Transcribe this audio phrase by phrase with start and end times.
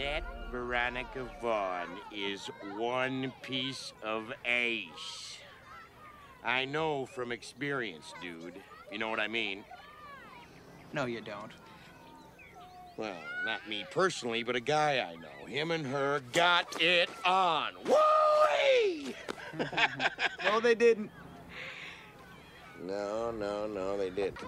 [0.00, 5.36] That Veronica Vaughn is one piece of ace.
[6.42, 8.54] I know from experience, dude.
[8.90, 9.62] You know what I mean?
[10.94, 11.52] No, you don't.
[12.96, 13.14] Well,
[13.44, 15.46] not me personally, but a guy I know.
[15.46, 17.74] Him and her got it on.
[17.84, 19.12] Woo!
[20.44, 21.10] No, they didn't.
[22.82, 24.40] No, no, no, they didn't.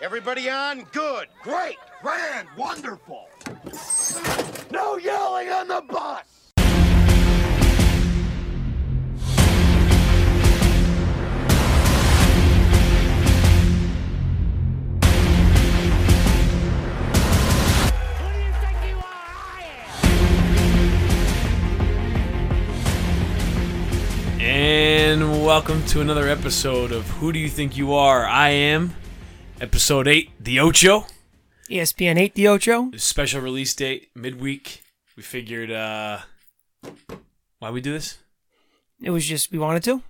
[0.00, 0.86] Everybody on?
[0.92, 1.28] Good.
[1.42, 1.76] Great.
[2.00, 2.48] Grand.
[2.56, 3.28] Wonderful.
[3.72, 6.24] No yelling on the bus.
[24.38, 28.26] And welcome to another episode of Who Do You Think You Are?
[28.26, 28.94] I am
[29.62, 31.06] episode 8, The Ocho.
[31.72, 32.90] ESPN 8 The Ocho.
[32.96, 34.82] Special release date, midweek.
[35.16, 36.18] We figured, uh,
[37.58, 38.18] why we do this?
[39.00, 40.02] It was just we wanted to.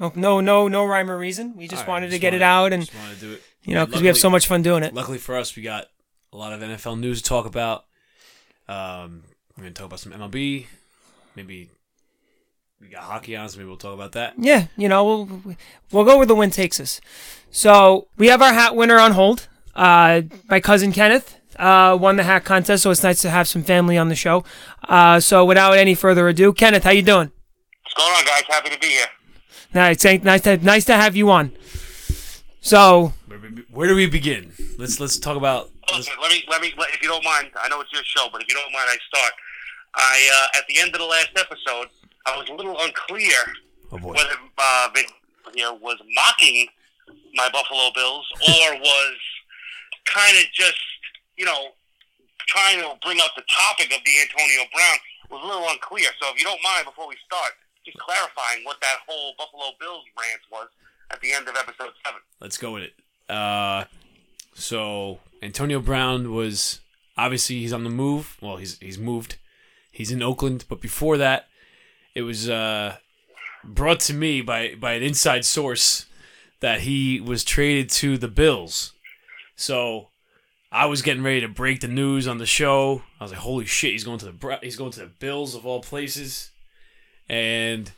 [0.00, 1.56] No, no, no, no rhyme or reason.
[1.56, 3.42] We just right, wanted to just get it out, and just wanted to do it.
[3.64, 4.92] you know, because we have so much fun doing it.
[4.92, 5.86] Luckily for us, we got
[6.32, 7.84] a lot of NFL news to talk about.
[8.68, 9.22] Um,
[9.56, 10.66] we're going to talk about some MLB.
[11.34, 11.70] Maybe
[12.80, 14.34] we got hockey on, so maybe we'll talk about that.
[14.36, 15.56] Yeah, you know, we'll
[15.92, 17.00] we'll go where the wind takes us.
[17.50, 19.48] So we have our hat winner on hold.
[19.76, 23.62] Uh, my cousin Kenneth uh, won the hat contest, so it's nice to have some
[23.62, 24.42] family on the show.
[24.88, 27.30] Uh, so without any further ado, Kenneth, how you doing?
[27.82, 28.42] What's going on, guys?
[28.48, 29.06] Happy to be here.
[29.74, 31.52] Nice, nice to nice to have you on.
[32.60, 33.38] So Where,
[33.70, 34.52] where do we begin?
[34.78, 35.70] Let's let's talk about.
[35.92, 38.28] Let's, Listen, let me, let me, if you don't mind, I know it's your show,
[38.32, 39.32] but if you don't mind, I start.
[39.94, 41.88] I, uh, at the end of the last episode,
[42.26, 43.38] I was a little unclear
[43.92, 44.14] oh boy.
[44.14, 45.04] whether uh, Vin
[45.54, 46.66] here was mocking
[47.34, 49.16] my Buffalo Bills or was
[50.06, 50.78] kind of just,
[51.36, 51.74] you know,
[52.46, 54.98] trying to bring up the topic of the Antonio Brown.
[55.30, 56.08] Was a little unclear.
[56.22, 57.52] So if you don't mind, before we start,
[57.84, 60.68] just clarifying what that whole Buffalo Bills rant was
[61.10, 62.20] at the end of episode seven.
[62.40, 62.94] let's go with it.
[63.28, 63.84] Uh,
[64.54, 66.80] so Antonio Brown was
[67.16, 68.36] obviously he's on the move.
[68.40, 69.36] Well, he's he's moved.
[69.90, 71.48] He's in Oakland, but before that,
[72.14, 72.96] it was uh,
[73.64, 76.06] brought to me by by an inside source
[76.60, 78.92] that he was traded to the Bills.
[79.56, 80.08] So
[80.70, 83.02] I was getting ready to break the news on the show.
[83.20, 85.66] I was like, "Holy shit, he's going to the he's going to the Bills of
[85.66, 86.50] all places."
[87.28, 87.90] And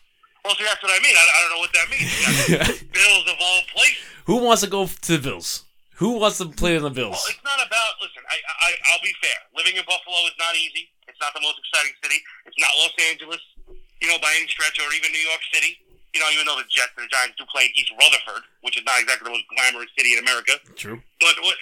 [0.44, 1.14] Well, see, that's what I mean.
[1.14, 2.80] I, I don't know what that means.
[2.92, 3.98] Bills of all places.
[4.24, 5.64] who wants to go to the Bills?
[5.96, 7.18] Who wants to play on the Bills?
[7.18, 7.98] Well, it's not about.
[8.00, 9.34] Listen, I, I, I'll be fair.
[9.56, 10.88] Living in Buffalo is not easy.
[11.10, 12.22] It's not the most exciting city.
[12.46, 13.42] It's not Los Angeles,
[14.00, 15.74] you know, by any stretch, or even New York City.
[16.16, 18.80] You know, even though the Jets and the Giants do play in East Rutherford, which
[18.80, 20.56] is not exactly the most glamorous city in America.
[20.74, 20.98] True.
[21.20, 21.54] But what,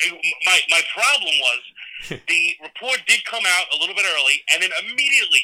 [0.47, 1.61] my my problem was
[2.31, 5.43] the report did come out a little bit early, and then immediately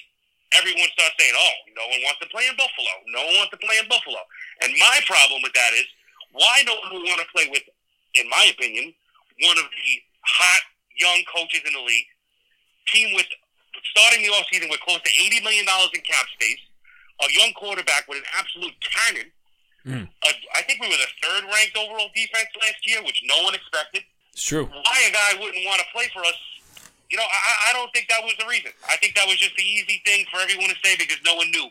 [0.55, 2.93] everyone starts saying, "Oh, no one wants to play in Buffalo.
[3.11, 4.23] No one wants to play in Buffalo."
[4.63, 5.87] And my problem with that is,
[6.33, 7.67] why no one would want to play with,
[8.15, 8.95] in my opinion,
[9.43, 9.91] one of the
[10.23, 10.63] hot
[10.95, 12.07] young coaches in the league,
[12.87, 13.27] team with
[13.91, 16.63] starting the offseason with close to eighty million dollars in cap space,
[17.21, 19.29] a young quarterback with an absolute cannon.
[19.87, 20.09] Mm.
[20.23, 23.55] Uh, I think we were the third ranked overall defense last year, which no one
[23.55, 24.03] expected
[24.33, 24.67] It's true.
[24.67, 26.35] why a guy wouldn't want to play for us,
[27.11, 28.71] you know, I, I don't think that was the reason.
[28.89, 31.51] I think that was just the easy thing for everyone to say because no one
[31.51, 31.67] knew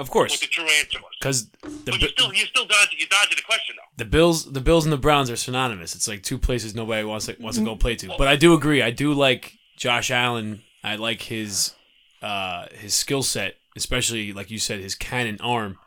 [0.00, 1.12] Of course, what the true answer was.
[1.20, 1.42] because
[1.84, 4.04] But you still, you still dodged, you dodged the question though.
[4.04, 5.94] the Bills, the Bills and the Browns are synonymous.
[5.94, 8.08] It's like two places nobody wants to wants to go play to.
[8.18, 8.82] But I do agree.
[8.82, 10.62] I do like Josh Allen.
[10.82, 11.74] I like his
[12.20, 15.78] uh, his skill set, especially like you said, his cannon arm.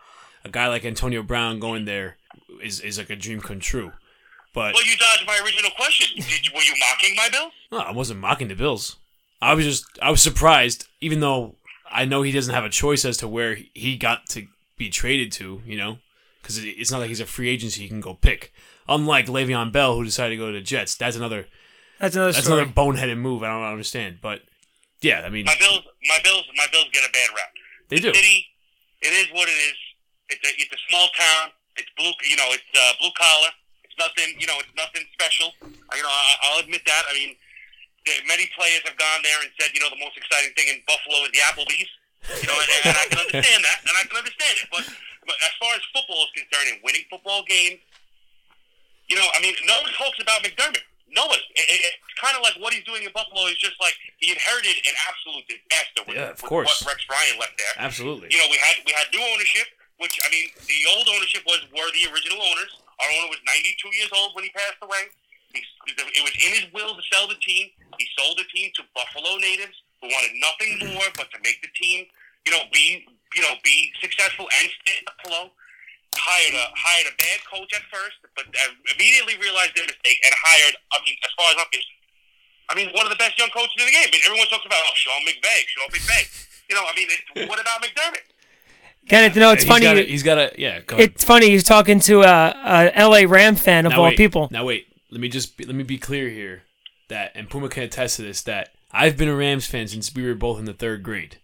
[0.43, 2.17] A guy like Antonio Brown going there
[2.61, 3.91] is is like a dream come true.
[4.53, 6.15] But Well, you dodged my original question.
[6.15, 7.51] Did, were you mocking my bill?
[7.71, 8.95] no, I wasn't mocking the Bills.
[9.41, 11.55] I was just I was surprised, even though
[11.91, 14.47] I know he doesn't have a choice as to where he got to
[14.77, 15.61] be traded to.
[15.65, 15.97] You know,
[16.41, 18.53] because it's not like he's a free agency he can go pick.
[18.87, 20.95] Unlike Le'Veon Bell, who decided to go to the Jets.
[20.95, 21.47] That's another
[21.99, 22.61] that's another that's story.
[22.61, 23.41] another boneheaded move.
[23.43, 24.41] I don't understand, but
[25.01, 27.49] yeah, I mean My bills, my bills, my bills get a bad rap.
[27.89, 28.13] They do.
[28.13, 28.47] City,
[29.01, 29.77] it is what it is.
[30.29, 31.53] It's a, it's a small town.
[31.77, 33.51] It's blue, you know, it's uh, blue collar.
[33.83, 35.51] It's nothing, you know, it's nothing special.
[35.61, 37.03] You know, I, I'll admit that.
[37.11, 37.35] I mean,
[38.07, 40.79] there, many players have gone there and said, you know, the most exciting thing in
[40.87, 41.91] Buffalo is the Applebee's.
[42.41, 44.65] You know, and, and I can understand that, and I can understand it.
[44.73, 44.81] But,
[45.29, 47.85] but as far as football is concerned and winning football games,
[49.11, 50.81] you know, I mean, no one talks about McDermott.
[51.15, 51.41] Nobody.
[51.55, 54.31] It, it, it's kind of like what he's doing in Buffalo is just like he
[54.35, 56.67] inherited an absolute disaster with, Yeah, of course.
[56.83, 58.27] what Rex Ryan left there Absolutely.
[58.31, 59.67] you know, we had we had new ownership,
[60.03, 62.71] which I mean, the old ownership was were the original owners.
[62.99, 65.11] Our owner was 92 years old when he passed away.
[65.55, 67.71] He, it was in his will to sell the team.
[67.99, 71.71] He sold the team to Buffalo natives who wanted nothing more but to make the
[71.79, 72.03] team,
[72.43, 75.51] you know, be you know be successful and stay in Buffalo.
[76.15, 80.33] Hired a hired a bad coach at first, but uh, immediately realized their mistake and
[80.33, 80.75] hired.
[80.95, 82.05] I mean, as far as I'm concerned,
[82.69, 84.07] I mean, one of the best young coaches in the game.
[84.07, 86.23] I mean, everyone talks about oh, Sean McVay, Sean McVay.
[86.69, 88.25] You know, I mean, it, what about McDermott?
[89.07, 89.85] Kenneth, no, it's he's funny.
[89.85, 90.79] Got a, he's got a yeah.
[90.81, 91.11] Go ahead.
[91.11, 91.49] it's funny.
[91.49, 94.47] He's talking to a, a LA Ram fan of now all wait, people.
[94.51, 96.63] Now wait, let me just be, let me be clear here
[97.09, 100.25] that and Puma can attest to this that I've been a Rams fan since we
[100.25, 101.37] were both in the third grade.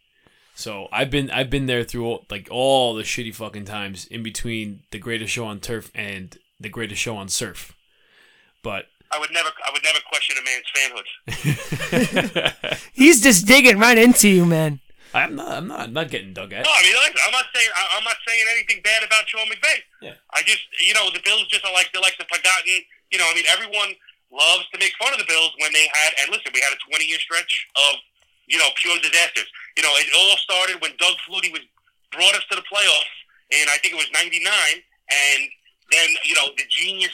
[0.62, 4.22] So I've been I've been there through all, like all the shitty fucking times in
[4.22, 7.75] between the greatest show on turf and the greatest show on surf.
[8.62, 11.08] But I would never, I would never question a man's fanhood.
[12.94, 14.80] He's just digging right into you, man.
[15.13, 16.63] I'm not I'm not I'm not getting dug at.
[16.63, 19.48] No, I mean, listen, I'm not saying I- I'm not saying anything bad about Sean
[19.48, 19.81] McVay.
[20.02, 20.13] Yeah.
[20.31, 22.86] I just, you know, the Bills just are like they're like the forgotten.
[23.12, 23.92] You know, I mean, everyone
[24.31, 26.13] loves to make fun of the Bills when they had.
[26.22, 28.00] And listen, we had a 20 year stretch of,
[28.47, 29.47] you know, pure disasters.
[29.77, 31.63] You know, it all started when Doug Flutie was
[32.11, 33.17] brought us to the playoffs,
[33.51, 34.41] and I think it was '99.
[35.11, 35.41] And
[35.91, 37.13] then, you know, the genius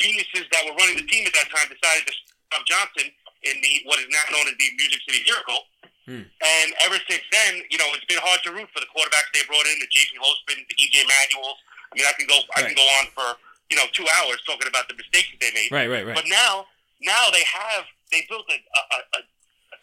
[0.00, 2.14] geniuses that were running the team at that time decided to
[2.50, 3.06] stop Johnson
[3.44, 5.60] in the what is now known as the Music City Miracle.
[6.04, 6.24] Hmm.
[6.28, 9.40] And ever since then, you know, it's been hard to root for the quarterbacks they
[9.48, 11.60] brought in, the JP Losman, the EJ Manuels.
[11.88, 13.28] I mean, I can go, I can go on for
[13.72, 15.72] you know two hours talking about the mistakes that they made.
[15.72, 16.16] Right, right, right.
[16.16, 16.68] But now,
[17.00, 19.20] now they have they built a, a, a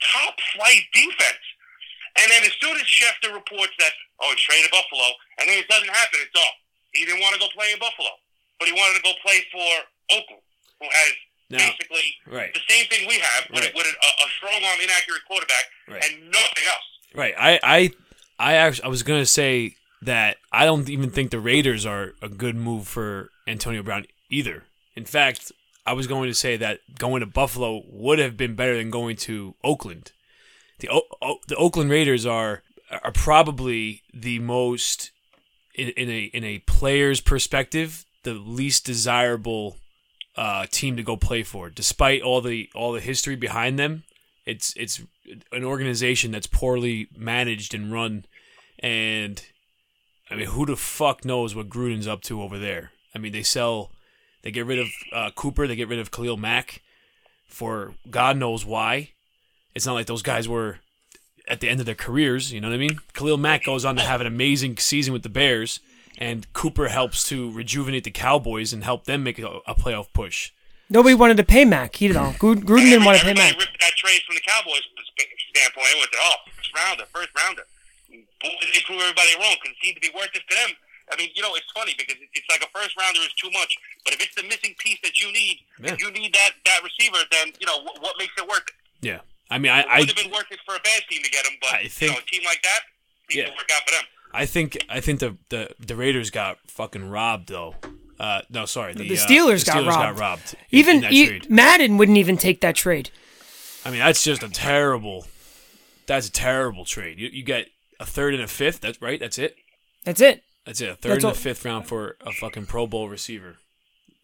[0.01, 1.45] top flight defense.
[2.17, 5.07] And then as soon as Schefter reports that oh he's traded to Buffalo,
[5.39, 6.53] and then it doesn't happen, it's all.
[6.93, 8.09] He didn't want to go play in Buffalo,
[8.59, 9.69] but he wanted to go play for
[10.11, 10.43] Oakland,
[10.81, 11.13] who has
[11.49, 12.53] Now- basically Right.
[12.53, 13.75] the same thing we have, but Right.
[13.75, 13.89] with a,
[14.25, 16.03] a strong arm, inaccurate quarterback, Right.
[16.03, 16.87] and nothing else.
[17.13, 17.33] Right.
[17.37, 17.89] I I
[18.39, 22.27] I actually I was gonna say that I don't even think the Raiders are a
[22.29, 24.65] good move for Antonio Brown either.
[24.95, 25.51] In fact,
[25.85, 29.15] I was going to say that going to Buffalo would have been better than going
[29.17, 30.11] to Oakland.
[30.79, 32.63] The o- o- the Oakland Raiders are
[33.03, 35.11] are probably the most
[35.73, 39.77] in, in a in a player's perspective the least desirable
[40.35, 44.03] uh, team to go play for, despite all the all the history behind them.
[44.45, 45.01] It's it's
[45.51, 48.25] an organization that's poorly managed and run,
[48.79, 49.43] and
[50.29, 52.91] I mean, who the fuck knows what Gruden's up to over there?
[53.13, 53.91] I mean, they sell,
[54.41, 56.81] they get rid of uh, Cooper, they get rid of Khalil Mack,
[57.47, 59.11] for God knows why.
[59.75, 60.79] It's not like those guys were
[61.47, 62.51] at the end of their careers.
[62.51, 62.99] You know what I mean?
[63.13, 65.79] Khalil Mack goes on to have an amazing season with the Bears,
[66.17, 70.51] and Cooper helps to rejuvenate the Cowboys and help them make a, a playoff push.
[70.89, 71.95] Nobody wanted to pay Mack.
[71.95, 72.35] He didn't.
[72.35, 73.55] Gruden Gruden didn't want to pay Mack.
[73.55, 73.59] Mac.
[73.59, 74.81] ripped that trade from the Cowboys
[75.55, 75.87] standpoint.
[75.87, 77.63] It was oh, first rounder, first rounder.
[78.11, 79.55] Boy, they prove everybody wrong.
[79.61, 80.71] Couldn't seem to be worth it to them.
[81.11, 83.75] I mean, you know, it's funny because it's like a first rounder is too much.
[84.05, 85.93] But if it's the missing piece that you need, Yeah.
[85.93, 88.71] if you need that that receiver, then you know what, what makes it work.
[89.01, 89.19] Yeah,
[89.49, 91.29] I mean, I, It I would have been worth it for a bad team to
[91.29, 92.79] get him, but I you think- know, a team like that
[93.29, 93.49] needs Yeah.
[93.55, 94.03] work out for them.
[94.33, 97.75] I think I think the, the the Raiders got fucking robbed though.
[98.19, 100.17] Uh, no, sorry, the, The uh, Steelers, got, Steelers robbed.
[100.17, 100.53] got robbed.
[100.69, 101.49] in- Even in that e- trade.
[101.49, 103.09] Madden wouldn't even take that trade.
[103.83, 105.25] I mean, that's just a terrible.
[106.05, 107.17] That's a terrible trade.
[107.19, 107.69] You you get
[107.99, 108.79] a third and a fifth.
[108.81, 109.19] That's right.
[109.19, 109.57] That's it.
[110.05, 110.43] That's it.
[110.65, 110.89] That's it.
[110.89, 113.57] A third That's and all- a fifth round for a fucking Pro Bowl receiver.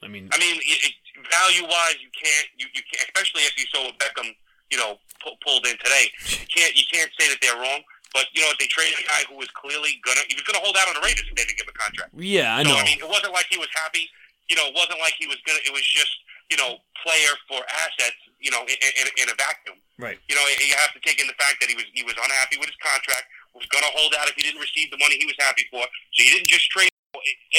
[0.04, 0.94] I mean, I mean, it, it,
[1.26, 4.30] value-wise, you can't, you, you can't, especially if you saw what Beckham,
[4.70, 6.06] you know, pu- pulled in today.
[6.30, 7.82] You can't, you can't say that they're wrong.
[8.14, 10.78] But you know, they traded a guy who was clearly gonna, he was gonna hold
[10.80, 12.10] out on the Raiders if they didn't give him a contract.
[12.16, 12.80] yeah, I So, know.
[12.80, 14.08] I mean, it wasn't like he was happy.
[14.48, 15.60] You know, it wasn't like he was gonna.
[15.68, 16.14] It was just,
[16.48, 18.16] you know, player for assets.
[18.40, 19.82] You know, in, in, in a vacuum.
[19.98, 20.22] Right.
[20.30, 22.56] You know, you have to take in the fact that he was he was unhappy
[22.62, 23.26] with his contract.
[23.58, 25.82] Was gonna hold out if he didn't receive the money he was happy for.
[25.82, 26.94] So he didn't just trade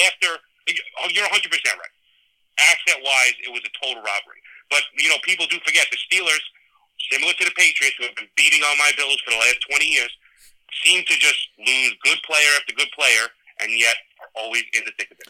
[0.07, 0.39] after.
[1.11, 1.95] You're 100 percent right.
[2.59, 4.39] Asset wise, it was a total robbery.
[4.71, 6.45] But you know, people do forget the Steelers,
[7.11, 9.85] similar to the Patriots, who have been beating on my Bills for the last 20
[9.87, 10.11] years,
[10.85, 13.27] seem to just lose good player after good player,
[13.61, 15.29] and yet are always in the thick of it.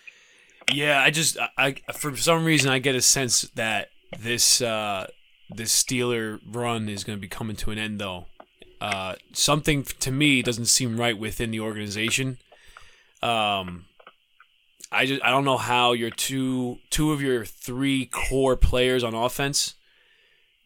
[0.75, 5.07] Yeah, I just I, I for some reason I get a sense that this uh
[5.55, 8.27] this Steeler run is going to be coming to an end though.
[8.81, 12.39] Uh something to me doesn't seem right within the organization.
[13.23, 13.87] Um
[14.91, 19.15] I just I don't know how your two two of your three core players on
[19.15, 19.75] offense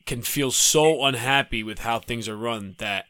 [0.07, 3.07] can feel so unhappy with how things are run that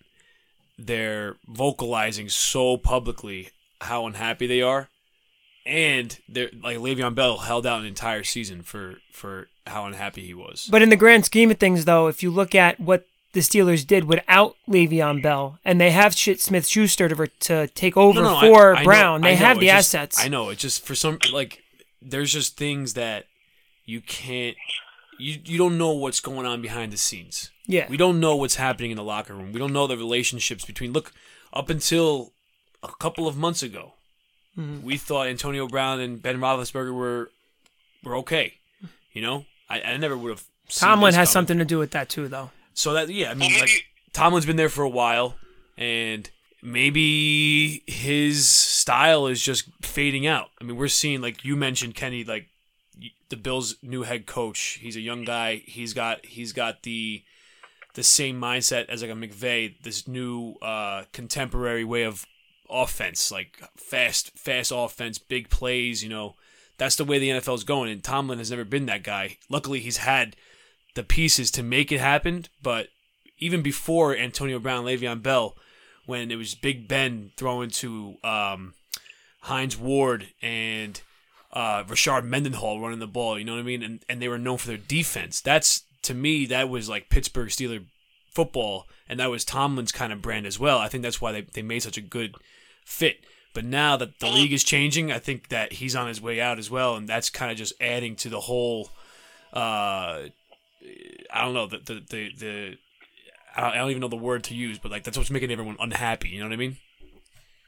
[0.78, 4.88] they're vocalizing so publicly how unhappy they are
[5.64, 10.35] and they're like Le'Veon Bell held out an entire season for for how unhappy he
[10.35, 10.68] was.
[10.71, 13.87] But in the grand scheme of things, though, if you look at what the Steelers
[13.87, 18.41] did without Le'Veon Bell, and they have Shit Smith Schuster to, to take over No,
[18.41, 20.19] no, for I- I Brown, I they know, have the just- assets.
[20.21, 20.51] I know.
[20.51, 21.62] It's just for some like
[22.01, 23.27] there's just things that
[23.85, 24.57] you can't
[25.19, 27.51] you you don't know what's going on behind the scenes.
[27.67, 27.87] Yeah.
[27.89, 29.53] We don't know what's happening in the locker room.
[29.53, 30.93] We don't know the relationships between.
[30.93, 31.12] Look,
[31.53, 32.33] up until
[32.83, 33.95] a couple of months ago,
[34.59, 34.85] Mm-hmm.
[34.85, 37.31] we thought Antonio Brown and Ben Roethlisberger were
[38.05, 38.55] were okay.
[39.15, 40.45] You know, I, I never would have.
[40.69, 41.33] seen Tomlin has coming.
[41.33, 42.51] something to do with that too, though.
[42.75, 45.37] So that yeah, I Well, mean, maybe like Tomlin's been there for a while,
[45.76, 46.29] and
[46.62, 50.49] maybe his style is just fading out.
[50.61, 52.49] I mean, we're seeing like you mentioned, Kenny, like
[53.29, 54.79] the Bills' new head coach.
[54.81, 55.62] He's a young guy.
[55.67, 57.23] He's got he's got the
[57.95, 59.75] the same mindset as like a McVay.
[59.83, 62.26] This new uh, contemporary way of
[62.71, 66.02] offense, like fast, fast offense, big plays.
[66.02, 66.37] You know,
[66.79, 67.91] that's the way the NFL is going.
[67.91, 69.38] And Tomlin has never been that guy.
[69.49, 70.37] Luckily, he's had
[70.94, 72.46] the pieces to make it happen.
[72.62, 72.88] But
[73.38, 75.56] even before Antonio Brown, Le'Veon Bell,
[76.06, 78.75] when it was Big Ben throwing to um,
[79.42, 81.00] Hines Ward and
[81.52, 83.82] uh, Rashard Mendenhall running the ball, you know what I mean?
[83.82, 85.40] And and they were known for their defense.
[85.40, 87.84] That's to me that was like Pittsburgh Steeler
[88.32, 90.78] football, and that was Tomlin's kind of brand as well.
[90.78, 92.34] I think that's why they, they made such a good
[92.84, 93.18] fit.
[93.54, 96.58] But now that the league is changing, I think that he's on his way out
[96.58, 98.90] as well, and that's kind of just adding to the whole.
[99.52, 100.28] Uh,
[101.33, 102.79] I don't know the the the, the
[103.55, 105.51] I don't- I don't even know the word to use, but like that's what's making
[105.51, 106.31] everyone unhappy.
[106.31, 106.79] You know what I mean?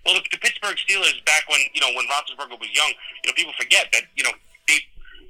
[0.05, 2.93] Well, the, the Pittsburgh Steelers back when you know when Roethlisberger was young,
[3.25, 4.31] you know people forget that you know
[4.69, 4.81] they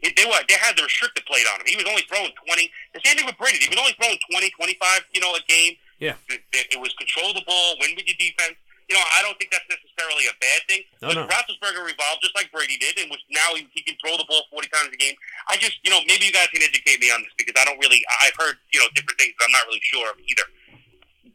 [0.02, 1.66] they were they had the restricted plate on him.
[1.66, 2.70] He was only throwing twenty.
[2.94, 3.58] The same thing with Brady.
[3.58, 5.74] He was only throwing 20, 25, you know, a game.
[5.98, 6.14] Yeah.
[6.28, 8.56] It, it, it was control the ball, win with your defense.
[8.88, 10.82] You know, I don't think that's necessarily a bad thing.
[11.00, 11.24] No, but no.
[11.24, 14.44] Roethlisberger evolved just like Brady did, and was now he, he can throw the ball
[14.52, 15.16] forty times a game.
[15.48, 17.80] I just, you know, maybe you guys can educate me on this because I don't
[17.80, 18.04] really.
[18.20, 20.46] I've heard you know different things, but I'm not really sure of either.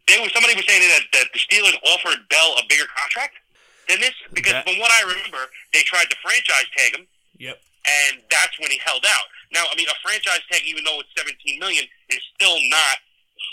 [0.07, 3.37] There was somebody was saying that, that the Steelers offered Bell a bigger contract
[3.89, 7.05] than this because That- from what I remember, they tried to franchise tag him,
[7.37, 7.61] Yep.
[7.85, 9.25] and that's when he held out.
[9.53, 12.97] Now, I mean, a franchise tag, even though it's 17 million, is still not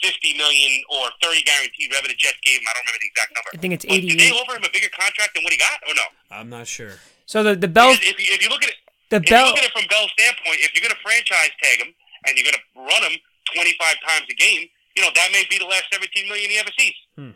[0.03, 1.91] 50 million or 30 guaranteed.
[1.91, 3.51] Whatever the Jets gave him, I don't remember the exact number.
[3.55, 5.79] I think it's But Did they offer him a bigger contract than what he got,
[5.89, 6.07] or no?
[6.31, 6.99] I'm not sure.
[7.27, 8.79] So the the Bell Because if you, if you look at it,
[9.11, 11.51] the if you Bell look at it from Bell's standpoint, if you're going to franchise
[11.63, 11.91] tag him
[12.27, 13.19] and you're going to run him
[13.55, 16.71] 25 times a game, you know that may be the last 17 million he ever
[16.79, 16.95] sees.
[17.19, 17.35] Hmm.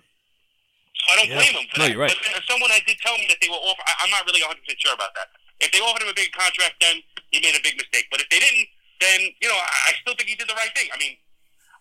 [0.95, 1.39] So I don't Yeah.
[1.43, 1.91] blame him for No, that.
[1.95, 2.11] you're right.
[2.13, 3.83] But then someone I did tell me that they were offer.
[3.87, 5.31] I, I'm not really 100 percent sure about that.
[5.63, 8.07] If they offered him a big contract, then he made a big mistake.
[8.11, 8.67] But if they didn't,
[9.01, 10.89] then you know I, I still think he did the right thing.
[10.93, 11.17] I mean,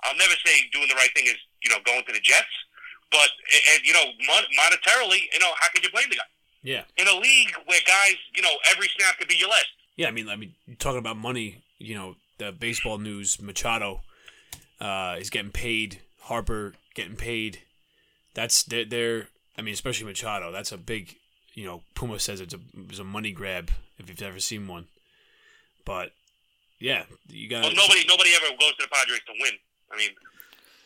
[0.03, 2.47] I'll never say doing the right thing is you know going to the Jets,
[3.11, 3.29] but
[3.73, 6.29] and, you know mon- monetarily, you know how could you blame the guy
[6.63, 6.83] Yeah.
[6.97, 9.67] in a league where guys, you know, every snap could be your last.
[9.95, 11.63] Yeah, I mean, I mean, talking about money.
[11.77, 13.41] You know, the baseball news.
[13.41, 14.01] Machado
[14.79, 15.99] uh, is getting paid.
[16.21, 17.59] Harper getting paid.
[18.33, 19.27] That's they're, they're.
[19.57, 20.51] I mean, especially Machado.
[20.51, 21.15] That's a big.
[21.53, 24.87] You know, Puma says it's a it's a money grab if you've ever seen one.
[25.83, 26.11] But
[26.79, 29.53] yeah, you got Well, nobody, nobody ever goes to the Padres to win.
[29.91, 30.09] I mean,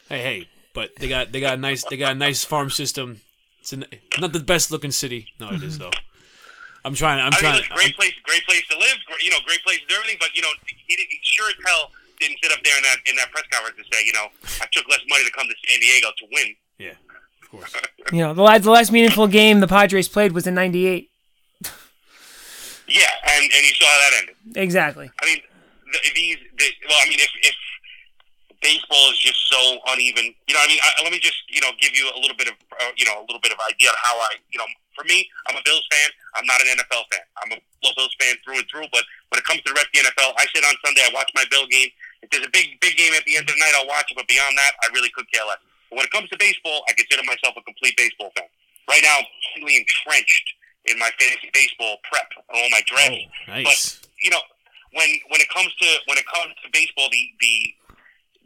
[0.10, 3.22] Hey, hey, but they got they got a nice they got a nice farm system.
[3.62, 3.86] It's an,
[4.19, 5.29] not the best looking city.
[5.39, 5.91] No, it is though.
[6.86, 7.19] I'm trying.
[7.19, 7.60] I'm I mean, trying.
[7.60, 8.98] it's a great place, great place to live.
[9.07, 10.17] Great, you know, great place to do everything.
[10.19, 13.15] But you know, he, he sure as hell didn't sit up there in that in
[13.15, 14.27] that press conference and say, you know,
[14.62, 16.55] I took less money to come to San Diego to win.
[16.77, 16.91] yeah,
[17.41, 17.74] of course.
[18.12, 21.10] you know the last the last meaningful game the Padres played was in '98.
[22.86, 24.36] Yeah, and and you saw how that ended.
[24.57, 25.10] Exactly.
[25.22, 25.39] I mean,
[25.93, 26.38] the, these.
[26.57, 27.55] The, well, I mean, if if
[28.63, 29.60] baseball is just so
[29.91, 32.36] uneven, you know, I mean, I, let me just you know give you a little
[32.39, 34.65] bit of uh, you know a little bit of idea of how I you know.
[34.96, 36.10] For me, I'm a Bills fan.
[36.38, 37.25] I'm not an NFL fan.
[37.41, 38.86] I'm a Bills fan through and through.
[38.93, 39.01] But
[39.34, 41.01] when it comes to the rest of the NFL, I sit on Sunday.
[41.01, 41.89] I watch my Bill game.
[42.22, 44.15] If there's a big big game at the end of the night, I'll watch it.
[44.15, 45.58] But beyond that, I really could care less.
[45.89, 48.46] But when it comes to baseball, I consider myself a complete baseball fan.
[48.86, 49.25] Right now, I'm
[49.58, 50.48] completely entrenched
[50.86, 54.01] in my fantasy baseball prep and all my Oh, drafts nice.
[54.22, 54.46] you know,
[54.93, 57.55] when when it comes to when it comes to baseball, the the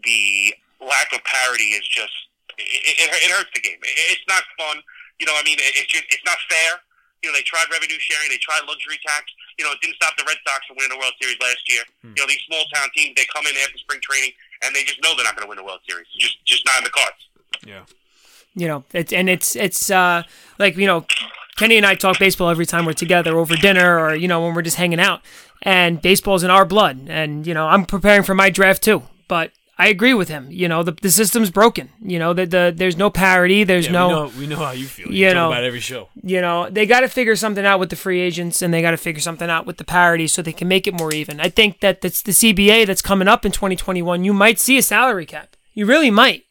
[0.04, 2.13] the lack of parity is just
[2.58, 3.80] it, it, it hurts the game.
[3.82, 4.82] It, it's not fun.
[5.20, 6.82] You know, I mean, it, it's just it's not fair.
[7.24, 9.25] You know, they tried revenue sharing, they tried luxury tax.
[9.58, 11.82] You know, it didn't stop the Red Sox from winning the World Series last year.
[12.04, 15.01] You know, these small town teams they come in after spring training and they just
[15.01, 16.06] know they're not going to win the World Series.
[16.18, 17.22] Just just not in the cards.
[17.66, 17.84] Yeah.
[18.56, 20.24] You know, it's and it's it's uh
[20.58, 21.06] like you know,
[21.58, 24.54] Kenny and I talk baseball every time we're together over dinner or you know when
[24.54, 25.22] we're just hanging out,
[25.63, 27.08] and baseball's in our blood.
[27.10, 29.51] And you know, I'm preparing for my draft too, but.
[29.79, 30.48] I agree with him.
[30.50, 31.89] You know, the, the system's broken.
[32.01, 33.63] You know, the, the there's no parity.
[33.63, 35.07] There's Yeah, no we know, we know how you feel.
[35.12, 35.48] You, You know.
[35.51, 36.10] about every show.
[36.24, 38.91] you know they got to figure something out with the free agents and they got
[38.91, 41.48] to figure something out with the parity so they can make it more even i
[41.50, 45.25] think that that's the cba that's coming up in 2021 you might see a salary
[45.27, 46.43] cap you really might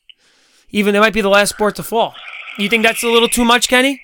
[0.71, 2.15] even they might be the last sport to fall
[2.59, 4.01] you think that's a little too much kenny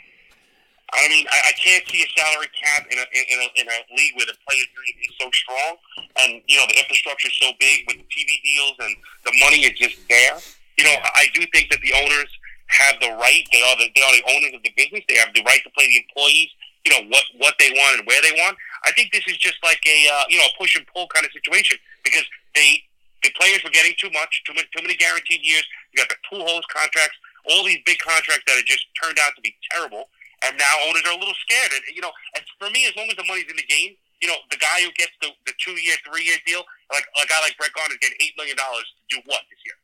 [0.92, 3.78] I mean, I, I can't see a salary cap in a, in, a, in a
[3.96, 5.72] league where the players union is so strong,
[6.20, 8.92] and you know the infrastructure is so big with the TV deals and
[9.24, 10.36] the money is just there.
[10.76, 12.28] You know, I do think that the owners
[12.68, 13.44] have the right.
[13.52, 15.00] They are the they are the owners of the business.
[15.08, 16.52] They have the right to play the employees.
[16.84, 18.60] You know what what they want and where they want.
[18.84, 21.24] I think this is just like a uh, you know a push and pull kind
[21.24, 22.84] of situation because they
[23.22, 25.64] the players were getting too much, too many too many guaranteed years.
[25.92, 27.16] You got the Pujols contracts,
[27.48, 30.08] all these big contracts that have just turned out to be terrible.
[30.42, 31.70] And now owners are a little scared.
[31.72, 34.26] And you know, and for me, as long as the money's in the game, you
[34.30, 37.38] know, the guy who gets the, the two year, three year deal, like a guy
[37.42, 39.78] like Brett Gardner is getting eight million dollars to do what this year?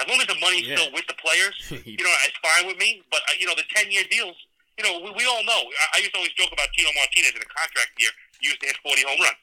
[0.00, 0.76] As long as the money's Yeah.
[0.78, 3.02] still with the players, you know, it's fine with me.
[3.12, 4.36] But uh, you know, the ten year deals,
[4.76, 5.60] you know, we, we all know.
[5.92, 8.12] I, I used to always joke about Tino Martinez in a contract year.
[8.40, 9.40] Used to hit forty home runs.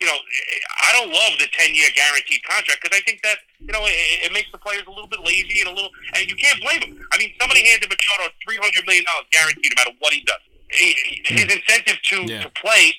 [0.00, 3.72] You know, I don't love the ten year guaranteed contract because I think that you
[3.72, 6.36] know it, it makes the players a little bit lazy and a little, and you
[6.36, 7.06] can't blame them.
[7.12, 10.38] I mean, somebody handed Machado three hundred million dollars guaranteed, no matter what he does.
[10.70, 12.42] His incentive to Yeah.
[12.42, 12.94] to play,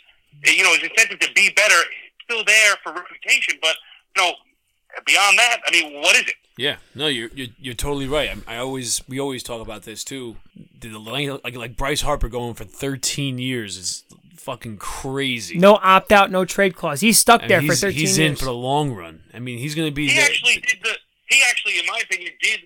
[0.46, 3.56] you know, his incentive to be better, is still there for reputation.
[3.62, 3.78] But
[4.18, 4.34] you know,
[5.06, 6.36] beyond that, I mean, what is it?
[6.58, 8.30] Yeah, no, you're you're, you're totally right.
[8.46, 10.36] I, I always we always talk about this too.
[10.82, 14.04] The length, like like Bryce Harper going for 13 years is
[14.40, 15.58] fucking crazy.
[15.58, 17.02] No opt out, no trade clause.
[17.02, 18.32] He's stuck I mean, there for 13 he's years.
[18.32, 19.24] in for the long run.
[19.34, 20.26] I mean, he's gonna be he there.
[20.26, 20.96] actually did the
[21.28, 22.62] he actually in my opinion did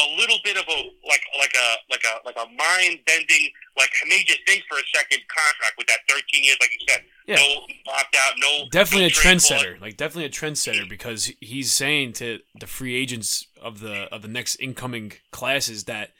[0.00, 0.76] a little bit of a
[1.08, 4.82] like like a like a like a mind bending like made you think for a
[4.94, 7.34] second contract with that 13 years like you said Yeah.
[7.36, 9.62] no opt out no definitely no a trade clause.
[9.62, 9.80] trendsetter.
[9.80, 14.28] Like definitely a trendsetter because he's saying to the free agents of the of the
[14.28, 16.10] next incoming classes that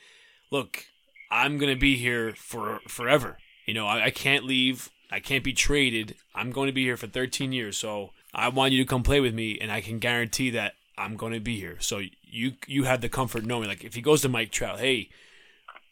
[0.50, 0.84] look,
[1.30, 3.38] I'm gonna be here for forever.
[3.66, 4.88] You know, I, I can't leave.
[5.10, 6.16] I can't be traded.
[6.34, 7.76] I'm going to be here for 13 years.
[7.78, 11.16] So I want you to come play with me, and I can guarantee that I'm
[11.16, 11.78] going to be here.
[11.80, 15.08] So you you have the comfort knowing, like if he goes to Mike Trout, hey,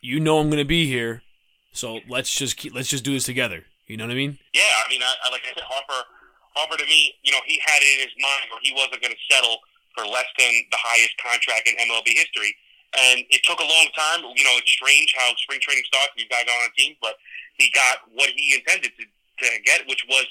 [0.00, 1.22] you know I'm going to be here.
[1.72, 3.64] So let's just keep let's just do this together.
[3.86, 4.38] You know what I mean?
[4.52, 6.08] Yeah, I mean, I, I like I said, Harper.
[6.54, 9.12] Harper to me, you know, he had it in his mind where he wasn't going
[9.12, 9.60] to settle
[9.92, 12.56] for less than the highest contract in MLB history.
[12.94, 14.22] And it took a long time.
[14.36, 16.14] You know, it's strange how spring training starts.
[16.16, 17.18] These guys on a team, but
[17.58, 20.24] he got what he intended to, to get, which was,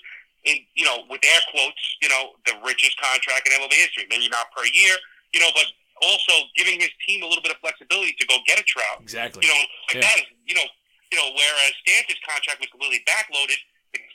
[0.46, 4.06] in you know, with air quotes, you know, the richest contract in MLB history.
[4.10, 4.96] Maybe not per year,
[5.34, 5.66] you know, but
[6.02, 9.00] also giving his team a little bit of flexibility to go get a Trout.
[9.02, 9.46] Exactly.
[9.46, 10.02] You know, like Yeah.
[10.10, 10.68] that is, you know,
[11.12, 13.58] you know, whereas Stanton's contract was completely backloaded,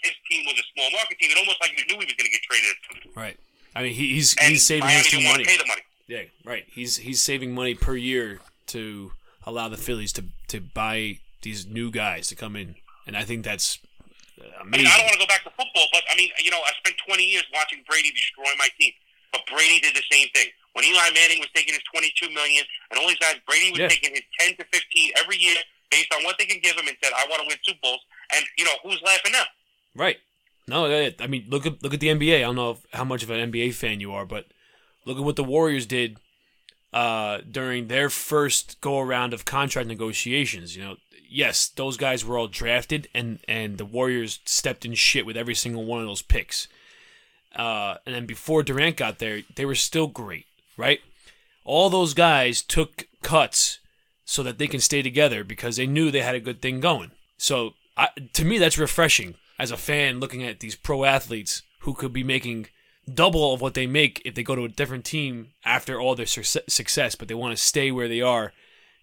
[0.03, 1.31] his team was a small market team.
[1.31, 2.77] It almost like you knew he was going to get traded.
[3.17, 3.37] Right.
[3.75, 5.45] I mean, he, he's And he's saving Miami his team money.
[5.45, 5.81] pay the money.
[6.11, 6.67] Yeah, right.
[6.67, 8.41] He's he's saving money per year
[8.75, 9.13] to
[9.47, 12.75] allow the Phillies to to buy these new guys to come in,
[13.07, 13.79] and I think that's
[14.43, 16.51] uh, I mean, I don't want to go back to football, but I mean, you
[16.51, 18.91] know, I spent 20 years watching Brady destroy my team.
[19.31, 20.49] But Brady did the same thing.
[20.73, 23.89] When Eli Manning was taking his 22 million, and all these guys, Brady was Yeah.
[23.89, 25.55] taking his 10 to 15 every year
[25.93, 28.03] based on what they can give him, and said, "I want to win Super Bowls."
[28.35, 29.47] And you know, who's laughing now?
[29.95, 30.19] Right.
[30.67, 32.39] No, I mean, look at look at the NBA.
[32.39, 34.47] I don't know if, how much of an NBA fan you are, but
[35.11, 36.19] look at what the Warriors did
[36.93, 40.77] uh, during their first go around of contract negotiations.
[40.77, 40.97] You know,
[41.29, 45.55] yes, those guys were all drafted, and and the Warriors stepped in shit with every
[45.55, 46.69] single one of those picks.
[47.55, 50.47] Uh, and then before Durant got there, they were still great,
[50.77, 51.01] right?
[51.65, 53.81] All those guys took cuts
[54.25, 57.11] so that they can stay together because they knew they had a good thing going.
[57.37, 61.95] So I, to me, that's refreshing as a fan looking at these pro athletes who
[61.95, 62.69] could be making
[63.15, 66.27] double of what they make if they go to a different team after all their
[66.27, 68.53] suc- success, but they want to stay where they are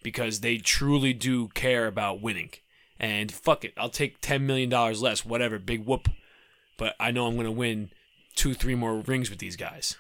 [0.04, 2.52] because they truly do care about winning.
[3.00, 6.10] And fuck it, I'll take ten million dollars less, whatever, big whoop.
[6.78, 7.92] But I know I'm going to win
[8.36, 9.98] two, three more rings with these guys.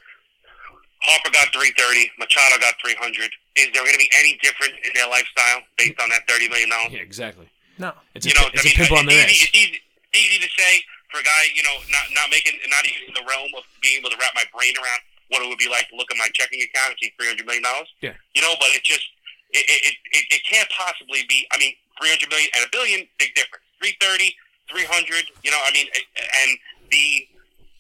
[1.02, 2.12] Harper got 330.
[2.18, 3.32] Machado got 300.
[3.56, 6.70] Is there going to be any difference in their lifestyle based on that 30 million
[6.70, 6.94] dollars?
[6.94, 7.50] Yeah, exactly.
[7.78, 7.94] No.
[8.16, 9.32] It's a, you know, it's I a mean, pimple on it's their ass.
[9.32, 9.82] it's easy,
[10.14, 13.16] it's easy to say for a guy, you know, not not making, not even in
[13.16, 15.88] the realm of being able to wrap my brain around what it would be like
[15.92, 17.88] to look at my checking account and see three hundred million dollars.
[18.00, 18.16] Yeah.
[18.36, 19.04] You know, but it just
[19.52, 21.48] it it, it it can't possibly be.
[21.52, 23.64] I mean, three hundred million and a billion, big difference.
[23.78, 24.34] 330,
[24.74, 26.50] 300, You know, I mean, and
[26.90, 27.30] the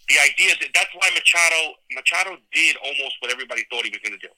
[0.07, 4.15] the idea that that's why Machado Machado did almost what everybody thought he was going
[4.15, 4.31] to do.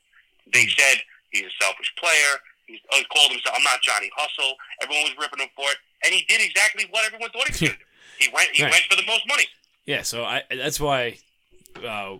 [0.49, 2.41] They said he's a selfish player.
[2.65, 6.13] He uh, called himself, "I'm not Johnny Hustle." Everyone was ripping him for it, and
[6.13, 7.88] he did exactly what everyone thought he was going to do.
[8.19, 8.49] He went.
[8.53, 8.71] He Right.
[8.71, 9.45] went for the most money.
[9.85, 11.17] Yeah, so I that's why
[11.87, 12.17] uh,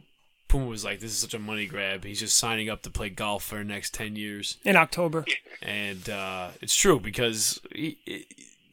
[0.48, 3.10] Puma was like, "This is such a money grab." He's just signing up to play
[3.10, 5.26] golf for the next ten years, In October.
[5.62, 8.26] and uh, it's true because he, he-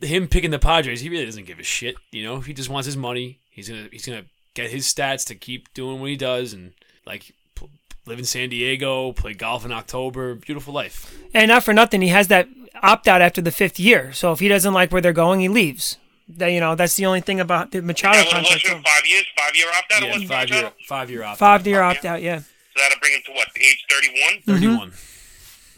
[0.07, 1.97] him picking the Padres, he really doesn't give a shit.
[2.13, 3.41] You know, he just wants his money.
[3.51, 6.73] He's gonna he's gonna get his stats to keep doing what he does, and
[7.07, 7.67] like p-
[8.07, 11.15] live in San Diego, play golf in October, beautiful life.
[11.35, 12.49] And not for nothing, he has that
[12.83, 14.13] opt out after the fifth year.
[14.13, 15.97] So if he doesn't like where they're going, he leaves.
[16.29, 18.87] That you know, that's the only thing about the Machado That what it was contract.
[18.87, 19.25] for five years.
[19.37, 20.03] Five year opt out.
[20.03, 21.39] Yeah, was for five year five year opt.
[21.39, 22.41] Five year opt out, yeah.
[22.41, 22.45] So
[22.77, 23.49] that'll bring him to what?
[23.57, 24.53] Age 31, mm-hmm.
[24.53, 24.89] 31.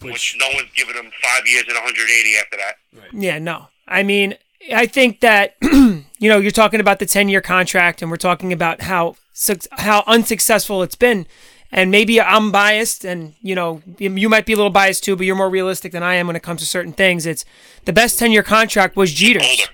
[0.00, 2.76] which Which, no one's given him five years and 180 after that.
[3.12, 3.66] Yeah, no.
[3.86, 4.36] I mean,
[4.74, 8.52] I think that you know you're talking about the 10 year contract, and we're talking
[8.52, 11.26] about how suc- how unsuccessful it's been.
[11.70, 15.14] And maybe I'm biased, and you know you you might be a little biased too,
[15.14, 17.26] but you're more realistic than I am when it comes to certain things.
[17.26, 17.44] It's
[17.84, 19.68] the best 10 year contract was Jeter's.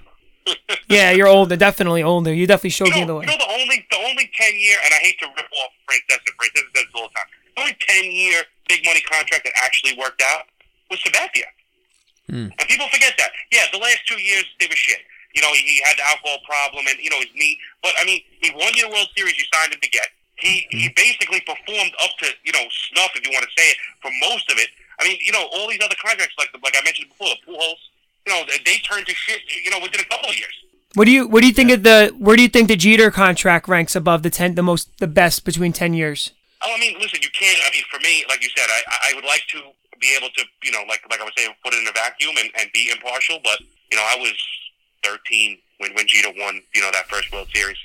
[0.46, 0.60] Older.
[0.88, 2.32] Yeah, you're older, definitely older.
[2.32, 3.24] You definitely showed You me the way.
[3.24, 6.04] you know the only the only 10 year, and I hate to rip off Frank
[6.10, 6.28] Dessa.
[6.36, 7.28] Frank Dessa does this all the time.
[7.56, 10.46] The only 10 year big money contract that actually worked out
[10.90, 11.48] was Sabathia.
[12.28, 12.48] Hmm.
[12.56, 13.30] And people forget that.
[13.52, 15.00] Yeah, the last two years they were shit.
[15.34, 17.58] You know, he, he had the alcohol problem and you know his knee.
[17.82, 19.36] But I mean, he won you the World Series.
[19.36, 20.08] You signed him to get.
[20.36, 20.96] He he hmm.
[20.96, 24.50] basically performed up to you know snuff, if you want to say it, for most
[24.52, 24.68] of it.
[25.00, 27.40] I mean, you know, all these other contracts, like the, like I mentioned before, the
[27.42, 27.82] Pujols,
[28.26, 29.40] you know, they, turned to shit.
[29.64, 30.54] You know, within a couple of years.
[30.94, 33.10] What do you What do you think of the Where do you think the Jeter
[33.10, 36.30] contract ranks above the ten, the most, the best between 10 years?
[36.62, 37.58] Oh, I mean, listen, you can't.
[37.66, 39.60] I mean, for me, like you said, I I would like to
[40.00, 42.34] be able to, you know, like like I was saying, put it in a vacuum
[42.38, 43.38] and, and be impartial.
[43.42, 43.60] But
[43.90, 44.34] you know, I was
[45.04, 47.78] 13 when when Jeter won, you know, that first World Series.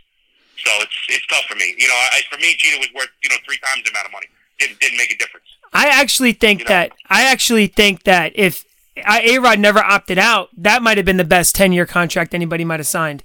[0.63, 1.75] So it's it's tough for me.
[1.77, 4.11] You know, I, for me, Jeter was worth you know three times the amount of
[4.11, 4.27] money.
[4.59, 5.45] Didn't didn't make a difference.
[5.73, 6.69] I actually think You know?
[6.69, 8.65] that I actually think that if
[9.07, 12.63] A Rod never opted out, that might have been the best ten year contract anybody
[12.65, 13.23] might have signed.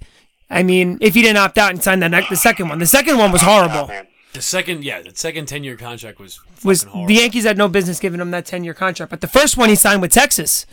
[0.49, 2.85] I mean, if he didn't opt out and sign that ne- the second one, the
[2.85, 3.89] second one was horrible.
[4.33, 7.07] the second, yeah, the second 10 year contract was Was horrible.
[7.07, 9.69] the Yankees had no business giving him that ten year contract, but the first one
[9.69, 10.65] he signed with Texas.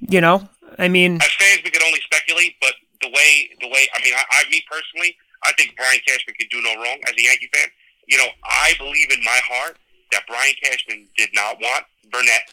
[0.00, 3.86] You know, I mean, As fans, we could only speculate, but the way the way
[3.96, 7.12] I mean, I, I me personally, I think Brian Cashman could do no wrong as
[7.18, 7.68] a Yankee fan.
[8.06, 9.78] You know, I believe in my heart
[10.12, 12.52] that Brian Cashman did not want Burnett,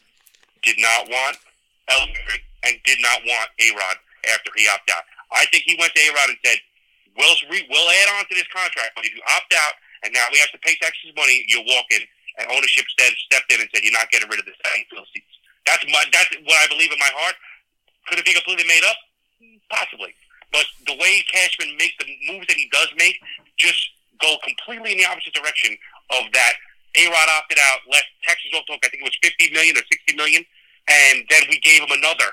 [0.63, 1.37] did not want
[1.97, 3.97] Ellsbury, and did not want A Rod
[4.31, 5.03] after he opted out.
[5.31, 6.59] I think he went to A Rod and said,
[7.17, 10.25] "We'll re- we'll add on to this contract, but if you opt out and now
[10.31, 12.03] we have to pay Texas money, you'll walk in."
[12.39, 14.55] And ownership said, stepped in and said, "You're not getting rid of the
[14.89, 17.35] field seats." That's my that's what I believe in my heart.
[18.07, 18.97] Could it be completely made up?
[19.69, 20.15] Possibly.
[20.51, 23.15] But the way Cashman makes the moves that he does make
[23.57, 23.79] just
[24.19, 25.77] go completely in the opposite direction
[26.11, 26.53] of that.
[26.95, 28.83] A Rod opted out, left Texas off hook.
[28.83, 30.43] I think it was fifty million or sixty million,
[30.89, 32.25] and then we gave him another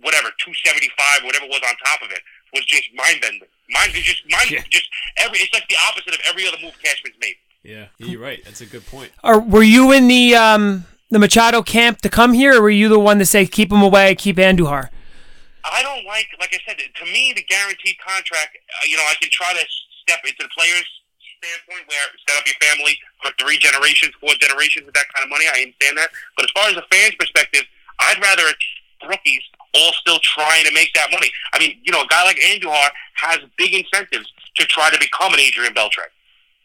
[0.00, 2.20] whatever two seventy five, whatever was on top of it.
[2.54, 3.48] Was just mind bending.
[3.68, 4.62] Mine is just mine Yeah.
[4.70, 5.38] just every.
[5.38, 7.36] It's like the opposite of every other move Cashman's made.
[7.62, 8.42] Yeah, yeah, you're right.
[8.44, 9.10] That's a good point.
[9.22, 12.88] are, were you in the um the Machado camp to come here, or were you
[12.88, 14.88] the one to say keep him away, keep Andujar?
[15.64, 19.14] I don't like, like I said, to me, the guaranteed contract, uh, you know, I
[19.20, 19.64] can try to
[20.00, 20.88] step into the player's
[21.36, 25.30] standpoint where set up your family for three generations, four generations with that kind of
[25.30, 25.44] money.
[25.44, 26.08] I understand that.
[26.36, 27.64] But as far as a fan's perspective,
[28.00, 28.44] I'd rather
[29.08, 29.42] rookies
[29.74, 31.30] all still trying to make that money.
[31.52, 35.34] I mean, you know, a guy like Andujar has big incentives to try to become
[35.34, 36.08] an Adrian Beltre.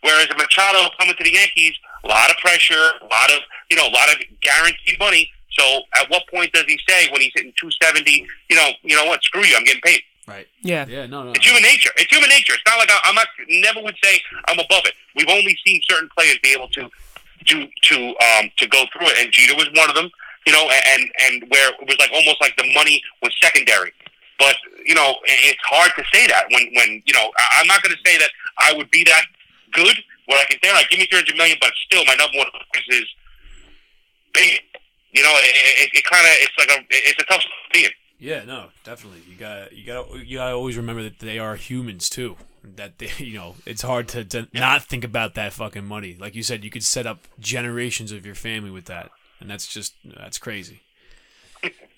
[0.02, 3.78] Whereas a Machado coming to the Yankees, a lot of pressure, a lot of, you
[3.78, 5.30] know, a lot of guaranteed money.
[5.52, 9.06] So at what point does he say when he's hitting 270, you know, you know
[9.06, 10.02] what, screw you, I'm getting paid.
[10.28, 10.48] Right.
[10.62, 10.86] Yeah.
[10.88, 11.32] Yeah, no, no.
[11.32, 11.92] It's human nature.
[11.98, 12.54] It's human nature.
[12.54, 14.94] It's not like I, I'm not, never would say I'm above it.
[15.16, 16.90] We've only seen certain players be able to,
[17.46, 19.18] to, to, um, to go through it.
[19.20, 20.10] And Jeter was one of them,
[20.46, 23.92] you know, and, and where it was like almost like the money was secondary.
[24.40, 27.96] But, you know, it's hard to say that when, when, you know, I'm not going
[27.96, 29.26] to say that I would be that
[29.72, 32.48] good where I can say, like, give me 300 million, but still my number one
[32.52, 33.06] focus is
[34.34, 34.60] big.
[35.12, 35.54] You know, it,
[35.84, 37.92] it, it kind of, it's like a, it's a tough spot to be in.
[38.24, 39.22] Yeah, no, definitely.
[39.30, 42.38] You got you got you got to always remember that they are humans too.
[42.64, 46.16] That they, you know, it's hard to, to not think about that fucking money.
[46.18, 49.12] Like you said, you could set up generations of your family with that,
[49.44, 50.80] and that's just that's crazy.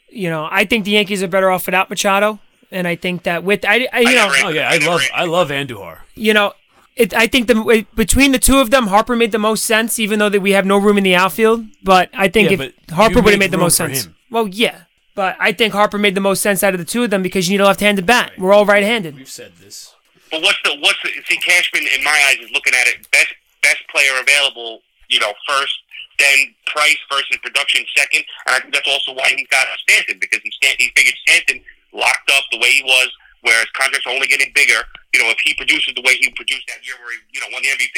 [0.10, 2.39] You know, I think the Yankees are better off without Machado,
[2.71, 5.25] and I think that with I, I you know, never- Oh yeah, I love I
[5.25, 5.99] love Andujar.
[6.15, 6.53] you know,
[6.95, 10.19] it, I think the between the two of them, Harper made the most sense, even
[10.19, 11.65] though that we have no room in the outfield.
[11.84, 14.05] But I think Yeah, if Harper would have make made the most sense.
[14.05, 14.15] him.
[14.31, 14.81] Well, yeah,
[15.15, 17.47] but I think Harper made the most sense out of the two of them because
[17.49, 18.31] you need a left-handed bat.
[18.38, 19.15] We're all right-handed.
[19.15, 19.93] We've said this.
[20.31, 23.34] But what's the what's the see Cashman in my eyes is looking at it best
[23.62, 24.79] best player available,
[25.10, 25.73] you know, first,
[26.19, 30.39] then price versus production second, and I think that's also why he got Stanton because
[30.43, 31.62] he Stan- he figured Stanton
[31.93, 33.10] locked up the way he was,
[33.41, 34.82] whereas contracts are only getting bigger.
[35.13, 37.47] You know, if he produces the way he produced that year where he you know
[37.51, 37.97] won the MVP,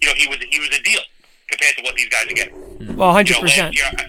[0.00, 1.00] you know he was he was a deal
[1.48, 2.96] compared to what these guys are getting.
[2.96, 3.76] Well, You hundred know, last percent.
[3.80, 4.04] I,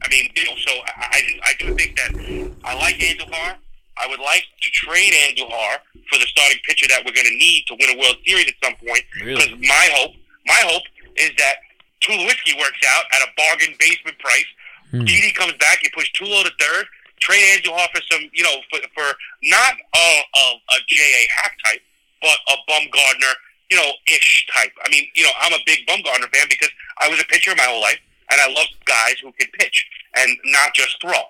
[0.00, 2.10] I mean, you know, so I, I, I do think that
[2.64, 3.56] I like Andujar.
[4.00, 7.64] I would like to trade Andujar for the starting pitcher that we're going to need
[7.66, 9.02] to win a World Series at some point.
[9.20, 9.34] Really?
[9.34, 10.12] Because my hope,
[10.46, 10.82] my hope
[11.16, 11.56] is that
[12.00, 14.46] Tulowitzki works out at a bargain basement price.
[14.90, 15.04] Hmm.
[15.04, 16.86] Didi comes back, you push Tulo to third,
[17.20, 21.28] trade Andujar for some, you know, for, for not a, a, a J.A.
[21.36, 21.82] Happ type,
[22.22, 23.34] but a Bumgarner
[23.70, 24.72] you know, ish type.
[24.84, 27.64] I mean, you know, I'm a big Bumgarner fan because I was a pitcher my
[27.64, 31.20] whole life, and I love guys who can pitch and not just throw.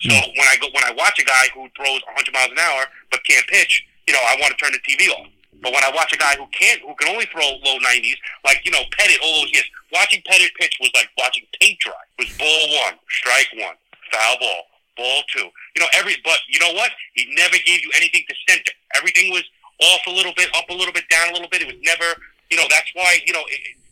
[0.00, 0.30] So hmm.
[0.36, 3.24] when I go when I watch a guy who throws 100 miles an hour but
[3.24, 5.26] can't pitch, you know, I want to turn the TV off.
[5.62, 8.62] But when I watch a guy who can't, who can only throw low 90s, like
[8.64, 11.96] you know Pettitte all those years, watching Pettitte pitch was like watching paint dry.
[12.18, 13.76] It was ball one, strike one,
[14.12, 14.62] foul ball,
[14.96, 15.48] ball two.
[15.74, 16.90] You know every, but you know what?
[17.14, 18.72] He never gave you anything to center.
[18.96, 19.44] Everything was
[19.80, 21.62] off a little bit, up a little bit, down a little bit.
[21.62, 22.64] It was never, you know.
[22.68, 23.42] That's why you know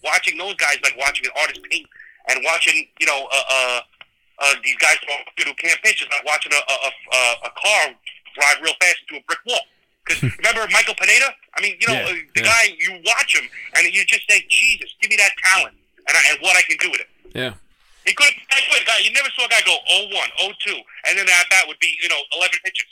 [0.03, 1.87] watching those guys like watching an artist paint
[2.29, 3.81] and watching you know uh, uh,
[4.38, 4.96] uh, these guys
[5.38, 6.77] who can't pitch is like watching a a,
[7.16, 7.94] a, a car
[8.35, 9.61] drive real fast into a brick wall.
[10.04, 11.32] Because remember Michael Pineda?
[11.56, 12.42] I mean, you know, Yeah, the yeah.
[12.44, 15.74] guy you watch him and you just say, Jesus, give me that talent
[16.08, 17.08] and, I, and what I can do with it.
[17.34, 17.54] Yeah.
[18.04, 18.84] He could have.
[18.84, 20.76] Guy, you never saw a guy go 0-1, 0-2,
[21.08, 22.84] and then that bat would be you know 11 pitches.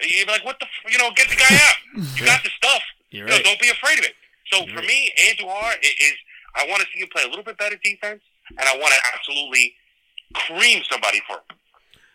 [0.00, 1.76] You'd be like, what the, f- you know, get the guy out.
[2.18, 2.82] You got the stuff.
[3.10, 3.44] You're You know, right.
[3.44, 4.14] don't be afraid of it.
[4.50, 6.14] So You're for me, Andrew i- is,
[6.56, 9.00] I want to see him play a little bit better defense, and I want to
[9.14, 9.74] absolutely
[10.34, 11.56] cream somebody for him.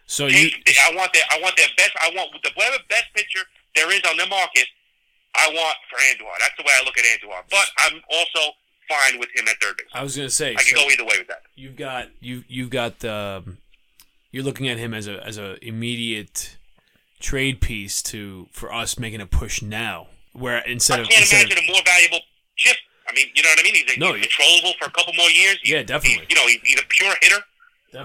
[0.08, 0.50] So you
[0.90, 1.92] I want their, I want their best.
[2.02, 4.68] I want the whatever best pitcher there is on the market.
[5.36, 6.34] I want for Andujar.
[6.40, 7.44] That's the way I look at Andujar.
[7.50, 8.52] But I'm also
[8.90, 9.88] fine with him at third base.
[9.94, 11.44] I was gonna say I can so go either way with that.
[11.56, 13.58] you've got you you've got um,
[14.32, 16.58] you're looking at him as a as a immediate
[17.20, 20.08] trade piece to for us making a push now.
[20.34, 22.20] Where instead of I can't instead imagine of, a more valuable
[22.56, 22.78] chip.
[23.08, 23.74] I mean, you know what I mean?
[23.76, 25.58] He's, No, he's controllable for a couple more years.
[25.64, 26.26] He- Yeah, definitely.
[26.30, 27.42] He's, you know, he's, he's a pure hitter.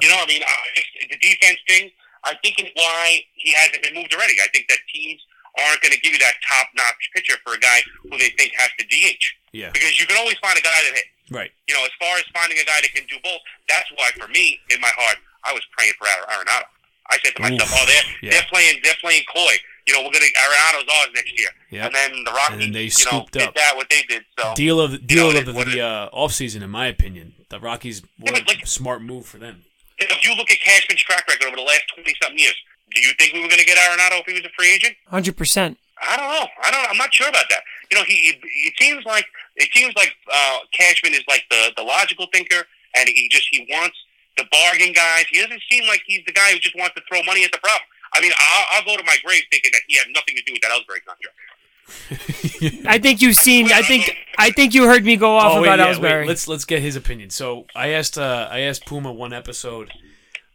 [0.00, 1.90] You know, I mean, uh, the defense thing.
[2.24, 4.32] I think it's why he hasn't been moved already.
[4.42, 5.20] I think that teams
[5.58, 8.70] aren't going to give you that top-notch pitcher for a guy who they think has
[8.78, 11.08] to DH yeah, because you can always find a guy that hits.
[11.30, 11.50] right.
[11.68, 13.38] You know, as far as finding a guy that can do both,
[13.68, 16.64] that's why for me, in my heart, I was praying for Ar- Arenado.
[17.10, 17.78] I said to myself, Oof.
[17.78, 18.30] "Oh, they're Yeah.
[18.30, 19.54] they're playing they're playing coy.
[19.86, 21.86] You know, we're gonna Arenado's ours next year." Yeah.
[21.86, 23.54] And then the Rockies, And then they you know, scooped did up.
[23.54, 24.24] that what they did.
[24.40, 27.34] So Deal of the deal know, of the, the uh, offseason, in my opinion.
[27.50, 29.64] The Rockies Yeah, what but, like- a smart move for them.
[29.98, 32.56] if you look at Cashman's track record over the last twenty something years,
[32.94, 34.96] do you think we were gonna get Arenado if he was a free agent?
[35.08, 35.78] Hundred percent.
[36.00, 36.46] I don't know.
[36.62, 36.90] I don't.
[36.90, 37.60] I'm not sure about that.
[37.90, 38.14] You know, he.
[38.30, 39.26] It, it seems like
[39.56, 42.64] it seems like uh, Cashman is like the the logical thinker,
[42.96, 43.96] and he just he wants
[44.36, 45.26] the bargain guys.
[45.30, 47.58] He doesn't seem like he's the guy who just wants to throw money at the
[47.58, 47.86] problem.
[48.12, 50.52] I mean, I'll, I'll go to my grave thinking that he had nothing to do
[50.52, 51.36] with that Ellsbury contract.
[52.86, 53.70] I think you've seen.
[53.72, 54.16] I think.
[54.38, 56.20] I think you heard me go off oh, wait, about yeah, Ellsbury.
[56.20, 57.30] wait, let's let's get his opinion.
[57.30, 59.92] So I asked uh, I asked Puma one episode,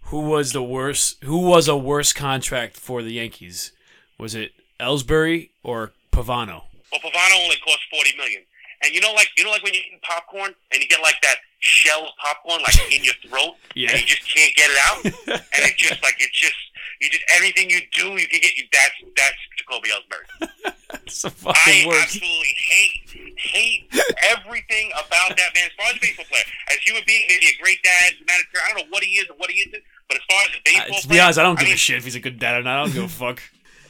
[0.10, 1.24] who was the worst?
[1.24, 3.72] Who was a worse contract for the Yankees?
[4.18, 6.64] Was it Ellsbury or Pavano?
[6.92, 8.42] Well, Pavano only cost forty million,
[8.84, 11.16] and you know, like you know, like when you eat popcorn and you get like
[11.22, 13.92] that shell of popcorn like in your throat, Yeah.
[13.92, 15.06] and you just can't get it out,
[15.56, 16.56] and it just like it's just
[17.02, 18.66] you just everything you do, you can get you.
[18.72, 20.50] That's that's Jacoby Ellsbury.
[21.06, 22.02] It's the I fucking worst.
[22.18, 23.86] absolutely hate hate
[24.34, 25.70] everything about that man.
[25.70, 28.66] As far as a baseball player, as a human being, maybe a great dad, humanitarian.
[28.66, 30.58] I don't know what he is or what he isn't, but as far as a
[30.58, 32.20] Uh, baseball to player, be honest, I don't give mean, a shit if he's a
[32.20, 32.80] good dad or not.
[32.80, 33.38] I don't give a fuck.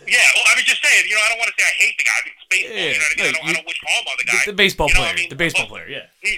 [0.07, 1.95] Yeah, well, I was just saying, you know, I don't want to say I hate
[1.97, 2.11] the guy.
[2.19, 2.75] I mean, it's baseball.
[2.75, 3.19] Yeah, you know what I mean?
[3.19, 4.43] I don't, I you- don't wish harm on the The, guy.
[4.45, 5.13] the baseball You know player.
[5.13, 5.29] I mean?
[5.29, 5.87] The baseball But player.
[5.87, 6.05] Yeah.
[6.19, 6.31] He,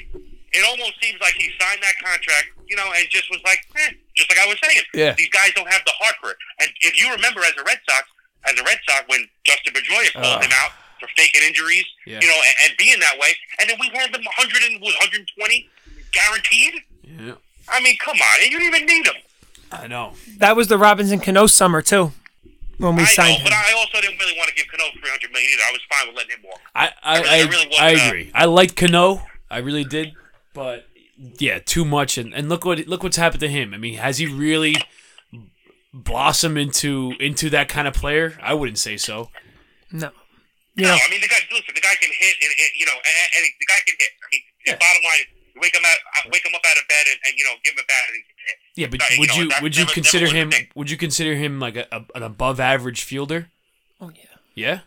[0.54, 3.92] it almost seems like he signed that contract, you know, and just was like, eh,
[4.16, 4.84] just like I was saying.
[4.94, 5.14] Yeah.
[5.18, 6.38] These guys don't have the heart for it.
[6.62, 8.04] And if you remember, as a Red Sox,
[8.46, 10.44] as a Red Sox, when Dustin Pedroia called Ugh.
[10.44, 12.20] him out for faking injuries, Yeah.
[12.22, 14.94] you know, and, and being that way, and then we had them 100 and was
[15.00, 15.70] 120
[16.12, 16.74] guaranteed.
[17.04, 17.34] Yeah.
[17.70, 19.16] I mean, come on, you didn't even need them.
[19.72, 20.14] I know.
[20.40, 22.12] that was the Robinson Cano summer too,
[22.78, 23.44] when we I know, signed him.
[23.46, 25.64] but I also didn't really want to give Cano 300 million either.
[25.64, 26.60] I was fine with letting him walk.
[26.76, 28.32] I I, really- I, I really I wasn't, uh, agree.
[28.36, 29.22] I liked Cano.
[29.50, 30.12] I really did.
[30.54, 30.88] But
[31.40, 32.18] yeah, too much.
[32.18, 33.74] And, and look what look what's happened to him.
[33.74, 34.76] I mean, has he really
[35.94, 38.38] blossomed into into that kind of player?
[38.42, 39.30] I wouldn't say so.
[39.92, 40.12] no,
[40.76, 41.38] you No, I mean the guy.
[41.52, 44.10] Listen, the guy can hit, and, and you know, and, and the guy can hit.
[44.22, 44.74] I mean, Yeah.
[44.74, 45.28] the bottom line is,
[45.62, 47.74] wake him out, uh, wake him up out of bed, and, and you know, give
[47.74, 48.58] him a bat, and he can hit.
[48.76, 50.90] Yeah, but No, you would know, you that would you never- consider never him would
[50.90, 53.50] you consider him like a, a an above average fielder?
[54.00, 54.80] oh yeah, Yeah.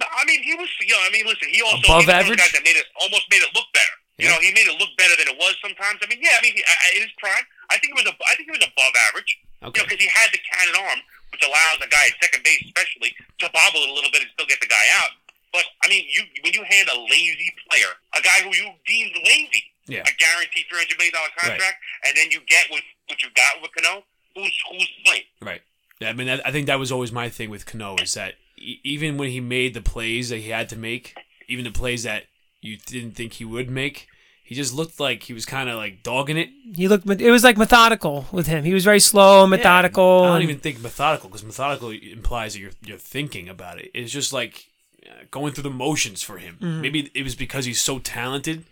[0.00, 0.68] No, I mean, he was.
[0.80, 2.38] You know, I mean, listen, he also Above he was one of average?
[2.38, 3.96] the guys that made it almost made it look better.
[4.20, 4.36] You Yeah.
[4.36, 5.98] know, he made it look better than it was sometimes.
[6.04, 6.62] I mean, yeah, I mean, he,
[6.96, 9.38] in his prime, I think it was a, I think it was above average.
[9.64, 11.00] You know, because he had the cannon arm,
[11.32, 14.30] which allows a guy at second base, especially, to bobble it a little bit and
[14.36, 15.12] still get the guy out.
[15.52, 19.16] But I mean, you when you hand a lazy player, a guy who you deemed
[19.24, 20.04] lazy, Yeah.
[20.06, 23.60] a guaranteed three hundred million dollar contract, and then you get what what you got
[23.60, 24.04] with Cano,
[24.34, 25.24] who's who's playing?
[25.40, 25.62] Right.
[26.00, 29.18] Yeah, I mean, I, think that was always my thing with Cano is that even
[29.18, 31.14] when he made the plays that he had to make,
[31.48, 32.24] even the plays that
[32.62, 34.06] you didn't think he would make,
[34.50, 36.48] he just looked like he was kind of like dogging it.
[36.74, 37.08] he looked.
[37.08, 38.64] It was like methodical with him.
[38.64, 40.24] He was very slow, methodical.
[40.24, 43.92] I don't and- even think methodical because methodical implies that you're you're thinking about it.
[43.94, 44.66] It's just like
[45.06, 46.58] uh, going through the motions for him.
[46.60, 46.80] Mm-hmm.
[46.80, 48.64] Maybe it was because he's so talented,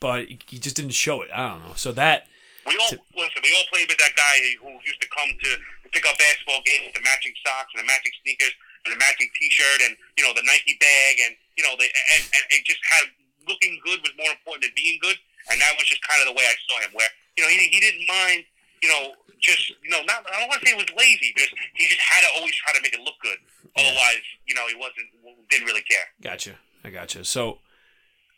[0.00, 1.30] but he just didn't show it.
[1.32, 1.74] I don't know.
[1.76, 2.26] So that
[2.66, 3.40] We all listen.
[3.46, 6.62] We all played with that guy who used to come to, to pick up basketball
[6.66, 8.50] games with the matching socks and the matching sneakers
[8.82, 12.22] and the matching T-shirt and you know the Nike bag and you know the and,
[12.26, 13.06] and it just had
[13.48, 15.16] looking good was more important than being good,
[15.50, 16.90] and that was just kind of the way I saw him.
[16.92, 18.44] Where you know he he didn't mind
[18.82, 21.48] you know just you know not I don't want to say he was lazy, but
[21.74, 23.38] he just had to always try to make it look good.
[23.76, 25.06] Otherwise, you know, he wasn't
[25.50, 26.06] didn't really care.
[26.22, 26.54] gotcha.
[26.82, 27.24] I gotcha.
[27.24, 27.58] So,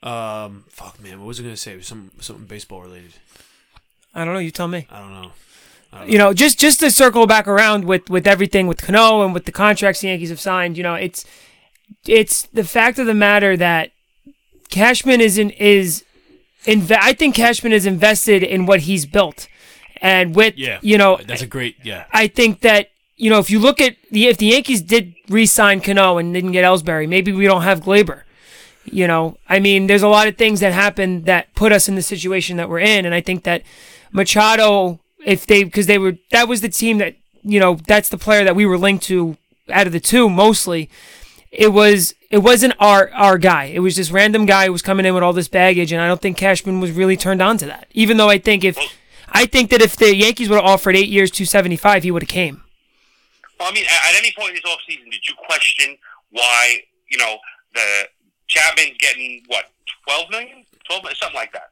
[0.03, 1.73] um, fuck, man, what was I gonna say?
[1.75, 3.15] It was some something baseball related.
[4.15, 4.41] I don't know.
[4.41, 4.87] You tell me.
[4.91, 5.33] I don't know.
[6.07, 9.45] you know, just just to circle back around with with everything with Cano and with
[9.45, 11.25] the contracts the Yankees have signed, you know, it's
[12.07, 13.93] it's the fact of the matter that
[14.71, 16.05] Cashman is in is
[16.65, 19.49] inve- I think Cashman is invested in what he's built,
[20.01, 22.05] and with Yeah, you know, that's a great yeah.
[22.13, 25.81] I think that you know if you look at the if the Yankees did re-sign
[25.81, 28.23] Cano and didn't get Ellsbury, maybe we don't have Gleyber.
[28.85, 31.95] You know, I mean, there's a lot of things that happened that put us in
[31.95, 33.63] the situation that we're in, and I think that
[34.13, 38.19] Machado, if they because they were that was the team that you know that's the
[38.19, 39.37] player that we were linked to
[39.71, 40.89] out of the two mostly.
[41.51, 43.65] It was it wasn't our our guy.
[43.65, 46.07] It was this random guy who was coming in with all this baggage, and I
[46.09, 47.89] don't think Cashman was really turned on to that.
[47.93, 48.79] Even though I think if
[49.31, 52.11] I think that if the Yankees would have offered eight years, two seventy five, he
[52.11, 52.63] would have came.
[53.59, 55.97] Well, I mean, at, at any point in this offseason, did you question
[56.31, 57.39] why, you know,
[57.75, 58.05] the
[58.47, 59.65] Chapman's getting, what,
[60.07, 60.65] 12 million?
[60.87, 61.17] 12 million?
[61.17, 61.71] Something like that.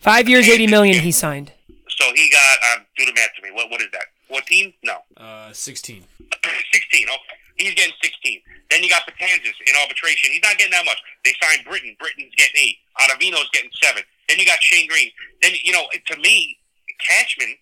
[0.00, 1.02] Five years, eighty million.
[1.02, 1.52] He signed.
[1.90, 3.50] So he got, um, do the math to me.
[3.52, 4.04] What, what is that?
[4.28, 4.72] 14?
[4.84, 4.96] No.
[5.16, 6.04] Uh, sixteen.
[6.72, 7.14] 16, okay.
[7.58, 8.40] He's getting 16.
[8.70, 10.30] Then you got Betances in arbitration.
[10.30, 10.98] He's not getting that much.
[11.24, 11.96] They signed Britton.
[11.98, 12.78] Britton's getting eight.
[13.00, 14.02] Ottavino's getting seven.
[14.28, 15.10] Then you got Shane Green.
[15.42, 16.58] Then, you know, to me,
[17.00, 17.56] Cashman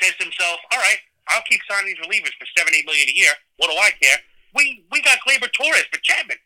[0.00, 0.98] says to himself, all right,
[1.28, 3.30] I'll keep signing these relievers for seven, eight million a year.
[3.58, 4.18] What do I care?
[4.54, 6.38] We we got Gleyber Torres for Chapman.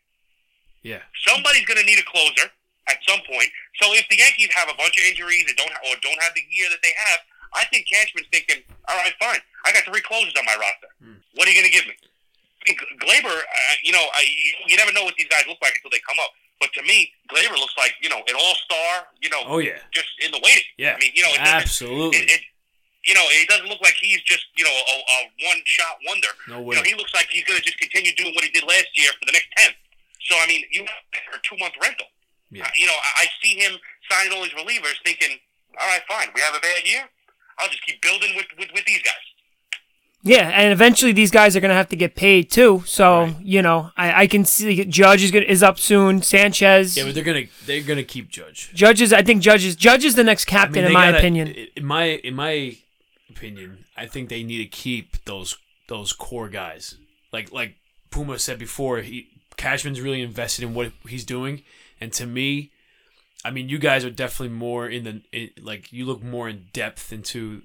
[0.83, 1.01] Yeah.
[1.25, 2.51] Somebody's going to need a closer
[2.85, 3.49] at some point.
[3.81, 6.37] So if the Yankees have a bunch of injuries and don't ha- or don't have
[6.37, 7.19] the year that they have,
[7.57, 9.41] I think Cashman's thinking, all right, fine.
[9.65, 10.91] I got three closers on my roster.
[11.01, 11.17] Hmm.
[11.33, 11.97] What are you going to give me?
[12.67, 15.73] Mean, Gleyber, uh, you know, I, you, you never know what these guys look like
[15.77, 16.31] until they come up.
[16.59, 19.05] But to me, Gleyber looks like you know an all star.
[19.21, 19.77] You know, Oh yeah.
[19.91, 20.63] just in the waiting.
[20.77, 20.95] Yeah.
[20.95, 22.17] I mean, you know, it Absolutely.
[22.19, 22.41] It, it,
[23.05, 26.29] you know, it doesn't look like he's just you know a, a one shot wonder.
[26.47, 26.75] No You way.
[26.77, 29.11] know, he looks like he's going to just continue doing what he did last year
[29.19, 29.71] for the next ten.
[30.25, 32.07] So I mean, you have a two month rental.
[32.49, 32.63] Yeah.
[32.65, 33.77] Uh, you know, I, I see him
[34.09, 35.37] signing all these relievers, thinking,
[35.81, 37.03] all right, fine, we have a bad year.
[37.59, 39.25] I'll just keep building with with, with these guys.
[40.27, 42.83] Yeah, and eventually these guys are gonna have to get paid too.
[42.87, 46.23] So you know, I, I can see Judge is gonna, is up soon.
[46.23, 46.97] Sanchez.
[46.97, 48.71] Yeah, but they're gonna they're gonna keep Judge.
[48.73, 51.17] Judge is I think Judges Judge is the next I captain mean, in my gotta-
[51.19, 51.47] opinion.
[51.75, 52.75] In my in my
[53.29, 55.57] opinion, I think they need to keep those
[55.87, 56.95] those core guys.
[57.31, 57.75] Like like
[58.09, 61.61] Puma said before, he Cashman's really invested in what he's doing,
[62.01, 62.71] and to me,
[63.45, 66.65] I mean, you guys are definitely more in the in, like you look more in
[66.73, 67.61] depth into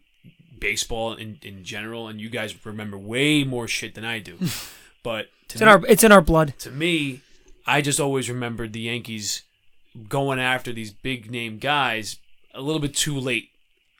[0.60, 4.38] baseball in in general, and you guys remember way more shit than I do.
[5.02, 6.54] but to It's in our it's in our blood.
[6.60, 7.20] to me,
[7.66, 9.42] I just always remembered the Yankees
[10.08, 12.16] going after these big name guys
[12.54, 13.50] a little bit too late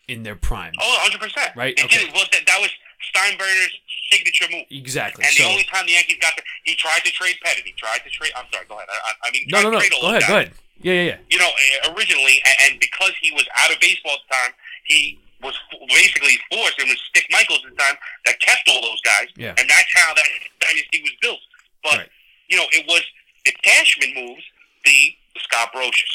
[0.07, 0.73] in their prime.
[0.81, 1.57] Oh, 100 percent.
[1.57, 2.05] Right, It okay.
[2.05, 2.71] did, well, that, that was
[3.15, 3.73] Steinbrenner's
[4.11, 4.67] signature move.
[4.71, 5.25] Exactly.
[5.25, 7.65] And So the only time the Yankees got the, he tried to trade Pettitte.
[7.65, 8.33] He tried to trade.
[8.37, 8.67] I'm sorry.
[8.69, 8.89] Go ahead.
[8.91, 9.79] I, I- I mean, no, no, no.
[9.79, 10.29] trade all Go those ahead.
[10.29, 10.53] Go ahead.
[10.83, 11.17] Yeah, yeah, yeah.
[11.31, 15.19] you know, eh, originally, and because he was out of baseball at the time, he
[15.43, 15.57] was
[15.89, 16.79] basically forced.
[16.79, 19.55] It was Stick Michaels at the time that kept all those guys, Yeah.
[19.57, 20.29] and that's how that
[20.61, 21.41] dynasty was built.
[21.83, 22.09] But Right.
[22.49, 23.03] you know, it was
[23.45, 24.45] the Cashman moves,
[24.85, 26.15] the Scott Brosius,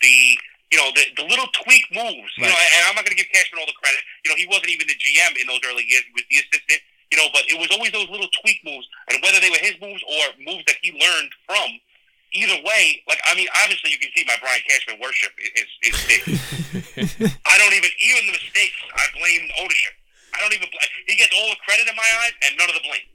[0.00, 0.38] the
[0.72, 2.32] you know the, the little tweak moves.
[2.36, 4.00] You know, and I'm not going to give Cashman all the credit.
[4.24, 6.82] You know, he wasn't even the GM in those early years; he was the assistant.
[7.12, 9.78] You know, but it was always those little tweak moves, and whether they were his
[9.80, 11.78] moves or moves that he learned from.
[12.34, 15.68] Either way, like I mean, obviously you can see my Brian Cashman worship i- is
[15.86, 16.22] is big.
[17.46, 19.94] I don't even even the mistakes I blame ownership.
[20.34, 20.66] I don't even.
[21.06, 23.06] He gets all the credit in my eyes and none of the blame.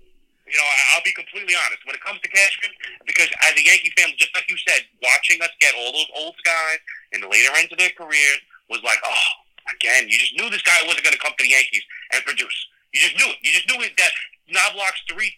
[0.48, 2.74] You know, I'll be completely honest when it comes to Cashman,
[3.06, 6.34] because as a Yankee fan, just like you said, watching us get all those old
[6.42, 6.80] guys
[7.14, 9.30] in the later ends of their careers was like, oh,
[9.78, 11.86] again, you just knew this guy wasn't going to come to the Yankees
[12.18, 12.56] and produce.
[12.98, 13.38] You just knew it.
[13.46, 14.10] You just knew it that
[14.50, 15.30] Knoblauch's three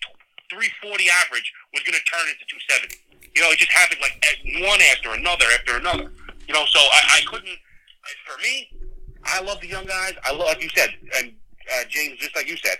[0.47, 2.95] three forty average was going to turn into two seventy.
[3.36, 4.19] You know, it just happened like
[4.67, 6.11] one after another after another.
[6.47, 7.57] You know, so I, I couldn't.
[8.27, 8.67] For me,
[9.23, 10.13] I love the young guys.
[10.25, 11.32] I love, like you said, and
[11.73, 12.77] uh, James, just like you said,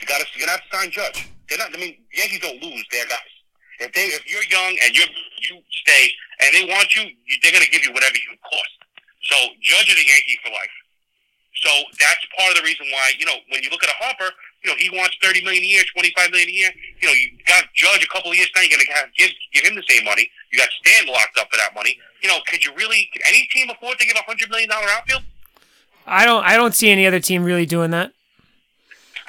[0.00, 1.28] you got to you're to sign Judge.
[1.48, 1.74] They're not.
[1.74, 3.32] I mean, Yankees don't lose their guys.
[3.80, 5.04] If they if you're young and you
[5.48, 6.04] you stay
[6.44, 8.76] and they want you, you they're gonna give you whatever you cost.
[9.24, 10.76] So Judge is a Yankee for life.
[11.64, 14.30] So that's part of the reason why you know when you look at a Harper,
[14.62, 16.70] you know he wants thirty million a year, twenty five million a year.
[17.00, 18.62] You know you got Judge a couple of years now.
[18.62, 20.28] You're gonna have, give give him the same money.
[20.52, 21.98] You got Stan locked up for that money.
[22.22, 23.08] You know, could you really?
[23.12, 25.22] Could any team afford to give a hundred million dollar outfield?
[26.06, 28.12] I don't I don't see any other team really doing that.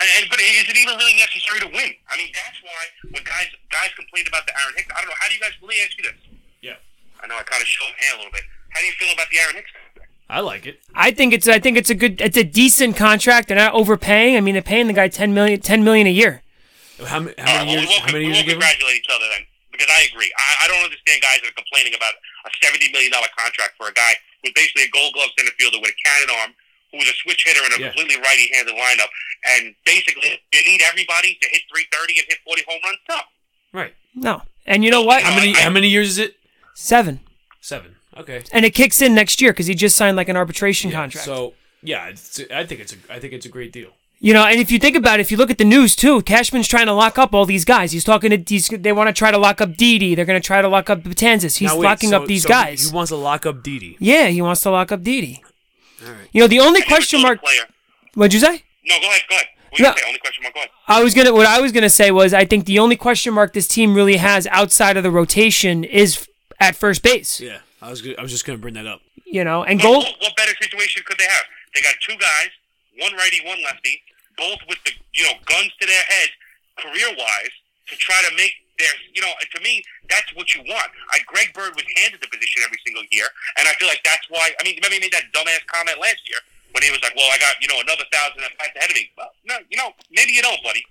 [0.01, 1.93] And, and but is it even really necessary to win?
[2.09, 2.81] I mean, that's why
[3.13, 5.19] when guys guys complain about the Aaron Hicks, I don't know.
[5.19, 5.53] How do you guys?
[5.61, 6.19] Let me ask you this.
[6.61, 6.77] Yeah.
[7.21, 8.43] I know I kind of show him hand a little bit.
[8.73, 9.69] How do you feel about the Aaron Hicks?
[9.71, 10.10] contract?
[10.31, 10.79] I like it.
[10.95, 13.49] I think it's I think it's a good it's a decent contract.
[13.49, 14.37] They're not overpaying.
[14.37, 16.41] I mean they're paying the guy 10 million 10 million a year.
[17.03, 17.81] How, many- how many well, years?
[17.83, 18.61] we won't, How many we years you won't give him?
[18.63, 19.43] congratulate each other then,
[19.75, 20.31] because I agree.
[20.37, 22.13] I, I don't understand guys that are complaining about
[22.47, 25.81] a seventy million dollar contract for a guy who's basically a Gold Glove center fielder
[25.83, 26.51] with a cannon arm,
[26.93, 27.89] who was a switch hitter in a Yeah.
[27.91, 29.11] completely righty-handed lineup,
[29.57, 33.01] and basically you need everybody to hit three thirty and hit forty home runs.
[33.09, 33.19] No,
[33.75, 33.93] Right.
[34.15, 34.41] No.
[34.69, 35.25] And you know what?
[35.25, 35.51] How many?
[35.57, 36.37] I- How many years is it?
[36.77, 37.19] 7.
[37.59, 37.97] Seven.
[38.17, 38.43] Okay.
[38.51, 41.25] And it kicks in next year cuz he just signed like an arbitration Yeah, contract.
[41.25, 43.89] So yeah, it's, I think it's a I think it's a great deal.
[44.23, 46.21] You know, and if you think about it, if you look at the news too,
[46.21, 47.91] Cashman's trying to lock up all these guys.
[47.91, 48.67] He's talking to these.
[48.67, 50.13] They want to try to lock up Didi.
[50.13, 51.57] They're going to try to lock up Betances.
[51.57, 52.89] He's wait, locking so- up these so guys.
[52.89, 53.97] He wants to lock up Didi.
[53.99, 55.41] yeah, he wants to lock up Didi.
[56.05, 56.27] All right.
[56.33, 57.41] You know, the only I question mark.
[57.41, 57.63] Player.
[58.13, 58.61] What'd you say?
[58.85, 59.21] No, go ahead.
[59.27, 59.47] Go ahead.
[59.71, 59.89] What No.
[59.89, 60.03] you say?
[60.07, 60.53] Only question mark.
[60.53, 60.69] Go ahead.
[60.87, 61.33] I was gonna.
[61.33, 64.17] What I was gonna say was, I think the only question mark this team really
[64.17, 66.27] has outside of the rotation is
[66.59, 67.39] at first base.
[67.41, 69.01] Yeah, I was I was just gonna bring that up.
[69.25, 69.99] You know, and What, goal.
[70.03, 71.45] what, what better situation could they have?
[71.73, 72.51] They got two guys,
[72.99, 74.01] one righty, one lefty,
[74.37, 76.29] both with the you know guns to their head,
[76.77, 77.53] career wise,
[77.89, 79.31] to try to make their you know.
[79.55, 80.91] To me, that's what you want.
[81.15, 83.25] I, Greg Bird was handed the position every single year,
[83.57, 84.51] and I feel like that's why.
[84.59, 86.39] I mean, remember he made that dumbass comment last year
[86.75, 89.09] when he was like, "Well, I got you know another thousand bats ahead of me."
[89.17, 90.83] Well, no, you know, maybe you don't, buddy.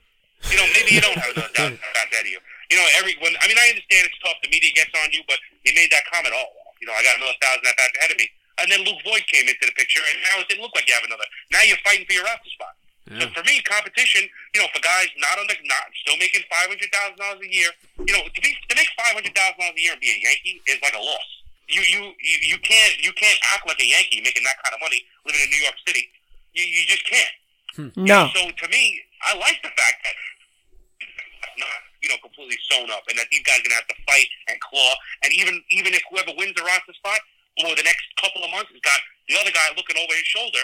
[0.49, 2.41] You know, maybe you don't have another thousand at bats ahead of you.
[2.73, 4.41] You know, every when I mean, I understand it's tough.
[4.43, 5.37] The media gets on you, but
[5.69, 6.33] he made that comment.
[6.33, 6.49] Oh,
[6.81, 8.29] you know, I got another thousand at bats ahead of me.
[8.61, 10.93] And then Luke Voit came into the picture, and now it didn't look like you
[10.93, 11.25] have another.
[11.49, 12.77] Now you're fighting for your roster spot.
[13.11, 14.23] So for me, competition,
[14.55, 17.51] you know, for guys not on the not still making five hundred thousand dollars a
[17.51, 17.75] year,
[18.07, 20.19] you know, to be to make five hundred thousand dollars a year and be a
[20.23, 21.29] Yankee is like a loss.
[21.67, 24.81] You you you, you can't you can't act like a Yankee making that kind of
[24.85, 26.07] money living in New York City.
[26.55, 27.35] You you just can't.
[27.75, 27.91] Hmm.
[27.99, 28.31] No.
[28.31, 30.15] So to me, I like the fact that
[31.59, 34.29] not you know completely sewn up, and that these guys are gonna have to fight
[34.49, 34.93] and claw.
[35.25, 37.21] And even even if whoever wins the roster spot
[37.65, 40.63] over the next couple of months has got the other guy looking over his shoulder,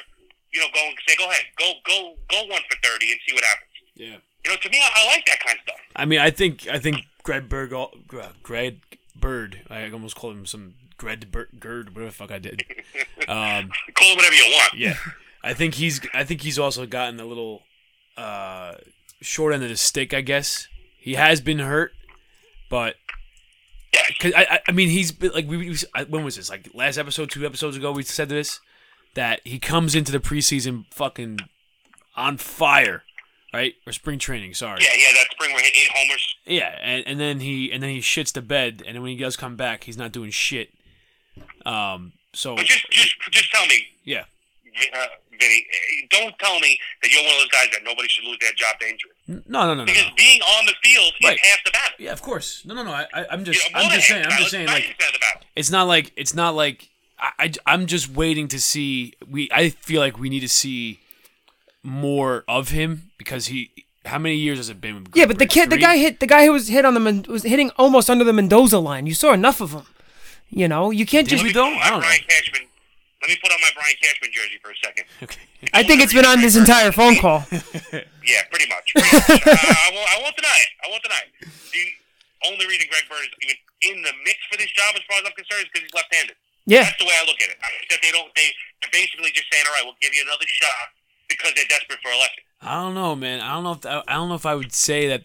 [0.52, 3.44] you know, going say, go ahead, go go go one for thirty and see what
[3.44, 3.70] happens.
[3.94, 4.16] Yeah.
[4.44, 5.80] You know, to me, I, I like that kind of stuff.
[5.96, 8.78] I mean, I think I think Greg Bird, al- Gre- Greg
[9.16, 9.62] Bird.
[9.68, 12.64] I almost called him some Greg Bird, Gerd, whatever the fuck I did.
[13.28, 14.74] Um, Call him whatever you want.
[14.74, 14.94] yeah,
[15.42, 17.62] I think he's I think he's also gotten a little
[18.16, 18.74] uh,
[19.20, 20.14] short end of the stick.
[20.14, 20.68] I guess
[21.06, 21.92] he has been hurt,
[22.68, 22.96] but
[24.20, 25.76] Cause I, I, mean, he's been like we, we.
[26.08, 26.50] When was this?
[26.50, 28.58] Like last episode, two episodes ago, we said this
[29.14, 31.38] that he comes into the preseason fucking
[32.16, 33.04] on fire,
[33.54, 33.74] right?
[33.86, 34.54] Or spring training.
[34.54, 34.80] Sorry.
[34.82, 36.36] Yeah, yeah, that spring where he hit eight homers.
[36.44, 39.16] Yeah, and, and then he and then he shits the bed, and then when he
[39.16, 40.70] does come back, he's not doing shit.
[41.64, 42.14] Um.
[42.34, 44.24] So But just just just tell me, yeah,
[44.92, 48.24] uh, Vinny, eh, don't tell me that you're one of those guys that nobody should
[48.24, 49.12] lose their job to injury.
[49.28, 50.10] N- no, no, no, no, Because no.
[50.16, 51.34] being on the field Right.
[51.34, 51.96] is half the battle.
[51.98, 52.62] Yeah, of course.
[52.64, 52.92] No, no, no.
[52.92, 54.90] I, I I'm You just know, I'm just saying the I'm just saying like 90%
[54.90, 55.42] of the battle.
[55.56, 59.70] it's not like it's not like I, I I'm just waiting to see we I
[59.70, 61.00] feel like we need to see
[61.82, 63.70] more of him because he
[64.04, 65.02] how many years has it been?
[65.02, 65.50] with Yeah, but the Greg?
[65.50, 68.24] kid, the guy hit the guy who was hit on the was hitting almost under
[68.24, 69.06] the Mendoza line.
[69.06, 69.82] You saw enough of him.
[70.48, 71.42] You know, you can't Did just.
[71.44, 71.82] we Let me though?
[71.82, 72.65] put on I don't know.
[73.26, 75.02] Let me put on my Brian Cashman jersey for a second.
[75.18, 75.42] Okay.
[75.74, 77.42] I think it's been on this entire phone call.
[78.26, 78.90] Yeah, pretty much.
[78.90, 79.46] Pretty much.
[79.46, 80.70] uh, I, won't, I won't deny it.
[80.82, 81.46] I won't deny it.
[81.46, 81.84] The
[82.50, 85.30] only reason Greg Bird is even in the mix for this job, as far as
[85.30, 86.34] I'm concerned, is because he's left-handed.
[86.66, 87.58] Yeah, That's the way I look at it.
[87.62, 88.26] I think that they don't.
[88.34, 88.50] They,
[88.82, 90.90] they're basically just saying, "All right, we'll give you another shot,"
[91.30, 92.42] because they're desperate for a lesson.
[92.62, 93.38] I don't know, man.
[93.38, 95.22] I don't know if I don't know if I would say that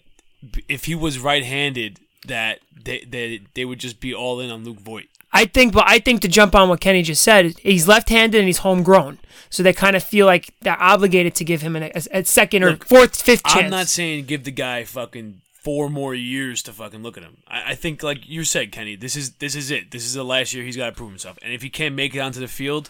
[0.70, 4.78] if he was right-handed that they they, they would just be all in on Luke
[4.78, 5.10] Voit.
[5.34, 8.48] I think, but I think to jump on what Kenny just said, he's left-handed and
[8.48, 9.20] he's homegrown,
[9.50, 12.64] so they kind of feel like they're obligated to give him an, a, a second
[12.64, 13.66] or Look, fourth, fifth chance.
[13.66, 17.38] I'm not saying give the guy fucking four more years to fucking look at him.
[17.48, 19.92] I, I think like you said, Kenny, this is this is it.
[19.92, 21.38] This is the last year he's got to prove himself.
[21.42, 22.90] And if he can't make it onto the field,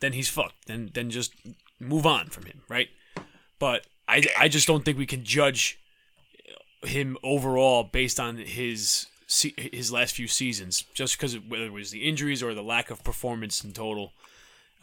[0.00, 0.66] then he's fucked.
[0.66, 1.34] Then then just
[1.80, 2.88] move on from him, right?
[3.58, 5.78] But I I just don't think we can judge
[6.82, 11.90] him overall based on his se- his last few seasons, just because whether it was
[11.90, 14.12] the injuries or the lack of performance in total.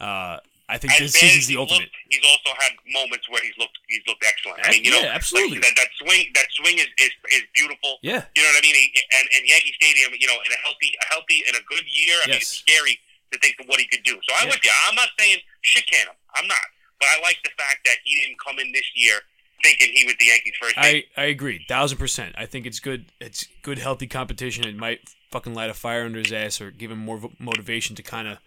[0.00, 0.38] Uh,
[0.68, 1.90] I think As this season's the ultimate.
[1.90, 4.60] looked, he's also had moments where he's looked he's looked excellent.
[4.64, 5.58] I Yeah, mean, you know, absolutely.
[5.60, 7.98] like, that, that swing that swing is, is is beautiful.
[8.00, 8.24] Yeah.
[8.34, 8.74] You know what I mean?
[8.80, 11.84] He- And and Yankee Stadium, you know, in a healthy a healthy in a good
[11.84, 12.96] year, I mean, it's scary
[13.32, 14.16] to think of what he could do.
[14.24, 14.54] So I'm Yeah.
[14.56, 14.72] with you.
[14.88, 16.16] I'm not saying shit can him.
[16.34, 16.64] I'm not.
[17.02, 19.20] but I like the fact that he didn't come in this year
[19.62, 20.74] thinking he was the Yankees' first.
[20.76, 22.34] I, I agree, thousand percent.
[22.36, 23.06] I think it's good.
[23.20, 24.66] It's good, healthy competition.
[24.66, 25.00] It might
[25.30, 28.38] fucking light a fire under his ass or give him more motivation to kind of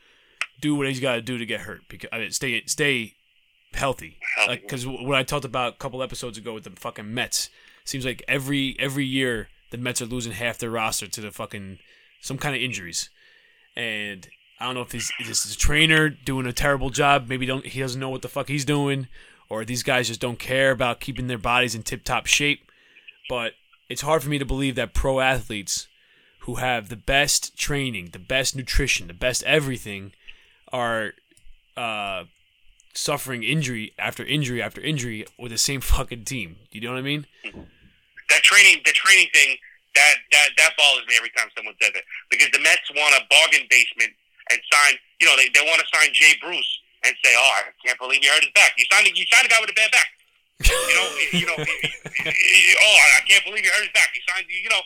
[0.61, 1.82] do what he's got to do to get hurt.
[1.88, 3.13] Because I mean, stay stay
[3.74, 4.18] healthy.
[4.38, 4.51] Healthy.
[4.51, 7.49] Like because what I talked about a couple episodes ago with the fucking Mets
[7.84, 11.80] seems like every every year the Mets are losing half their roster to the fucking
[12.22, 13.09] some kind of injuries,
[13.76, 14.28] and
[14.59, 17.28] I don't know if this is a trainer doing a terrible job.
[17.28, 19.07] Maybe don't he doesn't know what the fuck he's doing,
[19.49, 22.71] or these guys just don't care about keeping their bodies in tip top shape.
[23.29, 23.53] But
[23.89, 25.87] it's hard for me to believe that pro athletes
[26.41, 30.13] who have the best training, the best nutrition, the best everything
[30.71, 31.13] are
[31.75, 32.25] uh,
[32.93, 36.57] suffering injury after injury after injury with the same fucking team.
[36.71, 37.25] Do you know what I mean?
[38.29, 39.57] that training, the training thing,
[39.93, 43.23] that that that bothers me every time someone says it because the Mets want a
[43.29, 44.11] bargain basement
[44.51, 44.93] and sign.
[45.21, 46.74] You know, they, they want to sign Jay Bruce
[47.05, 48.73] and say, "Oh, I can't believe he hurt his back.
[48.77, 50.09] You signed a, you signed a guy with a bad back."
[50.63, 51.07] You know,
[51.39, 51.57] you know.
[51.59, 54.09] oh, I can't believe he hurt his back.
[54.13, 54.45] You signed.
[54.49, 54.81] You know.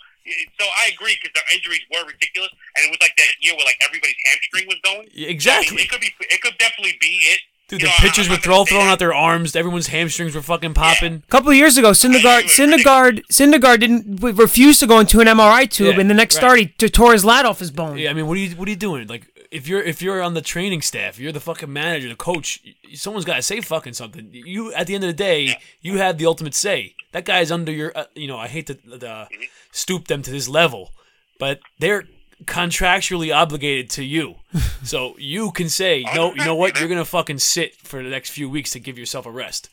[0.60, 3.66] So I agree because the injuries were ridiculous, and it was like that year where
[3.66, 5.08] like everybody's hamstring was going.
[5.14, 5.82] Yeah, I mean, exactly.
[5.84, 6.14] it could be.
[6.30, 7.40] It could definitely be it.
[7.68, 9.56] Dude, You the know, pitchers were throw, throwing out their arms.
[9.56, 11.22] Everyone's hamstrings were fucking popping.
[11.28, 15.70] A couple of years ago, Syndergaard, Syndergaard, Syndergaard didn't refuse to go into an MRI
[15.70, 16.42] tube, Yeah, and the next right.
[16.42, 17.98] start he tore his lat off his bone.
[18.00, 19.06] Yeah, I mean, what are you what are you doing?
[19.08, 22.62] Like, if you're if you're on the training staff, you're the fucking manager, the coach.
[22.94, 24.30] Someone's got to say fucking something.
[24.32, 26.96] You at the end of the day, you have the ultimate say.
[27.12, 27.92] That guy's under your.
[27.96, 29.26] Uh, you know, I hate to uh,
[29.72, 30.92] stoop them to this level,
[31.40, 32.06] but they're
[32.46, 34.36] contractually obligated to you.
[34.84, 36.80] so you can say, no, you know what?
[36.80, 39.70] You're gonna fucking sit for the next few weeks to give yourself a rest.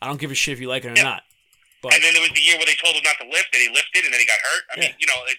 [0.00, 1.02] I don't give a shit if you like it or Yeah.
[1.02, 1.22] not.
[1.82, 3.62] But And then there was the year where they told him not to lift, and
[3.62, 4.62] he lifted, and then he got hurt.
[4.76, 5.38] I mean, you know, it,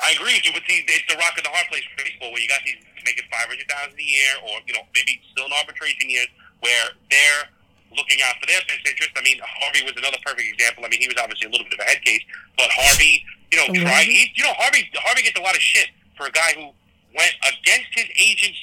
[0.00, 2.28] I agree with you, but see, it's the rock and the hard place for baseball,
[2.28, 5.48] where you got these making five hundred thousand a year, or you know, maybe still
[5.48, 6.28] in arbitration years,
[6.60, 7.48] where they're
[7.96, 9.16] looking out for their best interest.
[9.16, 10.84] I mean, Harvey was another perfect example.
[10.84, 12.20] I mean, he was obviously a little bit of a head case,
[12.60, 13.88] but Harvey, you know, mm-hmm.
[13.88, 14.04] tried.
[14.04, 15.88] He, you know, Harvey, Harvey gets a lot of shit
[16.20, 16.76] for a guy who
[17.16, 18.60] went against his agents,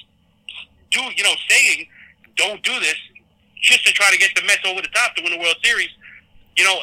[0.93, 1.89] do you know, saying,
[2.38, 2.99] "Don't do this,"
[3.57, 5.89] just to try to get the Mets over the top to win the World Series
[6.55, 6.77] you know,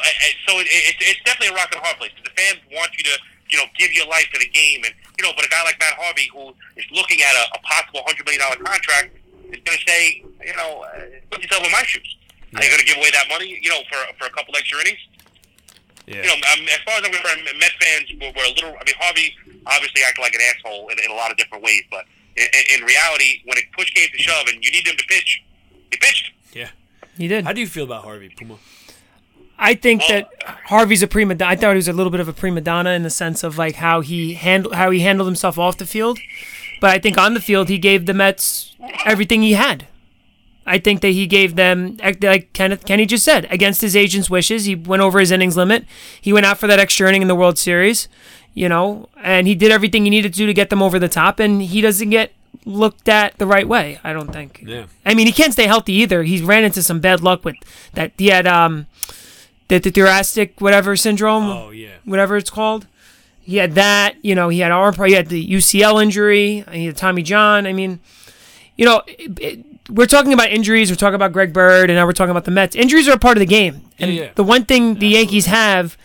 [0.47, 2.11] so it, it, it's definitely a rock and a hard place.
[2.23, 3.15] The fans want you to,
[3.51, 5.77] you know, give your life to the game, and you know, but a guy like
[5.79, 9.15] Matt Harvey, who is looking at a, a possible hundred million dollar contract,
[9.51, 12.17] is going to say, you know, uh, put yourself in my shoes.
[12.55, 14.79] Are you going to give away that money, you know, for for a couple extra
[14.81, 14.99] innings?
[16.07, 18.71] yeah, You know, um, as far as I'm concerned, Met fans were, were a little.
[18.75, 19.35] I mean, Harvey
[19.67, 22.83] obviously acted like an asshole in, in a lot of different ways, but in, in
[22.85, 25.43] reality, when it push came to shove, and you need him to pitch,
[25.91, 26.31] he pitched.
[26.53, 26.69] yeah.
[27.17, 27.43] He did.
[27.43, 28.55] How do you feel about Harvey Puma?
[29.63, 30.27] I think that
[30.65, 31.35] Harvey's a prima.
[31.35, 31.51] donna.
[31.51, 33.59] I thought he was a little bit of a prima donna in the sense of
[33.59, 36.17] like how he handled how he handled himself off the field,
[36.81, 39.87] but I think on the field he gave the Mets everything he had.
[40.65, 44.65] I think that he gave them, like Kenneth Kenny just said, against his agent's wishes.
[44.65, 45.85] He went over his innings limit.
[46.19, 48.07] He went out for that extra inning in the World Series,
[48.53, 51.09] you know, and he did everything he needed to do to get them over the
[51.09, 51.39] top.
[51.39, 52.31] And he doesn't get
[52.65, 53.99] looked at the right way.
[54.03, 54.63] I don't think.
[54.65, 54.85] Yeah.
[55.05, 56.23] I mean, he can't stay healthy either.
[56.23, 57.55] He ran into some bad luck with
[57.93, 58.11] that.
[58.17, 58.85] He had um,
[59.71, 61.89] the, the thoracic whatever syndrome, Oh yeah.
[62.05, 62.87] whatever it's called.
[63.41, 64.15] He had that.
[64.23, 64.93] You know, he had arm.
[65.05, 66.63] He had the UCL injury.
[66.71, 67.65] He had Tommy John.
[67.65, 67.99] I mean,
[68.77, 70.89] you know, it, it, we're talking about injuries.
[70.91, 72.75] We're talking about Greg Bird, and now we're talking about the Mets.
[72.75, 74.31] Injuries are a part of the game, and Yeah, yeah.
[74.35, 75.97] the one thing the Yankees have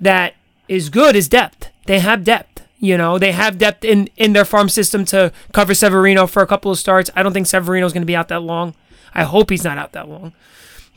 [0.00, 0.34] that
[0.68, 1.68] is good is depth.
[1.86, 2.62] They have depth.
[2.78, 6.46] You know, they have depth in in their farm system to cover Severino for a
[6.46, 7.10] couple of starts.
[7.16, 8.74] I don't think Severino's going to be out that long.
[9.14, 10.32] I hope he's not out that long.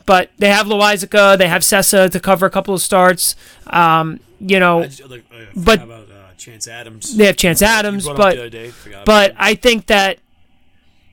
[0.08, 3.36] But they have Loaisiga, they have Cessa to cover a couple of starts.
[3.66, 7.16] Um, you know, just, like, forgot But- about uh, Chance Adams.
[7.16, 10.18] they have Chance Adams, You brought up the but day, but I think that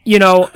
[0.05, 0.49] you know,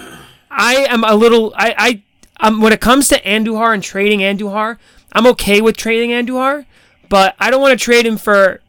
[0.49, 2.01] I am a little I I
[2.47, 4.77] um when it comes to Andujar and trading Andujar,
[5.11, 6.65] I'm okay with trading Andujar,
[7.09, 8.61] but I don't want to trade him for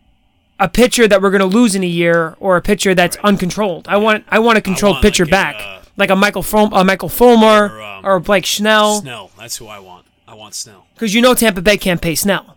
[0.59, 3.87] a pitcher that we're going to lose in a year or a pitcher that's uncontrolled.
[3.89, 6.77] I want I want a controlled want pitcher like back, uh, like a Michael Fulmer,
[6.79, 9.31] a Michael Fulmer Or, um, or Blake Snell, Snell.
[9.39, 10.07] That's who I want.
[10.27, 10.87] I want Snell.
[10.95, 12.57] because you know Tampa Bay can't pay Snell.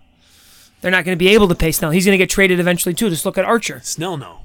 [0.82, 1.91] They're not going to be able to pay Snell.
[1.91, 3.10] He's going to get traded eventually too.
[3.10, 3.80] Just look at Archer.
[3.84, 4.39] Snell, no.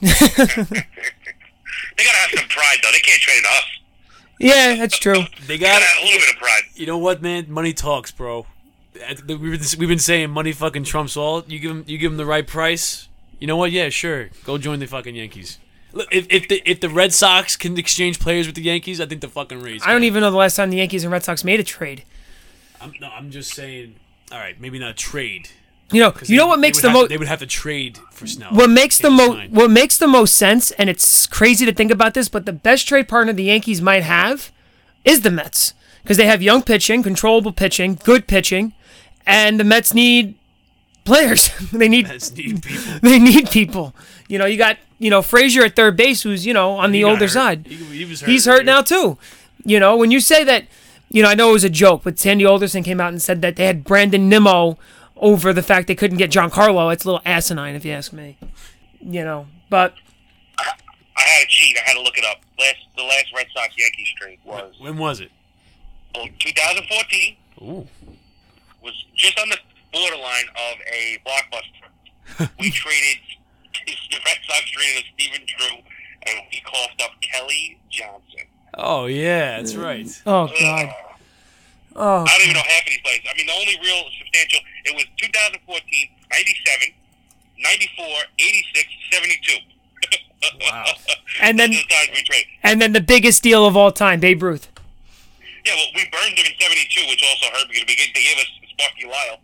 [1.98, 2.90] They gotta have some pride, though.
[2.92, 3.64] They can't trade us.
[4.38, 5.14] Yeah, that's true.
[5.46, 5.80] They They got.
[5.80, 6.62] a little bit of pride.
[6.74, 7.46] You know what, man?
[7.50, 8.46] Money talks, bro.
[8.94, 9.40] We've been,
[9.78, 11.42] we've been saying money fucking trumps all.
[11.46, 13.08] You give him you give him the right price.
[13.40, 13.72] You know what?
[13.72, 14.28] Yeah, sure.
[14.44, 15.58] Go join the fucking Yankees.
[15.96, 19.06] Look, if if the if the Red Sox can exchange players with the Yankees, I
[19.06, 19.82] think the fucking Rays.
[19.84, 22.04] I don't even know the last time the Yankees and Red Sox made a trade.
[22.80, 23.96] I'm, no, I'm just saying.
[24.30, 25.48] All right, maybe not a trade.
[25.92, 28.26] You know, you they- know what makes the most They would have to trade for
[28.26, 28.52] Snell.
[28.52, 32.12] what makes the most what makes the most sense, and it's crazy to think about
[32.14, 34.52] this, but the best trade partner the Yankees might have
[35.04, 38.72] is the Mets because they have young pitching, controllable pitching, good pitching,
[39.24, 40.34] and the Mets need
[41.04, 41.50] players.
[41.72, 42.92] they need Mets need people.
[43.02, 43.94] they need people.
[44.28, 46.98] You know, you got you know Frazier at third base, who's you know on the
[46.98, 47.30] He got older hurt.
[47.30, 47.66] side.
[47.66, 48.64] He, he was hurt He's hurt earlier.
[48.64, 49.18] now too.
[49.64, 50.66] You know, when you say that,
[51.10, 53.42] you know, I know it was a joke, but Sandy Alderson came out and said
[53.42, 54.78] that they had Brandon Nimmo
[55.16, 56.92] over the fact they couldn't get Giancarlo.
[56.92, 58.36] It's a little asinine, if you ask me.
[59.00, 59.94] You know, but
[60.58, 60.64] I
[61.20, 61.76] had to cheat.
[61.78, 62.38] I had to look it up.
[62.58, 65.30] Last the last Red Sox Yankees trade was When was it?
[66.14, 67.36] oh, 2014.
[67.62, 67.86] Ooh.
[68.82, 69.58] Was just on the
[69.92, 72.50] borderline of a blockbuster.
[72.60, 73.18] we traded
[73.86, 75.76] the Red Sox traded us Stephen Drew,
[76.26, 78.46] and we coughed up Kelly Johnson.
[78.74, 80.06] Oh yeah, that's right.
[80.26, 80.92] oh god, uh,
[81.96, 83.20] oh I don't even know half of these players.
[83.30, 86.88] I mean, the only real substantial, it was 2014, 97,
[87.58, 88.06] 94,
[88.38, 89.58] 86, 72.
[90.60, 90.84] Wow.
[91.42, 92.46] And then- the times we traded.
[92.62, 94.68] and then the biggest deal of all time, Babe Ruth.
[95.66, 98.46] Yeah, well, we burned him in 72, which also hurt because we, they gave us
[98.70, 99.40] Sparky Lyle.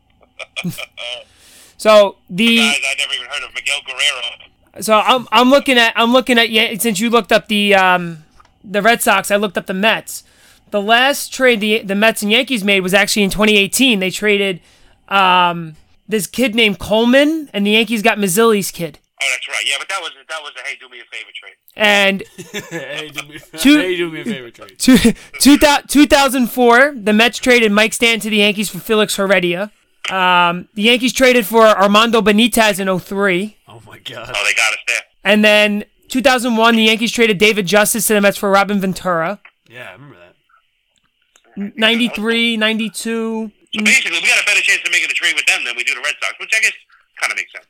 [1.83, 4.83] So the Guys I never even heard of, Miguel Guerrero.
[4.83, 8.25] so I'm I'm looking at I'm looking at yeah since you looked up the um
[8.63, 10.23] the Red Sox, I looked up the Mets.
[10.71, 13.99] The last trade the the Mets and Yankees made was actually in 2018.
[13.99, 14.61] They traded
[15.09, 15.75] um
[16.09, 19.01] this kid named Coleman, and the Yankees got Mazzilli's kid.
[19.21, 19.65] Oh, that's right.
[19.67, 21.57] Yeah, but that was that was a hey, do me a favor trade.
[21.75, 22.23] And
[22.71, 24.79] hey, do me, Two- hey, do me a favor, trade.
[24.79, 24.97] two,
[25.41, 29.73] two 2004, the Mets traded Mike Stanton to the Yankees for Felix Heredia.
[30.11, 33.57] Um, the Yankees traded for Armando Benitez in 03.
[33.69, 34.31] Oh my god.
[34.35, 35.01] Oh, they got us there.
[35.25, 39.41] And then 2001, the Yankees traded David Justice to the Mets for Robin Ventura.
[39.69, 41.77] Yeah, I remember that.
[41.77, 43.53] 93, 92.
[43.75, 45.85] So basically, we got a better chance of making a trade with them than we
[45.85, 46.73] do the Red Sox, which I guess
[47.21, 47.67] kind of makes sense.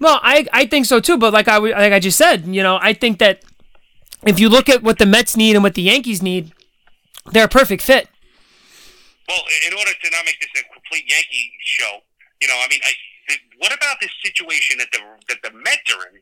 [0.00, 1.16] Well, I I think so too.
[1.16, 3.42] But like I w- like I just said, you know, I think that
[4.26, 6.52] if you look at what the Mets need and what the Yankees need,
[7.32, 8.08] they're a perfect fit.
[9.28, 12.00] Well, in order to not make this a complete Yankee show,
[12.40, 12.92] you know, I mean, I,
[13.28, 16.20] the, what about this situation that the that the Mets are in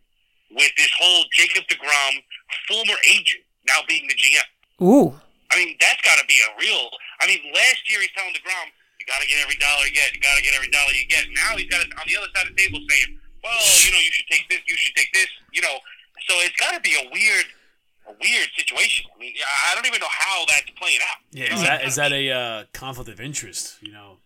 [0.50, 2.18] with this whole Jacob Degrom
[2.66, 4.48] former agent now being the GM?
[4.82, 5.14] Ooh,
[5.50, 6.90] I mean, that's got to be a real.
[7.22, 10.14] I mean, last year he's telling Degrom, "You got to get every dollar you get.
[10.14, 12.30] You got to get every dollar you get." Now he's got it on the other
[12.34, 13.14] side of the table saying,
[13.44, 14.60] "Well, you know, you should take this.
[14.66, 15.78] You should take this." You know,
[16.26, 17.46] so it's got to be a weird,
[18.10, 19.06] a weird situation.
[19.14, 21.22] I mean, I I don't even know how that's playing out.
[21.30, 23.78] Yeah, is that is that a uh, conflict of interest?
[23.80, 24.18] You know,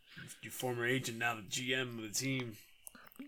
[0.43, 2.57] your former agent now the GM of the team.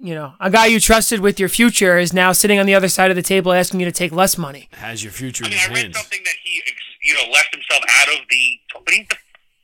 [0.01, 2.89] you know, a guy you trusted with your future is now sitting on the other
[2.89, 4.69] side of the table asking you to take less money.
[4.73, 5.97] has your future I in mean, his I read hands.
[5.99, 8.43] something that he, ex- you know, left himself out of the.
[8.73, 9.17] But he's the,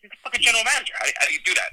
[0.02, 0.92] he's the fucking general manager.
[1.00, 1.70] How, how do you do that?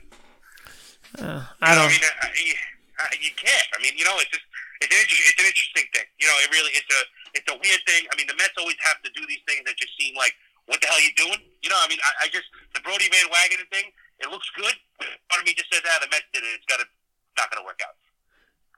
[1.15, 1.87] I You know, don't.
[1.87, 2.53] I mean, uh, you,
[2.99, 3.67] uh, you can't.
[3.75, 4.45] I mean, you know, it's just
[4.79, 6.07] it's an, inter- it's an interesting thing.
[6.23, 7.01] You know, it really it's a
[7.35, 8.07] it's a weird thing.
[8.11, 10.31] I mean, the Mets always have to do these things that just seem like
[10.71, 11.39] what the hell are you doing?
[11.63, 13.91] You know, I mean, I, I just the Brodie Van Wagenen thing.
[14.19, 14.73] It looks good.
[14.99, 16.51] But part of me just says, ah, the Mets did it.
[16.55, 16.85] It's got to
[17.37, 17.95] not going to work out.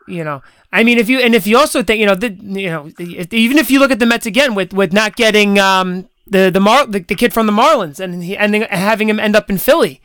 [0.08, 0.40] You know,
[0.72, 3.58] I mean, if you and if you also think, you know, the, you know, even
[3.60, 6.88] if you look at the Mets again with with not getting um the the Mar
[6.88, 9.58] the, the kid from the Marlins and he and then having him end up in
[9.60, 10.00] Philly,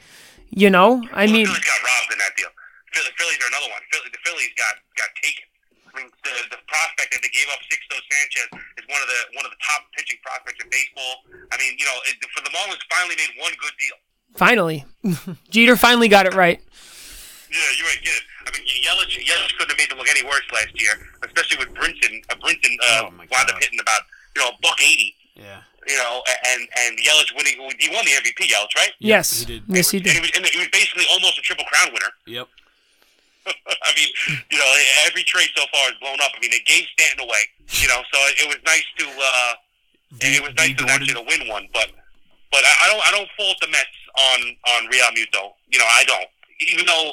[0.51, 2.51] you know, I Well, mean, the Phillies got robbed in that deal.
[2.99, 3.83] The Phillies are another one.
[3.95, 5.47] Philly, the Phillies got got taken.
[5.87, 8.49] I mean, the the prospect that they gave up, Sixto Sanchez,
[8.83, 11.23] is one of the one of the top pitching prospects in baseball.
[11.55, 13.95] I mean, you know, it, for the Marlins, finally made one good deal.
[14.35, 14.85] Finally,
[15.51, 16.61] Jeter finally got it right.
[17.51, 17.99] Yeah, you're right.
[18.03, 18.13] Yeah.
[18.47, 21.69] I mean, Yelich, Yelich couldn't have made them look any worse last year, especially with
[21.75, 22.23] Brinson.
[22.31, 24.03] Uh, Brinson uh, Oh, my wound up hitting about
[24.35, 25.15] you know a buck eighty.
[25.37, 26.23] Yeah, You know,
[26.53, 27.55] and and Yelich winning.
[27.79, 28.49] He won the MVP.
[28.51, 28.93] Yelich, right?
[28.99, 29.63] Yes, he did.
[29.69, 30.21] yes, he And he did.
[30.23, 32.13] was, and he was basically almost a triple crown winner.
[32.27, 32.49] yep.
[33.47, 34.09] I mean,
[34.51, 34.71] you know,
[35.07, 36.31] every trade so far is blown up.
[36.37, 37.43] I mean, they gave Stanton away.
[37.83, 39.07] You know, so it was nice to.
[39.09, 39.55] uh
[40.21, 41.91] It was nice to actually to win one, but
[42.53, 43.99] but I, I don't I don't fault the Mets
[44.31, 44.41] on
[44.77, 45.53] on Real Muto.
[45.71, 46.27] You know, I don't.
[46.73, 47.13] Even though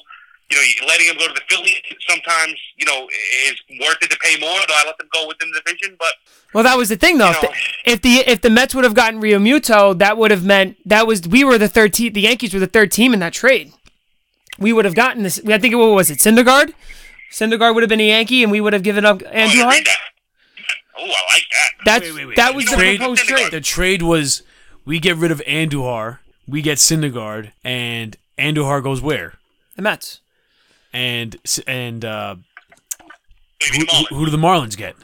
[0.52, 3.08] you know letting him go to the Phillies sometimes you know
[3.48, 4.60] is worth it to pay more.
[4.68, 6.10] Though I let them go within the division, but
[6.54, 7.30] Well, that was the thing, though.
[7.30, 10.32] You If know- the, if the if the Mets would have gotten Realmuto, that would
[10.32, 12.14] have meant that was we were the third team.
[12.14, 13.72] The Yankees were the third team in that trade.
[14.58, 15.40] We would have gotten this.
[15.48, 16.18] I think what was it?
[16.20, 16.74] Syndergaard.
[17.32, 19.64] Syndergaard would have been a Yankee, and we would have given up oh, Andrew I
[19.76, 19.86] Hart.
[19.86, 19.98] that.
[20.98, 21.70] Oh, I like that.
[21.86, 22.36] That's Wait, wait, wait.
[22.36, 23.52] that was The the trade- proposed trade.
[23.52, 24.42] The trade was
[24.86, 29.36] we get rid of Andujar, we get Syndergaard, and Andujar goes where?
[29.76, 30.22] The Mets.
[30.92, 31.36] And
[31.68, 32.36] and uh,
[33.72, 34.96] who, who, do the Marlins get?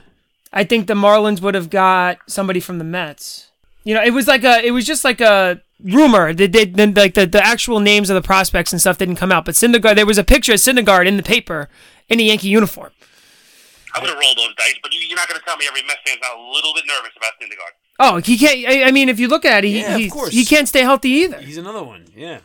[0.51, 3.51] I think the Marlins would have got somebody from the Mets.
[3.83, 6.33] You know, it was like a, it was just like a rumor.
[6.33, 9.31] They did then like the, the actual names of the prospects and stuff didn't come
[9.31, 9.45] out.
[9.45, 11.69] But Syndergaard, there was a picture of Syndergaard in the paper
[12.09, 12.91] in a Yankee uniform.
[13.93, 15.83] I would have rolled those dice, but you, you're not going to tell me every
[15.83, 17.75] Mets fan's not a little bit nervous about Syndergaard.
[17.99, 18.67] Oh, he can't.
[18.67, 21.09] I, I mean, if you look at it, he, Yeah, he, he can't stay healthy
[21.09, 21.39] either.
[21.39, 22.05] He's another one.
[22.15, 22.39] Yeah.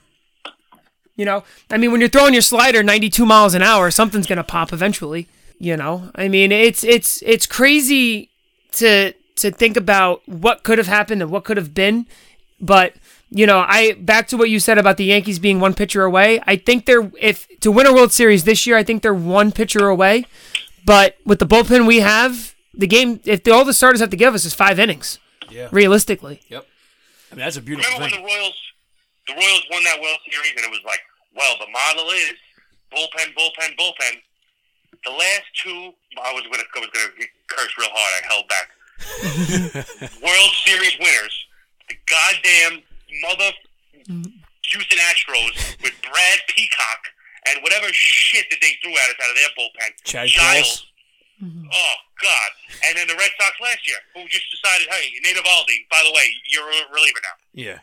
[1.17, 4.45] You know, I mean, when you're throwing your slider 92 miles an hour, something's gonna
[4.45, 5.29] pop eventually.
[5.59, 8.31] You know, I mean, it's it's it's crazy
[8.73, 12.07] to to think about what could have happened and what could have been,
[12.61, 12.95] but
[13.31, 16.41] you know, I back to what you said about the Yankees being one pitcher away.
[16.47, 19.53] I think they're if to win a World Series this year, I think they're one
[19.53, 20.25] pitcher away.
[20.85, 24.35] But with the bullpen we have, the game if all the starters have to give
[24.35, 25.19] us is five innings,
[25.51, 25.69] Yeah.
[25.73, 26.41] realistically.
[26.49, 26.67] Yep.
[27.31, 28.59] I mean, that's a beautiful Remember when the Royals,
[29.29, 31.01] the Royals won that World Series, and it was like,
[31.35, 32.35] well, the model is
[32.93, 34.19] bullpen, bullpen, bullpen.
[35.05, 38.13] The last two, I was gonna, I was gonna curse real hard.
[38.19, 38.69] I held back.
[40.23, 41.47] World Series winners,
[41.89, 42.83] the goddamn
[43.23, 43.51] mother
[44.07, 47.01] Houston Astros with Brad Peacock
[47.49, 49.91] and whatever shit that they threw at us out of their bullpen.
[50.05, 50.87] Chad Giles.
[51.41, 51.73] Giles.
[51.73, 52.51] Oh God!
[52.85, 56.13] And then the Red Sox last year, who just decided, hey, Nate Eovaldi, by the
[56.13, 57.37] way, you're a reliever now.
[57.57, 57.79] Yeah.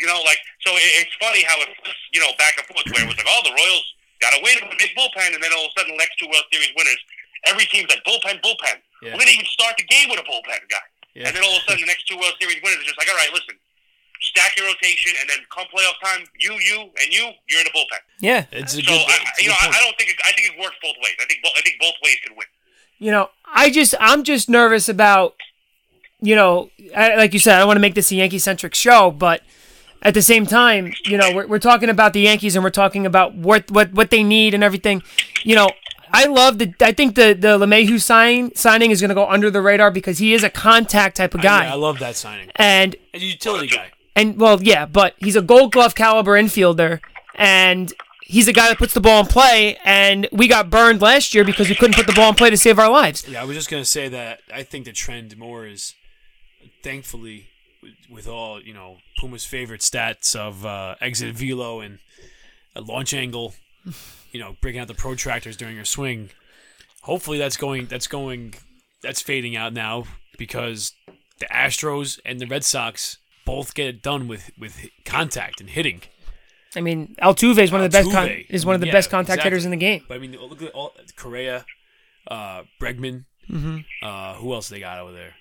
[0.00, 0.72] You know, like so.
[0.74, 1.68] It, it's funny how it
[2.16, 3.86] you know back and forth where it was like, oh, the Royals
[4.24, 6.16] got to win with a big bullpen, and then all of a sudden, the next
[6.18, 6.98] two World Series winners,
[7.46, 8.80] every team's like bullpen, bullpen.
[9.04, 9.14] Yeah.
[9.14, 10.82] We didn't even start the game with a bullpen guy,
[11.14, 11.28] Yeah.
[11.28, 13.06] and then all of a sudden, the next two World Series winners are just like,
[13.12, 13.54] all right, listen,
[14.24, 17.74] stack your rotation, and then come playoff time, you, you, and you, you're in the
[17.76, 18.00] bullpen.
[18.24, 18.98] Yeah, It's a So good.
[18.98, 19.76] I, it's a you know, I, point.
[19.76, 21.14] I don't think it, I think it works both ways.
[21.20, 22.48] I think bo- I think both ways can win.
[22.98, 25.34] You know, I just I'm just nervous about,
[26.20, 28.74] you know, I, like you said, I don't want to make this a Yankee centric
[28.74, 29.42] show, but
[30.02, 33.06] at the same time, you know, we're, we're talking about the Yankees and we're talking
[33.06, 35.02] about what what what they need and everything.
[35.44, 35.68] You know,
[36.12, 39.50] I love the I think the the LeMahieu sign signing is going to go under
[39.50, 42.16] the radar because he is a contact type of I- guy, yeah, I love that
[42.16, 42.50] signing.
[42.56, 43.90] and And a utility guy.
[44.16, 47.00] and well, yeah, but he's a Gold Glove caliber infielder,
[47.34, 47.92] and
[48.24, 49.76] he's a guy that puts the ball in play.
[49.84, 52.56] And we got burned last year because we couldn't put the ball in play to
[52.56, 53.28] save our lives.
[53.28, 55.94] Yeah, I was just gonna say that I think the trend more is,
[56.82, 57.48] thankfully,
[58.10, 61.98] with, all you know, Puma's favorite stats of uh, exit velo and
[62.74, 63.54] launch angle,
[64.32, 66.30] you know, breaking out the protractors during your swing.
[67.02, 67.86] Hopefully, that's going.
[67.86, 68.54] That's going.
[69.02, 70.04] That's fading out now
[70.38, 70.92] because
[71.38, 76.02] the Astros and the Red Sox both get it done with with contact and hitting.
[76.76, 79.10] I mean, Altuve is one of the best con- is one of the Yeah, best
[79.10, 79.50] contact exactly.
[79.50, 80.04] hitters in the game.
[80.08, 81.64] But I mean, look at all Correa,
[82.28, 83.24] uh, Bregman.
[83.50, 83.78] Mm-hmm.
[84.02, 85.34] Uh, who else they got over there?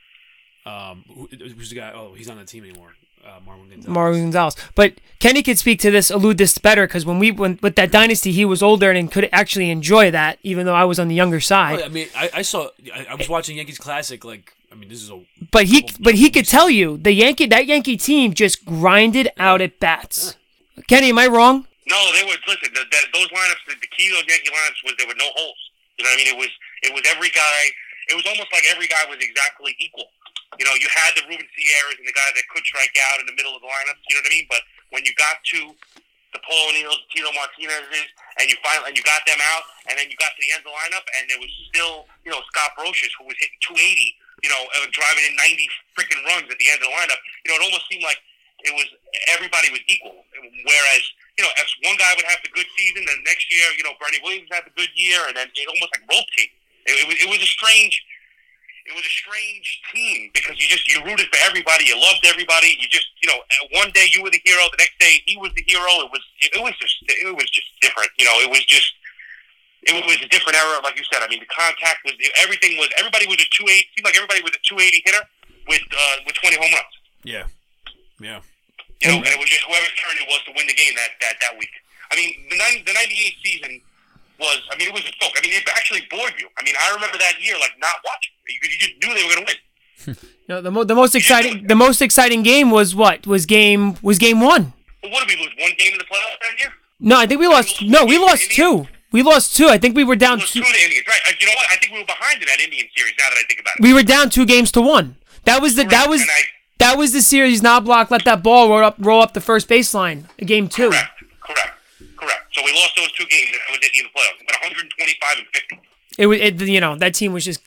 [0.66, 1.92] Um, who, who's the guy?
[1.94, 2.94] Oh, he's on the team anymore.
[3.26, 3.86] Uh, Marwin Gonzalez.
[3.98, 4.56] Marwin Gonzalez.
[4.76, 7.90] But Kenny could speak to this, allude this better, because when we went with that
[7.90, 11.16] dynasty, he was older and could actually enjoy that, even though I was on the
[11.16, 11.82] younger side.
[11.82, 12.68] I mean, I, I saw.
[12.94, 14.26] I, I was watching Yankees Classic.
[14.26, 15.22] Like, I mean, this is a
[15.52, 19.62] But he, but he could tell you the Yankee that Yankee team just grinded out
[19.62, 20.36] at bats.
[20.88, 21.68] Kenny, am I wrong?
[21.86, 22.40] No, they were.
[22.48, 23.64] Listen, the, the, those lineups.
[23.68, 25.62] The, the key to those Yankee lineups was there were no holes.
[26.00, 26.32] You know what I mean?
[26.34, 26.52] It was.
[26.82, 27.60] It was every guy.
[28.10, 30.10] It was almost like every guy was exactly equal.
[30.60, 33.26] You know, you had the Ruben Sierras and the guy that could strike out in
[33.26, 34.02] the middle of the lineups.
[34.06, 34.48] You know what I mean?
[34.50, 34.62] But
[34.94, 35.60] when you got to
[36.34, 38.10] the Paul O'Neills, Tino Martinez's,
[38.42, 40.66] and you finally and you got them out, and then you got to the end
[40.66, 44.18] of the lineup, and there was still, you know, Scott Brosius who was hitting 280.
[44.44, 45.56] You know, uh, driving in 90
[45.96, 47.22] freaking runs at the end of the lineup.
[47.48, 48.20] You know, it almost seemed like
[48.64, 48.88] it was
[49.32, 50.24] everybody was equal.
[50.34, 51.04] Whereas,
[51.38, 53.96] you know, if one guy would have the good season, then next year, you know,
[54.00, 56.56] Bernie Williams had the good year, and then it almost like rotated.
[56.86, 58.04] It, it was it was a strange.
[58.84, 62.76] It was a strange team because you just you rooted for everybody, you loved everybody.
[62.76, 63.40] You just you know
[63.80, 66.04] one day you were the hero, the next day he was the hero.
[66.04, 68.12] It was it, it was just it was just different.
[68.20, 68.92] You know, it was just
[69.88, 71.24] it was a different era, like you said.
[71.24, 73.88] I mean, the contact was everything was everybody was a two eighty.
[73.96, 75.24] Seemed like everybody was a two eighty hitter
[75.68, 76.96] with uh, with twenty home runs.
[77.24, 77.48] yeah,
[78.20, 78.40] yeah.
[79.04, 81.12] You know, and it was just whoever's turn it was to win the game that
[81.22, 81.72] that, that week.
[82.12, 83.82] I mean, the 90, the ninety eight season
[84.40, 84.60] was.
[84.72, 85.34] I mean, it was a joke.
[85.36, 86.48] I mean, it actually bored you.
[86.58, 88.34] I mean, I remember that year like not watching.
[88.48, 90.18] You, you just knew they were going to win.
[90.50, 94.18] No, the, mo- the most exciting the most exciting game was what was game was
[94.20, 94.74] game one.
[95.02, 95.54] But what did we lose?
[95.58, 96.68] One game in the playoffs that year.
[97.00, 97.82] No, I think we lost.
[97.82, 98.86] No, we lost two.
[99.14, 99.68] We lost two.
[99.70, 100.60] I think we were down We two.
[100.60, 101.20] two to Indians, right?
[101.30, 101.68] Uh, you know what?
[101.72, 103.14] I think we were behind in that Indian series.
[103.18, 103.82] Now that I think about it.
[103.84, 105.16] We were down two games to one.
[105.46, 106.28] That was the that was
[106.80, 107.62] that was the series.
[107.62, 110.26] Not Knoblauch let that ball roll up roll up the first baseline.
[110.38, 110.90] Game two.
[110.90, 111.24] Correct.
[111.40, 111.72] Correct.
[112.18, 112.44] Correct.
[112.54, 113.50] So we lost those two games.
[113.52, 114.40] and That was it in the playoffs.
[114.46, 115.80] But 125 and 50.
[116.18, 117.62] It was it, you know that team was just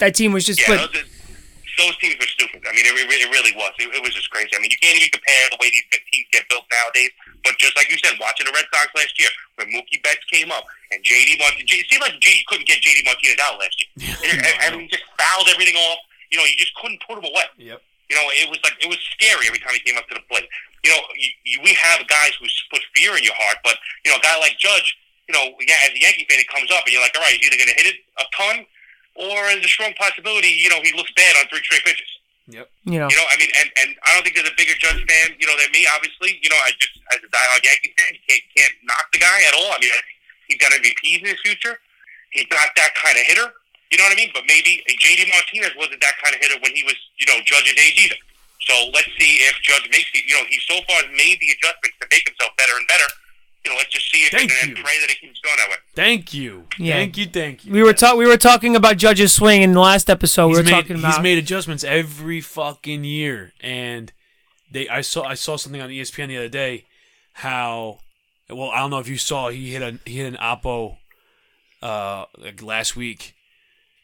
[0.00, 1.04] that team was just Yeah, but those,
[1.78, 2.62] those teams were stupid.
[2.68, 3.72] I mean, it, it, it really was.
[3.78, 4.50] It, it was just crazy.
[4.54, 7.10] I mean, you can't even compare the way these teams get built nowadays.
[7.44, 10.50] But just like you said, watching the Red Sox last year, when Mookie Betts came
[10.50, 14.14] up and JD Martinez, it seemed like JD couldn't get JD Martinez out last year.
[14.42, 15.98] I, I mean, he just fouled everything off.
[16.30, 17.46] You know, you just couldn't put him away.
[17.58, 17.82] Yep.
[18.12, 20.24] You know, it was like it was scary every time he came up to the
[20.28, 20.44] plate.
[20.84, 24.12] You know, you, you, we have guys who put fear in your heart, but you
[24.12, 24.92] know, a guy like Judge,
[25.24, 27.32] you know, yeah, as a Yankee fan, he comes up and you're like, all right,
[27.32, 28.68] he's either going to hit it a ton,
[29.16, 32.12] or there's a strong possibility, you know, he looks bad on three straight pitches.
[32.52, 32.68] Yep.
[32.84, 35.00] You know, You know, I mean, and, and I don't think there's a bigger Judge
[35.08, 35.88] fan, you know, than me.
[35.88, 39.24] Obviously, you know, I just as a diehard Yankee fan, you can't can't knock the
[39.24, 39.72] guy at all.
[39.72, 39.94] I mean,
[40.52, 41.80] he's got MVPs in his future.
[42.34, 43.48] He's not that kind of hitter.
[43.92, 44.30] You know what I mean?
[44.32, 47.76] But maybe JD Martinez wasn't that kind of hitter when he was, you know, Judge's
[47.76, 48.16] age either.
[48.64, 50.24] So let's see if Judge makes it.
[50.24, 53.04] You know, he so far has made the adjustments to make himself better and better.
[53.64, 54.76] You know, let's just see if Thank and, you.
[54.76, 55.76] and pray that it keeps going that way.
[55.94, 56.66] Thank you.
[56.78, 56.94] Yeah.
[56.94, 57.26] Thank you.
[57.26, 57.72] Thank you.
[57.72, 60.46] we were talk we were talking about Judge's swing in the last episode.
[60.48, 64.12] we he's were made, talking about he's made adjustments every fucking year, and
[64.70, 66.86] they I saw I saw something on ESPN the other day
[67.34, 67.98] how
[68.48, 70.96] well I don't know if you saw he hit a he hit an oppo
[71.82, 73.34] uh like last week,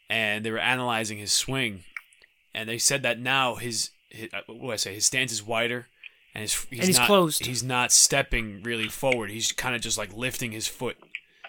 [0.09, 1.83] and they were analyzing his swing,
[2.53, 5.45] and they said that now his, his uh, what do I say his stance is
[5.45, 5.87] wider.
[6.33, 7.45] And he's, he's, And he's not, closed.
[7.45, 9.31] He's not stepping really forward.
[9.31, 10.95] He's kind of just like lifting his foot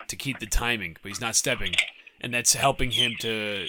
[0.08, 1.74] to keep the timing, but he's not stepping,
[2.20, 3.66] and that's helping him to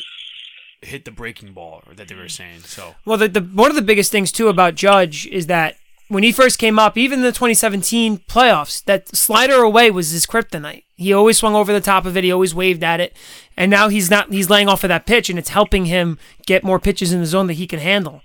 [0.81, 2.61] hit the breaking ball that they were saying.
[2.61, 5.75] So Well, the, the one of the biggest things too about Judge is that
[6.11, 10.25] when he first came up, even in the 2017 playoffs, that slider away was his
[10.25, 10.83] kryptonite.
[10.97, 12.25] He always swung over the top of it.
[12.25, 13.15] He always waved at it,
[13.55, 14.29] and now he's not.
[14.29, 17.25] He's laying off of that pitch, and it's helping him get more pitches in the
[17.25, 18.21] zone that he can handle.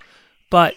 [0.50, 0.74] But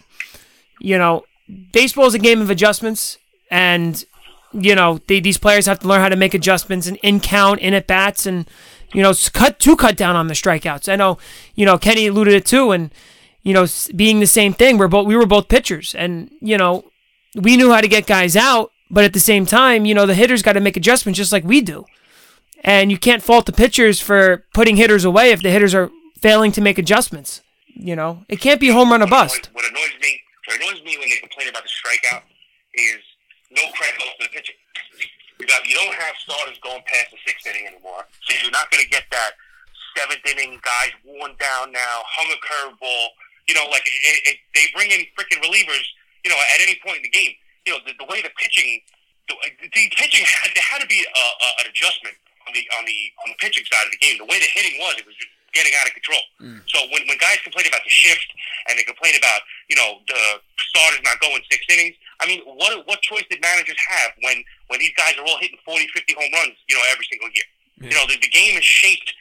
[0.79, 1.23] you know,
[1.71, 3.17] baseball is a game of adjustments,
[3.49, 4.05] and
[4.53, 7.59] you know they, these players have to learn how to make adjustments and in count,
[7.59, 8.47] in at bats, and
[8.93, 10.87] you know cut to cut down on the strikeouts.
[10.87, 11.17] I know,
[11.55, 12.91] you know, Kenny alluded it too, and
[13.41, 14.77] you know, being the same thing.
[14.77, 16.85] We're both we were both pitchers, and you know,
[17.35, 20.15] we knew how to get guys out, but at the same time, you know, the
[20.15, 21.85] hitters got to make adjustments just like we do,
[22.63, 26.51] and you can't fault the pitchers for putting hitters away if the hitters are failing
[26.53, 27.41] to make adjustments.
[27.75, 29.49] You know, it can't be home run or What annoys- bust.
[29.53, 32.23] What annoys me, what annoys me when they complain about the strikeout
[32.73, 32.99] is
[33.51, 34.53] no credit goes to the pitcher.
[35.39, 38.69] You got, you don't have starters going past the sixth inning anymore, so you're not
[38.71, 39.31] going to get that
[39.95, 43.07] seventh inning guys worn down now, hung a curveball.
[43.47, 45.87] You know, like it, it, they bring in freaking relievers.
[46.23, 47.33] You know, at any point in the game.
[47.67, 48.81] You know, the, the way the pitching,
[49.27, 52.15] the, the pitching had there had to be a, a, an adjustment
[52.47, 54.17] on the on the on the pitching side of the game.
[54.17, 55.15] The way the hitting was, it was
[55.53, 56.23] getting out of control.
[56.41, 56.61] Mm.
[56.69, 58.29] So when, when guys complain about the shift
[58.69, 60.41] and they complain about you know the
[60.71, 64.79] starters not going six innings, I mean, what what choice did managers have when when
[64.79, 67.47] these guys are all hitting 40, 50 home runs, you know, every single year?
[67.79, 69.15] You know, the, the game is shaped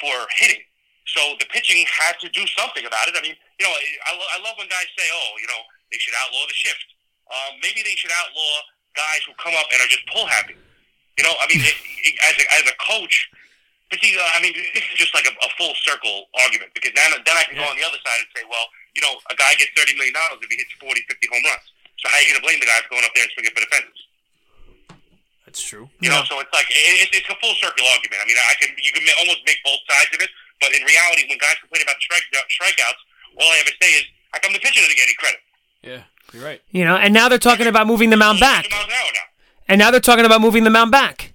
[0.00, 0.64] for hitting.
[1.12, 3.16] So the pitching had to do something about it.
[3.16, 5.60] I mean, you know, I, I love when guys say, "Oh, you know,
[5.90, 6.88] they should outlaw the shift."
[7.28, 8.52] Um, maybe they should outlaw
[8.96, 10.56] guys who come up and are just pull happy.
[11.20, 13.28] You know, I mean, it, it, as a, as a coach,
[13.90, 16.92] but see, uh, I mean, this is just like a, a full circle argument because
[16.96, 18.66] then then I can go on the other side and say, well,
[18.96, 21.66] you know, a guy gets thirty million dollars if he hits 40, 50 home runs.
[21.98, 23.50] So how are you going to blame the guy for going up there and swinging
[23.50, 23.98] for the fences?
[25.48, 25.88] that's true.
[26.04, 28.20] You know, so it's like it, it's, it's a full circle argument.
[28.20, 30.28] I mean, I can you can almost make both sides of it,
[30.60, 32.22] but in reality, when guys complain about strike
[32.52, 33.00] strikeouts,
[33.40, 35.40] all I ever say is, how come the pitcher doesn't get any credit?
[35.82, 36.02] Yeah,
[36.32, 36.60] you're right.
[36.70, 39.12] You know, and now they're talking about moving the mound back, 100 miles an hour
[39.14, 39.26] now.
[39.68, 41.34] and now they're talking about moving the mound back.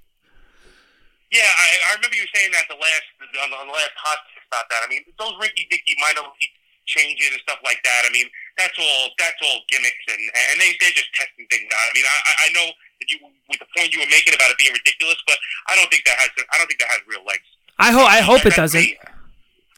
[1.33, 3.05] Yeah, I, I remember you saying that the last
[3.41, 4.85] on the, on the last podcast about that.
[4.85, 6.53] I mean, those rinky dinky minor league
[6.85, 8.01] changes and stuff like that.
[8.05, 8.29] I mean,
[8.59, 10.21] that's all that's all gimmicks and
[10.53, 11.85] and they they're just testing things out.
[11.89, 13.17] I mean, I I- I know that you
[13.49, 15.39] with the point you were making about it being ridiculous, but
[15.71, 17.47] I don't think that has I don't think that has real legs.
[17.81, 18.77] I hope I hope it doesn't.
[18.77, 18.93] me.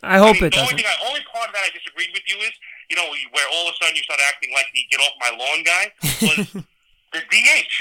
[0.04, 0.78] I hope I mean, it the only doesn't.
[0.84, 2.52] thing, I, only part of that I disagreed with you is,
[2.90, 5.32] you know, where all of a sudden you start acting like the get off my
[5.38, 5.86] lawn guy
[6.22, 6.38] was
[7.14, 7.74] the DH.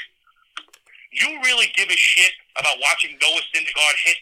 [1.13, 4.17] You really give a shit about watching Noah Syndergaard hit?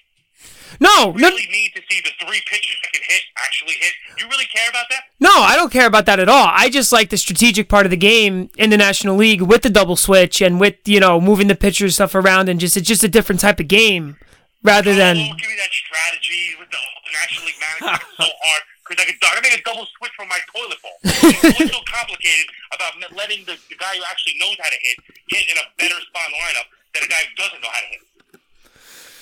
[0.81, 3.93] No, You no, really need to see the three pitches that can hit actually hit?
[4.19, 5.03] You really care about that?
[5.21, 6.49] no, I don't care about that at all.
[6.51, 9.71] I just like the strategic part of the game in the National League with the
[9.71, 13.05] double switch and with you know moving the pitcher stuff around and just it's just
[13.05, 14.17] a different type of game
[14.63, 16.79] rather than oh, give me that strategy with the
[17.13, 18.03] National League manager.
[18.03, 18.63] It's so hard
[18.93, 20.99] because I could I make a double switch from my toilet bowl.
[21.57, 24.97] What's so complicated about letting the, the guy who actually knows how to hit
[25.33, 27.81] hit in a better spot in the lineup than a guy who doesn't know how
[27.81, 28.03] to hit?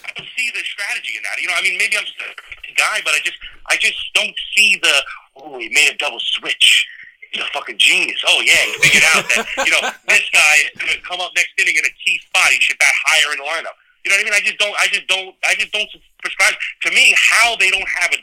[0.03, 1.39] I don't see the strategy in that.
[1.39, 3.39] You know, I mean, maybe I'm just a guy, but I just
[3.71, 4.95] I just don't see the
[5.39, 6.87] oh, he made a double switch.
[7.31, 8.19] He's a fucking genius.
[8.27, 11.31] Oh yeah, he figured out that you know this guy is going to come up
[11.39, 12.51] next inning in a key spot.
[12.51, 13.79] He should bat higher in the lineup.
[14.03, 14.35] You know what I mean?
[14.35, 14.75] I just don't.
[14.81, 15.37] I just don't.
[15.47, 16.55] I just don't prescribe.
[16.83, 18.21] To me, how they don't have a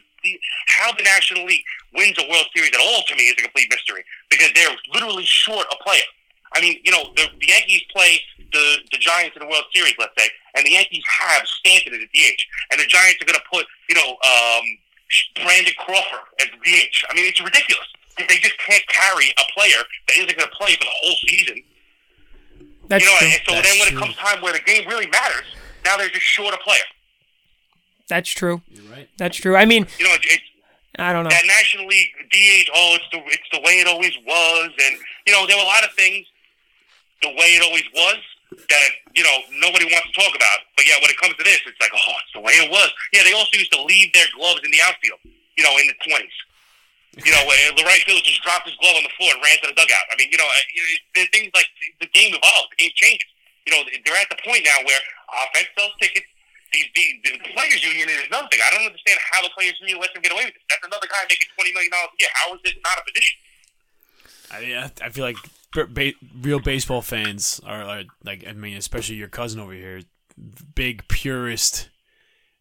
[0.68, 1.64] how the National League
[1.94, 5.26] wins a World Series at all to me is a complete mystery because they're literally
[5.26, 6.08] short a player.
[6.56, 8.20] I mean, you know, the, the Yankees play
[8.54, 12.00] the the Giants in the World Series, let's say, and the Yankees have Stanton as
[12.00, 14.64] a DH, and the Giants are going to put you know um,
[15.44, 16.96] Brandon Crawford as the DH.
[17.10, 17.88] I mean, it's ridiculous.
[18.18, 21.62] They just can't carry a player that isn't going to play for the whole season.
[22.88, 23.28] that's you know, true.
[23.28, 23.98] and so That's then when true.
[23.98, 25.46] it comes time where the game really matters,
[25.86, 26.82] now they're just short a player.
[28.08, 28.62] That's true.
[28.72, 29.10] You're right.
[29.18, 29.56] That's true.
[29.56, 30.44] I mean, You know, it's, it's
[30.98, 31.30] I don't know.
[31.30, 34.98] that National League DH, oh, it's the it's the way it always was, and
[35.28, 36.26] you know there were a lot of things
[37.22, 38.18] the way it always was
[38.70, 40.66] that you know nobody wants to talk about.
[40.76, 42.90] But yeah, when it comes to this, it's like oh, it's the way it was.
[43.14, 45.20] Yeah, they also used to leave their gloves in the outfield,
[45.58, 46.34] you know, in the twenties.
[47.18, 49.58] You know, where the right fielder just dropped his glove on the floor and ran
[49.66, 50.06] to the dugout.
[50.14, 51.66] I mean, you know, you know there's things like
[51.98, 53.26] the game evolves, the game changes.
[53.66, 55.02] You know, they're at the point now where
[55.34, 56.30] offense sells tickets.
[56.74, 56.86] These,
[57.24, 58.60] the, the players union is nothing.
[58.60, 60.64] I don't understand how the players union lets them get away with this.
[60.70, 62.30] That's another guy making twenty million dollars a year.
[62.34, 63.38] How is it not a position?
[64.52, 65.38] I mean, I, I feel like
[65.94, 70.02] ba- real baseball fans are, are like, I mean, especially your cousin over here,
[70.76, 71.90] big purist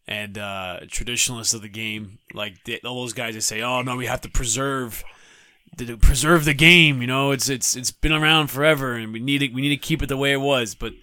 [0.07, 2.19] and uh, traditionalists of the game.
[2.33, 2.55] Like
[2.85, 5.03] all those guys that say, "Oh no, we have to preserve."
[5.77, 9.43] To preserve the game, you know, it's it's it's been around forever, and we need
[9.43, 9.53] it.
[9.53, 10.73] We need to keep it the way it was.
[10.73, 10.93] But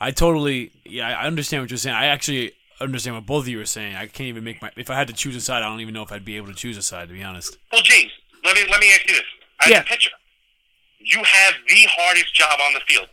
[0.00, 1.96] I totally, yeah, I understand what you're saying.
[1.96, 3.96] I actually understand what both of you are saying.
[3.96, 4.70] I can't even make my.
[4.76, 6.48] If I had to choose a side, I don't even know if I'd be able
[6.48, 7.08] to choose a side.
[7.08, 7.58] To be honest.
[7.72, 8.12] Well, James,
[8.44, 9.24] let me let me ask you this:
[9.62, 9.80] as Yeah.
[9.80, 10.10] a pitcher,
[11.00, 13.08] you have the hardest job on the field.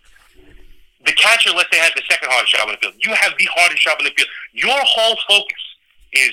[1.06, 2.96] The catcher, let's say, has the second hardest job on the field.
[3.00, 4.30] You have the hardest job on the field.
[4.54, 5.62] Your whole focus
[6.14, 6.32] is,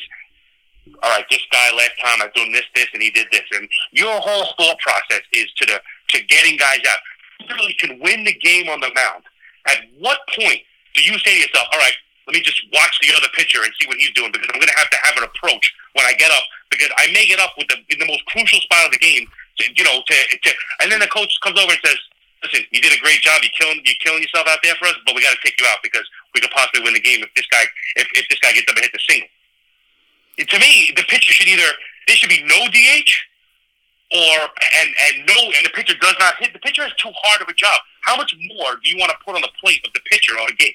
[1.02, 3.68] all right, this guy last time I doing this, this, and he did this, and
[3.92, 6.98] your whole thought process is to the to getting guys out.
[7.40, 9.24] You literally can win the game on the mound.
[9.66, 10.60] At what point
[10.94, 11.94] do you say to yourself, all right,
[12.26, 14.70] let me just watch the other pitcher and see what he's doing because I'm going
[14.70, 17.52] to have to have an approach when I get up because I may get up
[17.58, 19.26] with the in the most crucial spot of the game.
[19.58, 20.50] To, you know, to, to
[20.80, 21.98] and then the coach comes over and says,
[22.42, 23.42] "Listen, you did a great job.
[23.42, 25.66] You're killing you're killing yourself out there for us, but we got to take you
[25.66, 27.62] out because we could possibly win the game if this guy
[27.96, 29.28] if, if this guy gets up and hits a single."
[30.38, 31.68] And to me, the pitcher should either
[32.06, 33.12] there should be no DH
[34.14, 34.36] or
[34.80, 36.52] and and no and the pitcher does not hit.
[36.52, 37.76] The pitcher has too hard of a job.
[38.02, 40.48] How much more do you want to put on the plate of the pitcher on
[40.50, 40.74] a game?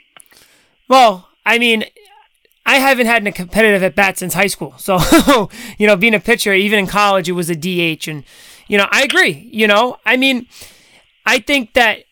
[0.87, 1.85] Well, I mean,
[2.65, 4.75] I haven't had a competitive at bat since high school.
[4.77, 4.99] So,
[5.77, 8.07] you know, being a pitcher, even in college, it was a DH.
[8.07, 8.23] And,
[8.67, 9.49] you know, I agree.
[9.51, 10.47] You know, I mean,
[11.25, 12.03] I think that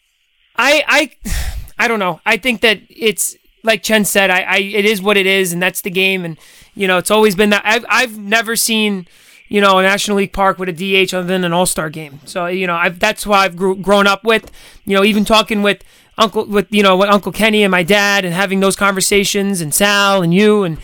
[0.55, 1.31] I, I,
[1.77, 2.21] I don't know.
[2.25, 5.61] I think that it's like Chen said, I, I, it is what it is, and
[5.61, 6.23] that's the game.
[6.23, 6.37] And,
[6.73, 7.63] you know, it's always been that.
[7.65, 9.07] I've, I've never seen,
[9.47, 10.73] you know, a National League Park with a
[11.05, 12.19] DH other than an All Star game.
[12.25, 14.51] So, you know, I've, that's why I've grew, grown up with,
[14.85, 15.83] you know, even talking with,
[16.17, 19.73] Uncle with you know with Uncle Kenny and my dad and having those conversations and
[19.73, 20.77] Sal and you and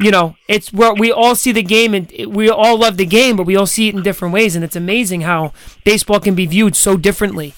[0.00, 3.36] you know it's where we all see the game and we all love the game
[3.36, 4.56] but we all see it in different ways.
[4.56, 5.52] And it's amazing how
[5.84, 7.54] baseball can be viewed so differently.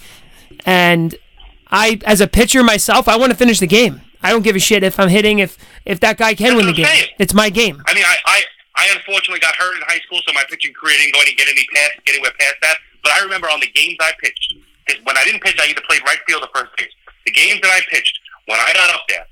[0.66, 1.14] And
[1.70, 4.00] I as a pitcher myself I want to finish the game.
[4.22, 6.66] I don't give a shit if I'm hitting if if that guy can That's win
[6.66, 7.06] the game.
[7.20, 7.80] it's my game.
[7.86, 8.42] I mean, I, I,
[8.76, 11.48] I unfortunately got hurt in high school, so my pitching career didn't go any get
[11.48, 12.78] any past get anywhere past that.
[13.02, 14.54] But I remember on the games I pitched,
[14.86, 16.92] 'cause when I didn't pitch, I either played right field or first base.
[17.24, 19.26] The games that I pitched, when I got up there,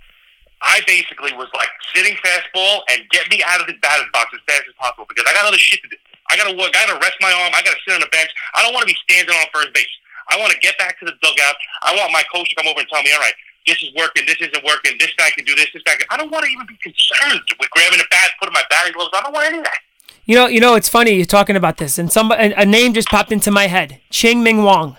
[0.61, 4.41] I basically was like sitting fastball and get me out of the batter's box as
[4.47, 5.97] fast as possible because I got other shit to do.
[6.31, 6.77] I gotta work.
[6.77, 7.53] I gotta rest my arm.
[7.55, 8.31] I gotta sit on the bench.
[8.55, 9.89] I don't want to be standing on first base.
[10.29, 11.57] I want to get back to the dugout.
[11.83, 13.33] I want my coach to come over and tell me, all right,
[13.69, 16.07] this is working, this isn't working, this guy can do this, this guy can.
[16.11, 19.11] I don't want to even be concerned with grabbing a bat, putting my batting gloves.
[19.15, 19.79] I don't want any of that.
[20.27, 22.93] you know you know it's funny you're talking about this and some a, a name
[22.95, 24.97] just popped into my head Chien-Ming Wang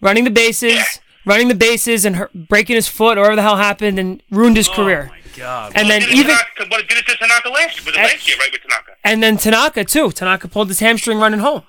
[0.00, 3.56] running the bases running the bases and her, breaking his foot or whatever the hell
[3.56, 5.72] happened and ruined his career Oh my god.
[5.74, 7.84] and then Did even Tanaka, but did it to Tanaka last year?
[7.86, 8.02] Was it Eh.
[8.04, 8.92] last year, right, with Tanaka?
[9.04, 10.10] and then Tanaka too.
[10.12, 11.62] Tanaka pulled his hamstring running home.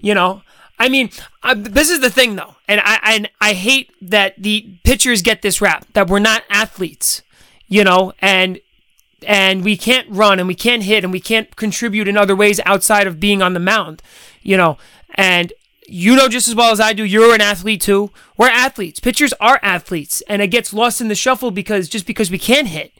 [0.00, 0.42] You know,
[0.78, 1.10] I mean,
[1.42, 5.42] I, this is the thing though, and I and I hate that the pitchers get
[5.42, 7.22] this rap that we're not athletes.
[7.68, 8.60] You know, and
[9.26, 12.60] and we can't run and we can't hit and we can't contribute in other ways
[12.64, 14.02] outside of being on the mound.
[14.40, 14.78] You know,
[15.16, 15.52] and
[15.86, 18.10] you know just as well as I do, you're an athlete too.
[18.38, 19.00] We're athletes.
[19.00, 22.68] Pitchers are athletes, and it gets lost in the shuffle because just because we can't
[22.68, 22.94] hit.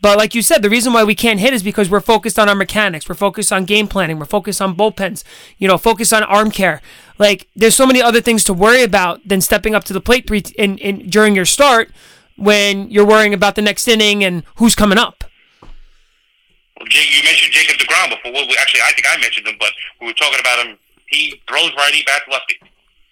[0.00, 2.48] But like you said, the reason why we can't hit is because we're focused on
[2.48, 3.08] our mechanics.
[3.08, 4.18] We're focused on game planning.
[4.18, 5.22] We're focused on bullpens.
[5.58, 6.82] You know, focused on arm care.
[7.22, 10.28] Like there's so many other things to worry about than stepping up to the plate
[10.58, 11.92] in, in during your start
[12.36, 15.22] when you're worrying about the next inning and who's coming up.
[15.62, 18.32] Well, you mentioned Jacob DeGrom before.
[18.32, 19.70] Well, we, actually, I think I mentioned him, but
[20.00, 20.76] we were talking about him.
[21.06, 22.58] He throws righty, bats lefty.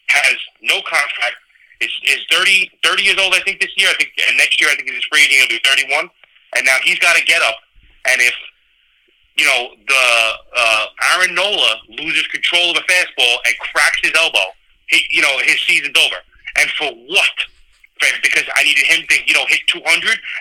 [0.08, 1.38] Has no contract.
[1.80, 3.90] Is is 30, 30 years old, I think, this year.
[3.90, 5.52] I think, and next year, I think he's free agent.
[5.52, 6.10] He'll be 31.
[6.56, 7.54] And now he's got to get up.
[8.10, 8.34] And if,
[9.40, 10.04] you know, the
[10.52, 10.84] uh,
[11.16, 14.52] Aaron Nola loses control of a fastball and cracks his elbow,
[14.92, 16.20] he, you know, his season's over.
[16.60, 17.36] And for what?
[18.20, 19.84] Because I needed him to, you know, hit 200,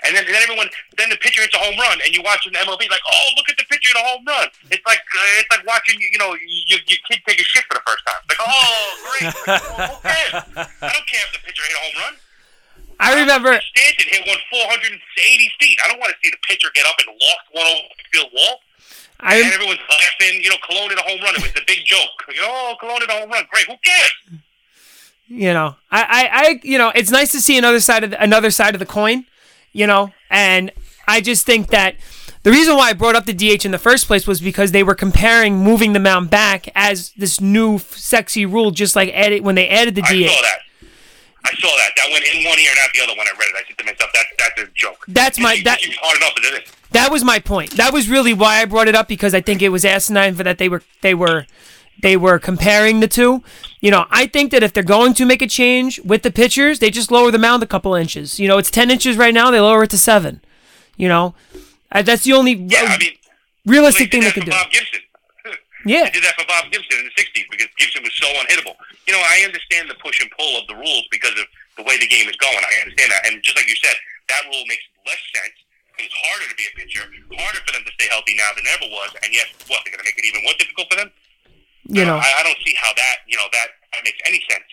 [0.03, 2.43] and then, and then everyone, then the pitcher hits a home run, and you watch
[2.47, 4.47] an MLB like, oh, look at the pitcher hit a home run.
[4.67, 6.35] It's like uh, it's like watching, you know,
[6.67, 8.19] your, your kid take a shit for the first time.
[8.27, 9.31] Like, oh, great.
[9.91, 10.33] who cares?
[10.83, 12.15] I don't care if the pitcher hit a home run.
[12.99, 14.99] I remember Stanton hit one 480
[15.59, 15.79] feet.
[15.83, 18.31] I don't want to see the pitcher get up and loft one over the field
[18.35, 18.59] wall.
[19.19, 20.41] I and everyone's laughing.
[20.41, 21.35] You know, Colón hit a home run.
[21.35, 21.99] It was the big joke.
[22.29, 23.43] You know, oh, Colón hit a home run.
[23.51, 23.67] Great.
[23.67, 24.41] Who cares?
[25.29, 28.21] you know, I, I, I, you know, it's nice to see another side of the,
[28.21, 29.25] another side of the coin,
[29.71, 30.71] you know, and
[31.07, 31.95] I just think that
[32.41, 34.81] the reason why I brought up the DH in the first place was because they
[34.81, 39.43] were comparing moving the mound back as this new f- sexy rule, just like added
[39.43, 40.68] when they added the I DH.
[41.45, 41.91] I saw that.
[41.95, 43.55] That went in one ear and out the other when I read it.
[43.55, 46.63] I said to myself, "That's that's a joke." That's my- that- hard enough as it
[46.65, 46.71] is.
[46.91, 47.71] That was my point.
[47.77, 50.43] That was really why I brought it up because I think it was asinine for
[50.43, 51.45] that they were they were
[52.01, 53.43] they were comparing the two.
[53.79, 56.79] You know, I think that if they're going to make a change with the pitchers,
[56.79, 58.39] they just lower the mound a couple inches.
[58.39, 59.51] You know, it's ten inches right now.
[59.51, 60.41] They lower it to seven.
[60.97, 61.35] You know,
[61.91, 63.11] that's the only Yeah, I mean,
[63.65, 64.51] realistic thing they could do.
[64.51, 64.99] Bob Gibson.
[65.85, 66.03] Yeah.
[66.07, 68.75] They did that for Bob Gibson in the '60s because Gibson was so unhittable.
[69.07, 71.47] You know, I understand the push and pull of the rules because of
[71.79, 72.59] the way the game is going.
[72.59, 73.95] I understand that, and just like you said,
[74.27, 75.55] that rule makes less sense.
[75.99, 77.03] It's harder to be a pitcher,
[77.35, 80.03] harder for them to stay healthy now than ever was, and yet, what they're going
[80.03, 81.11] to make it even more difficult for them?
[81.91, 84.67] You know, I, I don't see how that, you know, that, that makes any sense.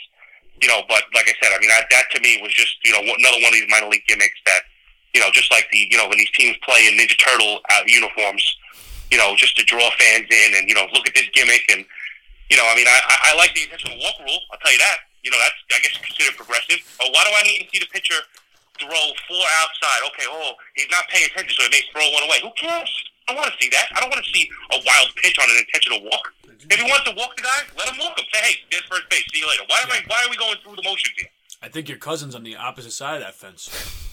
[0.62, 2.92] You know, but like I said, I mean, that, that to me was just, you
[2.92, 4.68] know, another one of these minor league gimmicks that,
[5.14, 7.82] you know, just like the, you know, when these teams play in Ninja Turtle uh,
[7.86, 8.44] uniforms,
[9.10, 11.84] you know, just to draw fans in and, you know, look at this gimmick and,
[12.50, 14.38] you know, I mean, I, I, like the intentional walk rule.
[14.52, 14.98] I'll tell you that.
[15.22, 16.78] You know, that's, I guess, considered progressive.
[17.02, 18.14] Oh, why do I need to see the pitcher
[18.78, 20.06] throw four outside?
[20.14, 22.38] Okay, oh, he's not paying attention, so he may throw one away.
[22.46, 22.90] Who cares?
[23.26, 23.90] I don't want to see that.
[23.90, 26.30] I don't want to see a wild pitch on an intentional walk.
[26.70, 28.26] If he wants to walk the guy, let him walk him.
[28.30, 29.26] Say, hey, get first base.
[29.34, 29.66] See you later.
[29.66, 29.98] Why am I?
[30.06, 31.28] Why are we going through the motions here?
[31.62, 34.05] I think your cousin's on the opposite side of that fence.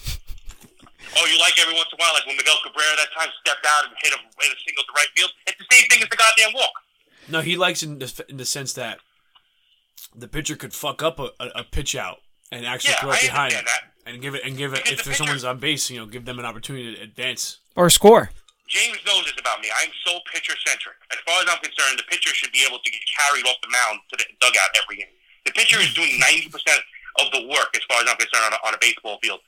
[1.16, 3.64] Oh, you like every once in a while, like when Miguel Cabrera that time stepped
[3.66, 5.30] out and hit a, hit a single to right field.
[5.46, 6.74] It's the same thing as the goddamn walk.
[7.28, 8.98] No, he likes in the, in the sense that
[10.14, 12.18] the pitcher could fuck up a, a, a pitch out
[12.52, 13.66] and actually Yeah, throw it I behind it
[14.06, 15.98] and give it and give it Because if the there's pitcher- someone's on base, you
[15.98, 17.58] know, give them an opportunity to advance.
[17.76, 18.30] or score.
[18.68, 19.68] James knows this about me.
[19.76, 20.96] I'm so pitcher centric.
[21.12, 23.68] As far as I'm concerned, the pitcher should be able to get carried off the
[23.68, 25.14] mound to the dugout every inning.
[25.44, 26.48] The pitcher is doing 90%
[27.20, 29.40] of the work, as far as I'm concerned, on a, on a baseball field.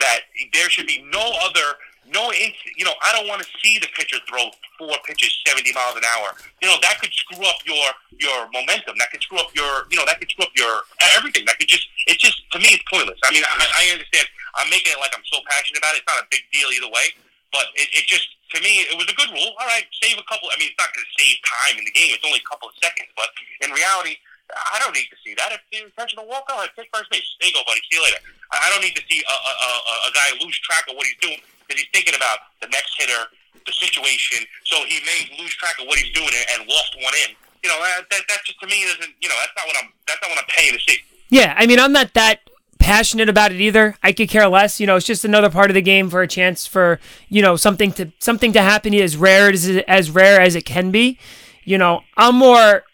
[0.00, 0.20] That
[0.52, 1.74] there should be no other,
[2.06, 5.96] no, you know, I don't want to see the pitcher throw four pitches 70 miles
[5.96, 6.38] an hour.
[6.62, 7.82] You know, that could screw up your
[8.18, 8.94] your momentum.
[8.98, 10.82] That could screw up your, you know, that could screw up your
[11.18, 11.44] everything.
[11.46, 13.18] That could just, it's just, to me, it's pointless.
[13.26, 14.26] I mean, I, I understand.
[14.58, 16.02] I'm making it like I'm so passionate about it.
[16.02, 17.14] It's not a big deal either way.
[17.52, 19.52] But it, it just, to me, it was a good rule.
[19.56, 20.50] All right, save a couple.
[20.52, 22.12] I mean, it's not going to save time in the game.
[22.12, 23.08] It's only a couple of seconds.
[23.16, 23.32] But
[23.64, 24.20] in reality,
[24.54, 25.52] I don't need to see that.
[25.52, 27.24] If the intentional walk, right, take first base.
[27.40, 27.80] There you go, buddy.
[27.88, 28.20] See you later.
[28.52, 31.20] I don't need to see a, a, a, a guy lose track of what he's
[31.20, 34.44] doing because he's thinking about the next hitter, the situation.
[34.64, 37.36] So he may lose track of what he's doing and, and lost one in.
[37.62, 39.12] You know, that, that, that just to me isn't.
[39.20, 39.92] You know, that's not what I'm.
[40.06, 40.98] That's not what I'm paying to see.
[41.28, 42.40] Yeah, I mean, I'm not that
[42.78, 43.96] passionate about it either.
[44.02, 44.80] I could care less.
[44.80, 47.56] You know, it's just another part of the game for a chance for you know
[47.56, 51.18] something to something to happen as rare as as rare as it can be.
[51.64, 52.84] You know, I'm more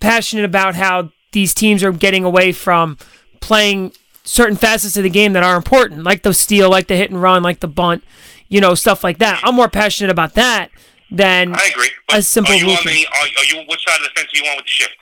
[0.00, 2.96] passionate about how these teams are getting away from
[3.40, 3.92] playing
[4.24, 7.20] certain facets of the game that are important, like the steal, like the hit and
[7.22, 8.02] run, like the bunt,
[8.48, 9.40] you know, stuff like that.
[9.44, 10.70] I'm more passionate about that
[11.10, 11.90] than I agree.
[12.08, 13.04] But A simple are you on routine.
[13.04, 13.06] the?
[13.06, 13.66] Are, are you?
[13.68, 14.96] What side of the fence are you on with the shift?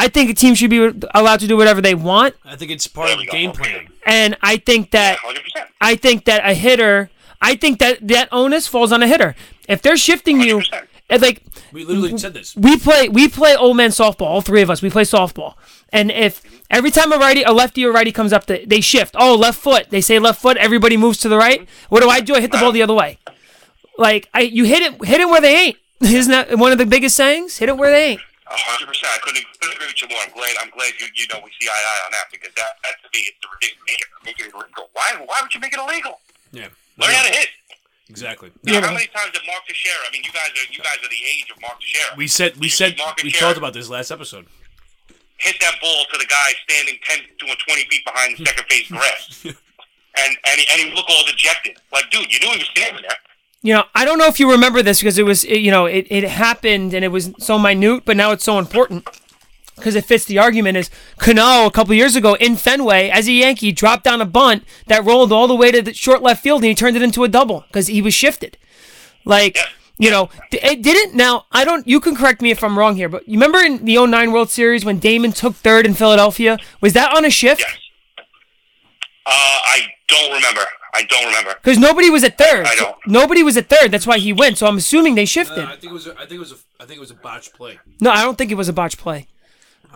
[0.00, 2.86] I think a team should be allowed to do whatever they want, I think it's
[2.86, 3.62] part of the game Okay.
[3.62, 3.88] planning.
[4.06, 5.70] and I think that Hundred percent.
[5.80, 7.10] I think that a hitter,
[7.40, 9.34] I think that that onus falls on a hitter.
[9.68, 10.86] If they're shifting you, 100%.
[11.10, 11.42] It's like
[11.72, 12.54] We literally said this.
[12.56, 14.26] we play, we play old man softball.
[14.26, 15.54] All three of us, we play softball.
[15.90, 19.14] And if every time a righty, a lefty or righty comes up, they, they shift.
[19.18, 19.88] Oh, left foot.
[19.90, 20.56] They say left foot.
[20.58, 21.66] Everybody moves to the right.
[21.88, 22.34] What do I do?
[22.34, 23.18] I hit the ball the other way.
[23.96, 25.76] Like I, you hit it, hit it where they ain't.
[26.00, 27.58] Isn't that one of the biggest sayings?
[27.58, 28.20] Hit it where they ain't.
[28.46, 29.12] A hundred percent.
[29.12, 30.18] I couldn't, couldn't agree with you more.
[30.24, 30.56] I'm glad.
[30.60, 32.94] I'm glad you you know we see eye to eye on that because that that
[33.02, 33.84] to me is the ridiculous.
[33.88, 34.88] Make it, make it illegal.
[34.92, 36.20] Why why would you make it illegal?
[36.52, 37.48] Yeah, Learn how to hit.
[38.08, 38.50] Exactly.
[38.64, 38.94] Now, You how know.
[38.94, 39.98] many times did Mark Teixeira?
[40.06, 42.14] I mean, you guys are you guys are the age of Mark Teixeira.
[42.16, 44.46] We said we You said see we talked about this last episode.
[45.38, 48.88] hit that ball to the guy standing ten to twenty feet behind the second base
[48.88, 51.76] grass, and and he, and he looked all dejected.
[51.92, 53.16] Like, dude, you knew he was standing there.
[53.62, 55.86] You know, I don't know if you remember this because it was, it, you know,
[55.86, 59.04] it, it happened and it was so minute, but now it's so important
[59.78, 60.76] because it fits the argument.
[60.76, 64.64] Is Cano a couple years ago in Fenway as a Yankee dropped down a bunt
[64.86, 67.24] that rolled all the way to the short left field and he turned it into
[67.24, 68.58] a double because he was shifted.
[69.24, 69.66] Like, Yeah.
[69.98, 71.14] you know, it didn't.
[71.14, 71.86] Now I don't.
[71.86, 74.50] You can correct me if I'm wrong here, but you remember in the 09 World
[74.50, 76.58] Series when Damon took third in Philadelphia?
[76.80, 77.60] Was that on a shift?
[77.60, 77.76] Yes.
[79.26, 80.62] Uh, I don't remember.
[80.94, 81.54] I don't remember.
[81.62, 82.64] Because nobody was at third.
[82.66, 82.96] I So- don't.
[83.06, 83.90] nobody was at third.
[83.92, 84.56] That's why he went.
[84.56, 85.58] So I'm assuming they shifted.
[85.64, 86.06] Uh, I think it was.
[86.06, 86.52] A, I think it was.
[86.52, 87.78] A, I think it was a botched play.
[88.00, 89.28] No, I don't think it was a botch play.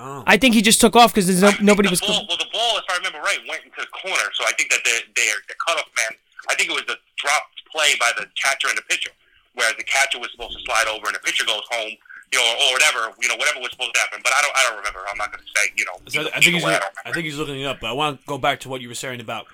[0.02, 0.24] Oh.
[0.26, 2.00] I think he just took off because I no, think nobody the was.
[2.02, 4.26] Ball, Com- well, the ball, if I remember right, went into the corner.
[4.34, 6.18] So I think that the their the cutoff man.
[6.50, 9.10] I think it was the drop play by the catcher and the pitcher.
[9.54, 11.92] whereas the catcher was supposed to slide over and the pitcher goes home,
[12.32, 14.18] you know, or, or whatever, you know, whatever was supposed to happen.
[14.24, 15.00] But I don't, I don't remember.
[15.10, 15.92] I'm not going to say, you know.
[16.08, 17.14] So either- I think he's way, I I don't remember.
[17.14, 18.94] think he's looking it up, but I want to go back to what you were
[18.98, 19.46] saying about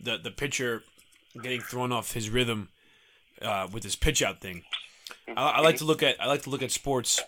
[0.00, 0.84] the the pitcher
[1.42, 2.68] getting thrown off his rhythm
[3.42, 4.62] uh, with his pitch out thing.
[5.28, 7.20] I, I like to look at I like to look at sports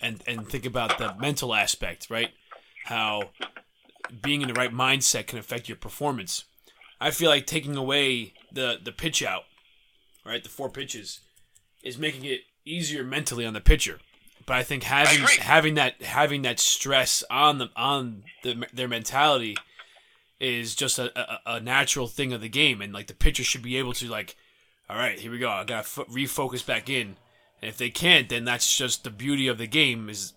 [0.00, 2.30] and and think about the mental aspect, right?
[2.84, 3.30] How
[4.22, 6.44] being in the right mindset can affect your performance.
[7.00, 9.44] I feel like taking away the the pitch out,
[10.24, 11.20] right, the four pitches,
[11.82, 14.00] is making it easier mentally on the pitcher.
[14.46, 15.36] But I think having agree.
[15.38, 19.56] having that having that stress on them on the, their mentality
[20.40, 23.62] is just a, a, a natural thing of the game, and like the pitcher should
[23.62, 24.36] be able to like,
[24.88, 25.48] all right, here we go.
[25.48, 27.16] I gotta f- refocus back in,
[27.62, 30.32] and if they can't, then that's just the beauty of the game is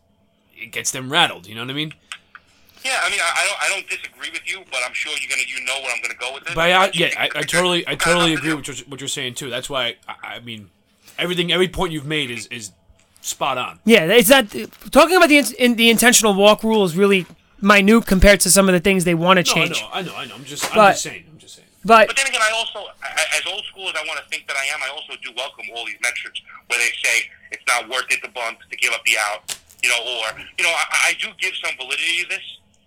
[0.56, 1.48] it gets them rattled.
[1.48, 1.94] You know what I mean?
[2.84, 5.30] Yeah, I mean, I, I don't, I don't disagree with you, but I'm sure you're
[5.30, 6.54] gonna, you know, where I'm gonna go with this.
[6.54, 9.36] But I, yeah, I, I totally, I totally agree with what you're, what you're saying
[9.36, 9.50] too.
[9.50, 10.70] That's why I, I mean,
[11.18, 12.72] everything, every point you've made is is
[13.22, 13.80] spot on.
[13.86, 14.50] Yeah, it's not
[14.92, 17.26] talking about the in, in, the intentional walk rule is really
[17.62, 19.82] minute compared to some of the things they want to No, change.
[19.94, 20.36] I know, I know, I know.
[20.36, 21.26] I'm just, But- I'm just saying.
[21.84, 24.56] But But then again, I also, as old school as I want to think that
[24.56, 28.08] I am, I also do welcome all these metrics where they say it's not worth
[28.08, 29.52] it to bunt, to give up the out,
[29.84, 32.46] you know, or, you know, I, I do give some validity to this,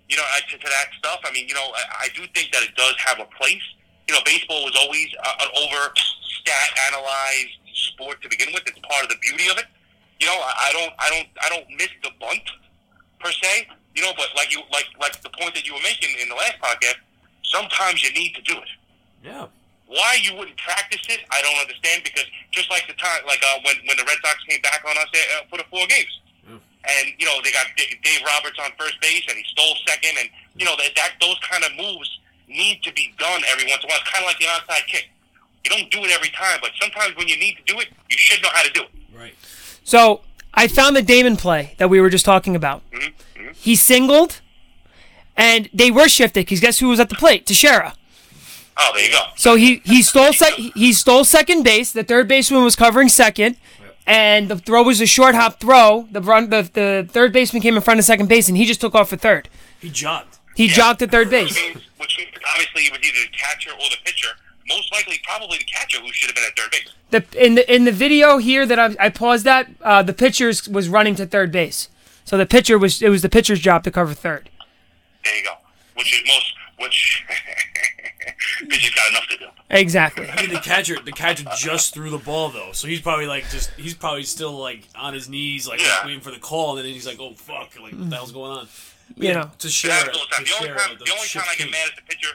[0.09, 1.21] you know, uh, to, to that stuff.
[1.29, 3.63] I mean, you know, I, I do think that it does have a place.
[4.09, 5.93] You know, baseball was always uh, an over
[6.41, 8.65] stat analyzed sport to begin with.
[8.65, 9.69] It's part of the beauty of it.
[10.21, 12.49] You know, I, I don't, I don't, I don't miss the bunt
[13.21, 13.69] per se.
[13.93, 16.35] You know, but like you, like, like the point that you were making in the
[16.35, 16.97] last podcast,
[17.45, 18.73] sometimes you need to do it.
[19.25, 19.47] Yeah.
[19.87, 22.03] Why you wouldn't practice it, I don't understand.
[22.03, 24.97] Because just like the time, like uh, when when the Red Sox came back on
[24.99, 26.11] us uh, for the four games,
[26.49, 30.19] and you know they got D- Dave Roberts on first base, and he stole second,
[30.19, 32.19] and you know that, that those kind of moves
[32.49, 34.01] need to be done every once in a while.
[34.03, 35.09] It's kind of like the onside kick.
[35.65, 38.17] You don't do it every time, but sometimes when you need to do it, you
[38.19, 38.91] should know how to do it.
[39.17, 39.35] Right.
[39.83, 40.21] so
[40.55, 42.83] I found the Damon play that we were just talking about.
[43.55, 44.41] He singled,
[45.37, 47.47] and they were shifted because guess who was at the plate?
[47.47, 47.95] Teixeira.
[48.79, 49.23] Oh, there you go.
[49.37, 51.93] So he he stole sec- he stole second base.
[51.93, 53.57] The third baseman was covering second,
[54.07, 56.07] and the throw was a short hop throw.
[56.11, 58.81] The run the, the third baseman came in front of second base, and he just
[58.81, 59.49] took off for third.
[59.81, 60.39] He jogged.
[60.55, 61.57] He jogged to third Which base.
[61.57, 64.29] means, which means obviously it was either the catcher or the pitcher.
[64.69, 66.93] Most likely, probably the catcher who should have been at third base.
[67.11, 70.49] The in the in the video here that I, I paused at, uh, the pitcher
[70.71, 71.89] was running to third base.
[72.25, 74.51] So the pitcher was it was the pitcher's job to cover third.
[75.25, 75.53] There you go.
[75.95, 77.25] Which is most, which,
[78.61, 79.47] because he's got enough to do.
[79.71, 80.29] Exactly.
[80.29, 83.49] I mean, the catcher, the catcher just threw the ball though, so he's probably like
[83.51, 86.05] just, he's probably still like on his knees, like Yeah.
[86.05, 88.53] waiting for the call, and then he's like, oh fuck, like what the hell's going
[88.53, 88.69] on?
[89.15, 89.51] You know.
[89.59, 91.71] to share, happens all the to The only share time, the only time I get
[91.71, 92.35] mad at the pitcher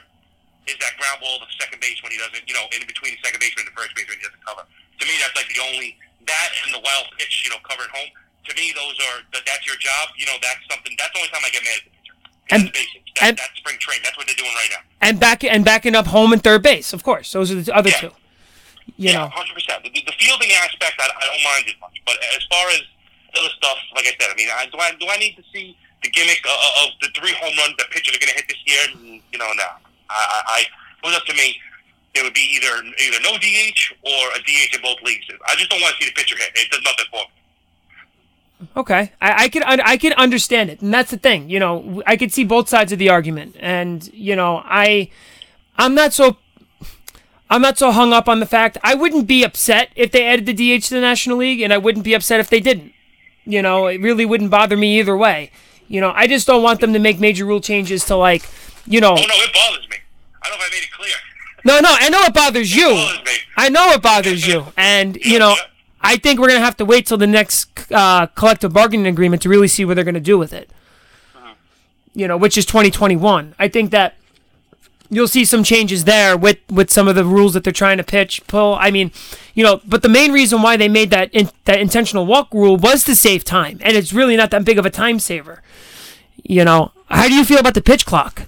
[0.66, 3.40] is that ground ball to second base when he doesn't, you know, in between second
[3.42, 4.62] baseman and the first baseman, he doesn't cover.
[4.64, 8.08] To me, that's like the only that and the wild pitch, you know, covering home.
[8.48, 10.14] To me, those are that, that's your job.
[10.16, 10.94] You know, that's something.
[10.98, 11.91] That's the only time I get mad at the pitcher.
[12.50, 12.64] And-.
[12.66, 14.02] That, and- that's spring training.
[14.04, 14.82] That's what they're doing right now.
[15.00, 17.32] And back and backing up home and third base, of course.
[17.32, 18.00] Those are the other Yeah.
[18.00, 18.12] two.
[18.96, 19.28] You know.
[19.28, 19.82] hundred percent.
[19.84, 22.00] The, the fielding aspect, I, I don't mind as much.
[22.06, 22.82] But as far as
[23.34, 25.42] the other stuff, like I said, I mean, I, do I do I need to
[25.52, 28.48] see the gimmick of, of the three home runs the pitchers are going to hit
[28.48, 29.22] this year?
[29.32, 29.68] You know, no.
[30.10, 31.56] I, I, I it was up to me.
[32.14, 35.26] There would be either either no DH or a DH in both leagues.
[35.48, 36.50] I just don't want to see the pitcher hit.
[36.54, 37.41] It does nothing for me.
[38.76, 41.48] Okay, I, I could un- I could understand it, and that's the thing.
[41.50, 45.10] You know, I could see both sides of the argument, and you know, I
[45.76, 46.36] I'm not so
[47.50, 48.78] I'm not so hung up on the fact.
[48.82, 51.78] I wouldn't be upset if they added the DH to the National League, and I
[51.78, 52.92] wouldn't be upset if they didn't.
[53.44, 55.50] You know, it really wouldn't bother me either way.
[55.88, 58.42] You know, I just don't want them to make major rule changes to like,
[58.86, 59.96] you know, Oh no, it bothers me.
[60.42, 61.14] I don't know if I made it clear.
[61.64, 62.88] no, no, I know it bothers you.
[62.88, 63.32] bothers me.
[63.56, 65.54] I know it bothers you, and you know,
[66.02, 69.48] I think we're gonna have to wait till the next uh, collective bargaining agreement to
[69.48, 70.70] really see what they're gonna do with it.
[72.14, 73.54] You know, which is 2021.
[73.58, 74.16] I think that
[75.08, 78.04] you'll see some changes there with with some of the rules that they're trying to
[78.04, 78.74] pitch pull.
[78.74, 79.12] I mean,
[79.54, 82.76] you know, but the main reason why they made that in, that intentional walk rule
[82.76, 85.62] was to save time, and it's really not that big of a time saver.
[86.42, 88.40] You know, how do you feel about the pitch clock?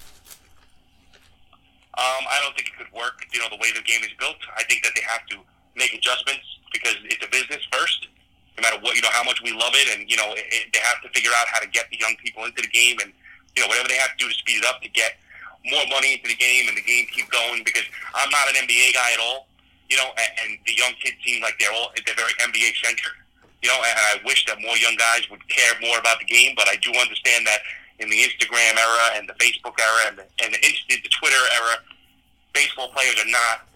[1.97, 3.25] Um, I don't think it could work.
[3.33, 5.37] You know, the way the game is built, I think that they have to
[5.77, 6.45] make adjustments
[6.75, 8.11] because it's a business first.
[8.59, 10.75] No matter what, you know, how much we love it, and you know, it, it,
[10.75, 13.15] they have to figure out how to get the young people into the game, and
[13.57, 15.17] you know, whatever they have to do to speed it up to get
[15.71, 17.65] more money into the game and the game keep going.
[17.65, 19.47] Because I'm not an NBA guy at all,
[19.89, 23.15] you know, and, and the young kids seem like they're all they're very NBA centric,
[23.63, 26.55] you know, and I wish that more young guys would care more about the game.
[26.55, 27.63] But I do understand that
[27.99, 31.79] in the Instagram era and the Facebook era and the, and the, the Twitter era,
[32.53, 33.67] baseball players are not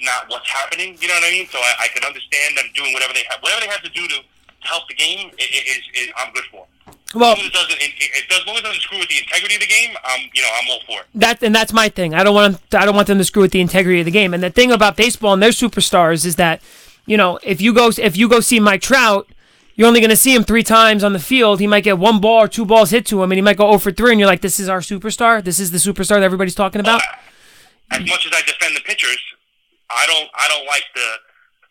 [0.00, 0.96] not what's happening.
[1.00, 1.46] You know what I mean?
[1.48, 4.06] So I, I can understand them doing whatever they have, whatever they have to do
[4.08, 5.30] to, to help the game.
[5.30, 6.66] i- i- Is, is I'm good for.
[7.14, 9.08] Well, as long as it doesn't, it, it, as long as it doesn't screw with
[9.08, 11.06] the integrity of the game, I'm, you know, I'm all for it.
[11.14, 12.12] that and that's my thing.
[12.12, 14.10] I don't want them, I don't want them to screw with the integrity of the
[14.10, 14.34] game.
[14.34, 16.60] And the thing about baseball and their superstars is that,
[17.06, 19.28] you know, if you go if you go see Mike Trout,
[19.76, 21.60] you're only going to see him three times on the field.
[21.60, 23.66] He might get one ball or two balls hit to him, and he might go
[23.68, 24.10] 0 for three.
[24.12, 25.42] And you're like, this is our superstar.
[25.42, 27.00] This is the superstar that everybody's talking about.
[27.90, 29.18] As much as I defend the pitchers,
[29.90, 31.08] I don't, I don't like the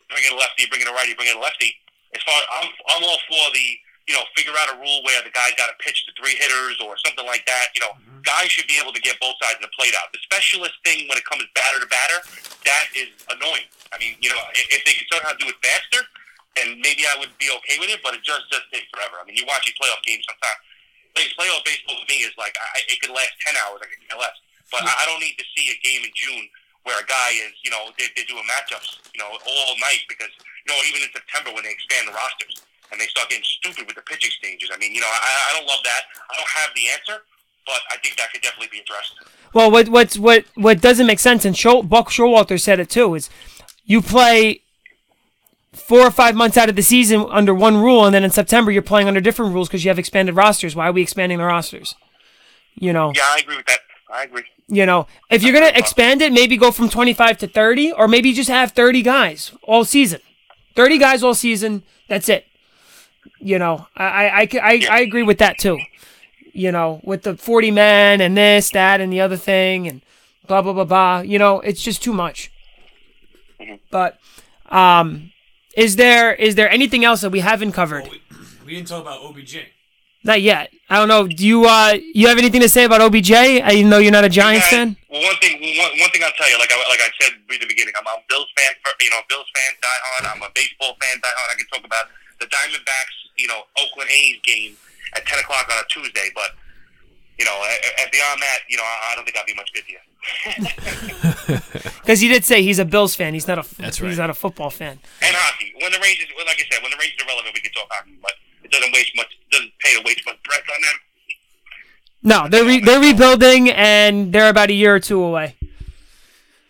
[0.09, 1.73] bring in a lefty, bring in a righty, bring in a lefty.
[2.13, 3.67] As far I'm, I'm all for the,
[4.05, 6.77] you know, figure out a rule where the guy got to pitch to three hitters
[6.83, 7.73] or something like that.
[7.73, 8.21] You know, mm-hmm.
[8.21, 10.13] guys should be able to get both sides of the plate out.
[10.13, 12.19] The specialist thing when it comes batter to batter,
[12.69, 13.65] that is annoying.
[13.89, 16.05] I mean, you know, i- if they could learn how to do it faster,
[16.59, 18.05] then maybe I would be okay with it.
[18.05, 19.17] But it just does take forever.
[19.17, 20.61] I mean, you watch these playoff games sometimes.
[21.17, 23.81] Play- Playoff baseball to me is like I, it could last ten hours.
[23.81, 24.37] I could care less.
[24.69, 24.91] But hmm.
[24.91, 26.45] I I don't need to see a game in June
[26.83, 30.31] where a guy is, you know, they, they're doing matchups, you know, all night because,
[30.67, 33.87] you know, even in September when they expand the rosters and they start getting stupid
[33.87, 34.69] with the pitching stages.
[34.73, 36.01] I mean, you know, I, I don't love that.
[36.29, 37.23] I don't have the answer,
[37.65, 39.15] but I think that could definitely be addressed.
[39.53, 43.13] Well, what what's what what doesn't make sense, and Show, Buck Showalter said it too,
[43.15, 43.29] is
[43.85, 44.61] you play
[45.71, 48.71] four or five months out of the season under one rule, and then in September
[48.71, 50.75] you're playing under different rules because you have expanded rosters.
[50.75, 51.95] Why are we expanding the rosters?
[52.75, 53.79] You know, Yeah, I agree with that.
[54.13, 54.43] I agree.
[54.67, 58.31] you know, if you're gonna expand it, maybe go from 25 to 30, or maybe
[58.31, 60.21] just have 30 guys all season.
[60.75, 61.81] 30 guys all season.
[62.07, 62.45] That's it.
[63.39, 65.79] You know, I I, I, I, I agree with that too.
[66.53, 70.01] You know, with the 40 men and this, that, and the other thing, and
[70.47, 71.19] blah blah blah blah.
[71.21, 72.51] You know, it's just too much.
[73.89, 74.19] But,
[74.69, 75.31] um,
[75.75, 78.03] is there is there anything else that we haven't covered?
[78.11, 78.21] We,
[78.65, 79.57] we didn't talk about OBJ.
[80.23, 80.71] Not yet.
[80.89, 81.27] I don't know.
[81.27, 83.31] Do you uh you have anything to say about OBJ?
[83.31, 84.97] uh, Even though you're not a Giants Yeah, fan.
[85.09, 87.59] Well, one thing, one, one thing I'll tell you, like I, like I said in
[87.59, 88.71] the beginning, I'm a Bills fan.
[88.83, 90.23] For, you know, Bills fan, die hard.
[90.37, 91.49] I'm a baseball fan, die hard.
[91.51, 92.07] I can talk about
[92.39, 94.77] the Diamondbacks, you know, Oakland A's game
[95.15, 96.51] at 10 o'clock on a Tuesday, but
[97.39, 97.57] you know,
[97.99, 100.01] and beyond that, you know, I, I don't think I'll be much good to you.
[102.01, 103.33] Because he did say he's a Bills fan.
[103.33, 104.17] He's not a That's he's right.
[104.17, 104.99] not a football fan.
[105.21, 105.73] and hockey.
[105.81, 107.87] When the Rangers, well, like I said, when the Rangers are relevant, we can talk
[107.91, 108.37] hockey, but it
[108.73, 110.97] doesn't waste much, doesn't pay to waste much breath on them.
[112.23, 115.55] No, they're re- they're rebuilding and they're about a year or two away.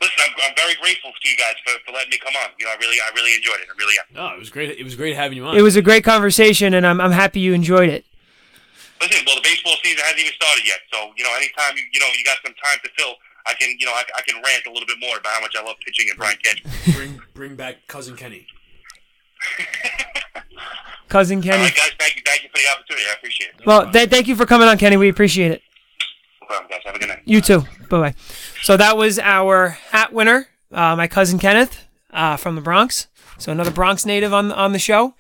[0.02, 2.50] Listen, I'm, I'm very grateful to you guys for, for letting me come on.
[2.60, 3.68] You know, I really, I really enjoyed it.
[3.72, 4.16] I really am.
[4.16, 4.78] No, it was great.
[4.78, 5.56] It was great having you on.
[5.56, 8.06] It was a great conversation, and I'm I'm happy you enjoyed it.
[9.00, 12.00] Listen, well, the baseball season hasn't even started yet, so you know, anytime you, you
[12.00, 13.16] know you got some time to fill,
[13.46, 15.56] I can, you know, I, I can rant a little bit more about how much
[15.58, 16.74] I love pitching and Brian Cashman.
[16.94, 18.48] bring bring back cousin Kenny.
[21.14, 21.62] Cousin Kenny.
[21.64, 23.06] right, guys, thank you, thank you for the opportunity.
[23.08, 23.66] I appreciate it.
[23.68, 24.98] Well, th- thank you for coming on, Kenny.
[24.98, 25.62] We appreciate it.
[26.42, 26.80] No problem, guys.
[26.86, 27.22] Have a good night.
[27.26, 27.60] You too.
[27.90, 28.16] Bye bye.
[28.64, 33.08] So that was our hat winner, uh, my cousin Kenneth uh, from the Bronx.
[33.38, 35.14] So another Bronx native on on the show.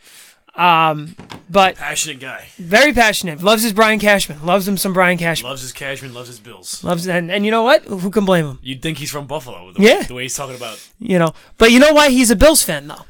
[0.55, 1.15] Um,
[1.49, 2.45] but Passionate guy.
[2.57, 3.41] very passionate.
[3.41, 4.43] Loves his Brian Cashman.
[4.45, 5.49] Loves him some Brian Cashman.
[5.49, 6.13] Loves his Cashman.
[6.13, 6.83] Loves his Bills.
[6.83, 7.83] Loves and and you know what?
[7.85, 8.59] Who can blame him?
[8.61, 9.71] You'd think he's from Buffalo.
[9.73, 9.97] The Yeah.
[9.99, 10.79] Way, the way he's talking about.
[10.99, 11.33] You know.
[11.57, 13.05] But you know why he's a Bills fan though?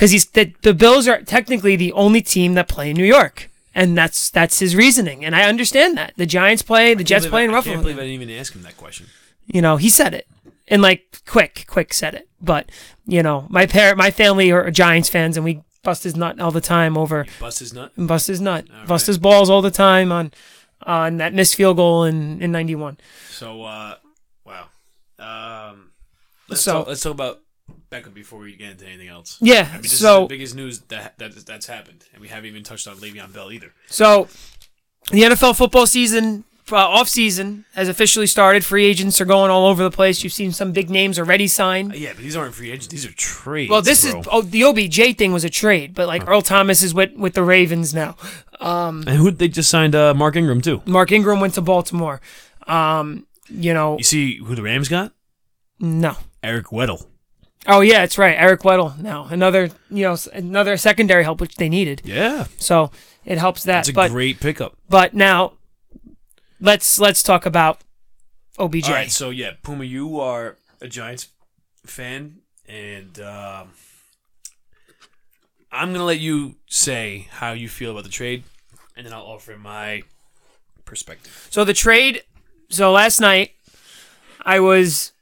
[0.00, 3.50] Because he's the the Bills are technically the only team that play in New York.
[3.74, 6.14] And that's that's his reasoning, and I understand that.
[6.16, 8.62] The Giants play, the Jets play in I can't believe I didn't even ask him
[8.62, 9.06] that question.
[9.46, 10.26] you know, he said it.
[10.68, 12.28] And like quick, quick said it.
[12.40, 12.70] But,
[13.06, 16.50] you know, my parent my family are Giants fans and we bust his nut all
[16.50, 17.92] the time over Bust his nut.
[17.96, 18.66] bust his nut.
[18.72, 19.06] All bust right.
[19.12, 20.32] his balls all the time on
[20.82, 22.96] on that missed field goal in, in ninety one.
[23.30, 23.94] So, uh,
[24.44, 24.66] wow.
[25.18, 25.90] Um,
[26.48, 27.40] let's So- talk, let's talk about
[27.90, 29.36] Beckham before we get into anything else.
[29.40, 29.66] Yeah.
[29.68, 32.46] I mean, this is so the biggest news that, that that's happened, and we haven't
[32.46, 33.72] even touched on Le'Veon Bell either.
[33.88, 34.28] so
[35.10, 38.64] the NFL football season uh, off season has officially started.
[38.64, 40.22] Free agents are going all over the place.
[40.22, 41.92] You've seen some big names already signed.
[41.92, 43.70] Uh, yeah, but these aren't free agents; these are trades.
[43.70, 44.20] Well, this bro.
[44.20, 47.34] is oh, the OBJ thing was a trade, but like Earl Thomas is with with
[47.34, 48.14] the Ravens now.
[48.60, 50.80] and who they just signed uh, Mark Ingram too.
[50.86, 52.20] Mark Ingram went to Baltimore.
[52.68, 55.12] Um, you know, You see who the Rams got?
[55.80, 56.16] no.
[56.42, 57.04] Eric Weddle.
[57.66, 58.36] Oh yeah, it's right.
[58.38, 62.02] Eric Weddle now another you know another secondary help which they needed.
[62.04, 62.90] Yeah, So
[63.24, 63.72] it helps that.
[63.84, 64.76] that's a but great pickup.
[64.88, 65.52] but now
[66.60, 67.80] let's let's talk about
[68.58, 68.84] OBJ.
[68.88, 71.28] All right, so yeah, Puma, you are a Giants
[71.84, 73.72] fan, and um,
[75.72, 78.42] I'm gonna let you say how you feel about the trade,
[78.96, 80.02] and then I'll offer my
[80.84, 81.48] perspective.
[81.50, 82.22] So the trade.
[82.70, 83.52] So last night
[84.42, 85.12] I was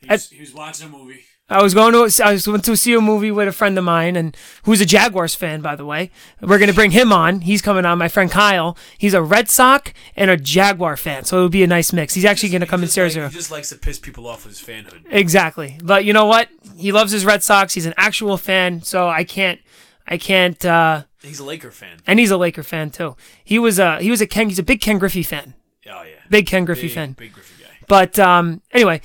[0.00, 1.24] He was, he was watching a movie.
[1.50, 3.82] I was going to I was went to see a movie with a friend of
[3.84, 6.10] mine and who's a Jaguars fan by the way.
[6.40, 7.40] We're gonna bring him on.
[7.40, 7.98] He's coming on.
[7.98, 8.76] My friend Kyle.
[8.96, 12.14] He's a Red Sox and a Jaguar fan, so it would be a nice mix.
[12.14, 13.28] He's actually gonna come in Sarasota.
[13.28, 15.02] he just likes to piss people off with his fanhood.
[15.10, 15.76] Exactly.
[15.82, 16.48] But you know what?
[16.76, 17.74] He loves his Red Sox.
[17.74, 19.60] He's an actual fan, so I can't
[20.06, 21.98] I can't uh He's a Laker fan.
[22.06, 23.16] and he's a Laker fan too.
[23.44, 25.54] He was a he was a Ken he's a big Ken Griffey fan.
[25.86, 27.12] Oh yeah, Big Ken Griffey big, fan.
[27.12, 27.70] big Griffey guy.
[27.88, 29.00] But um anyway,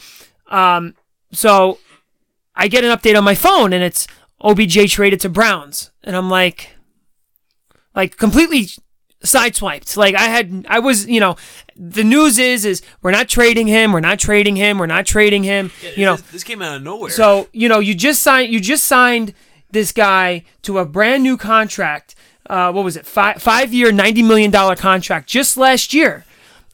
[0.47, 0.93] um
[1.31, 1.79] so
[2.55, 4.07] I get an update on my phone and it's
[4.41, 6.75] OBJ traded to Browns and I'm like
[7.95, 8.67] like completely
[9.23, 9.97] sideswiped.
[9.97, 11.35] Like I had I was, you know,
[11.75, 15.43] the news is is we're not trading him, we're not trading him, we're not trading
[15.43, 15.71] him.
[15.95, 17.09] you know, this, this came out of nowhere.
[17.11, 19.33] so you know, you just signed you just signed
[19.71, 22.15] this guy to a brand new contract.
[22.47, 23.05] Uh, what was it?
[23.05, 26.25] Five five year, ninety million dollar contract just last year,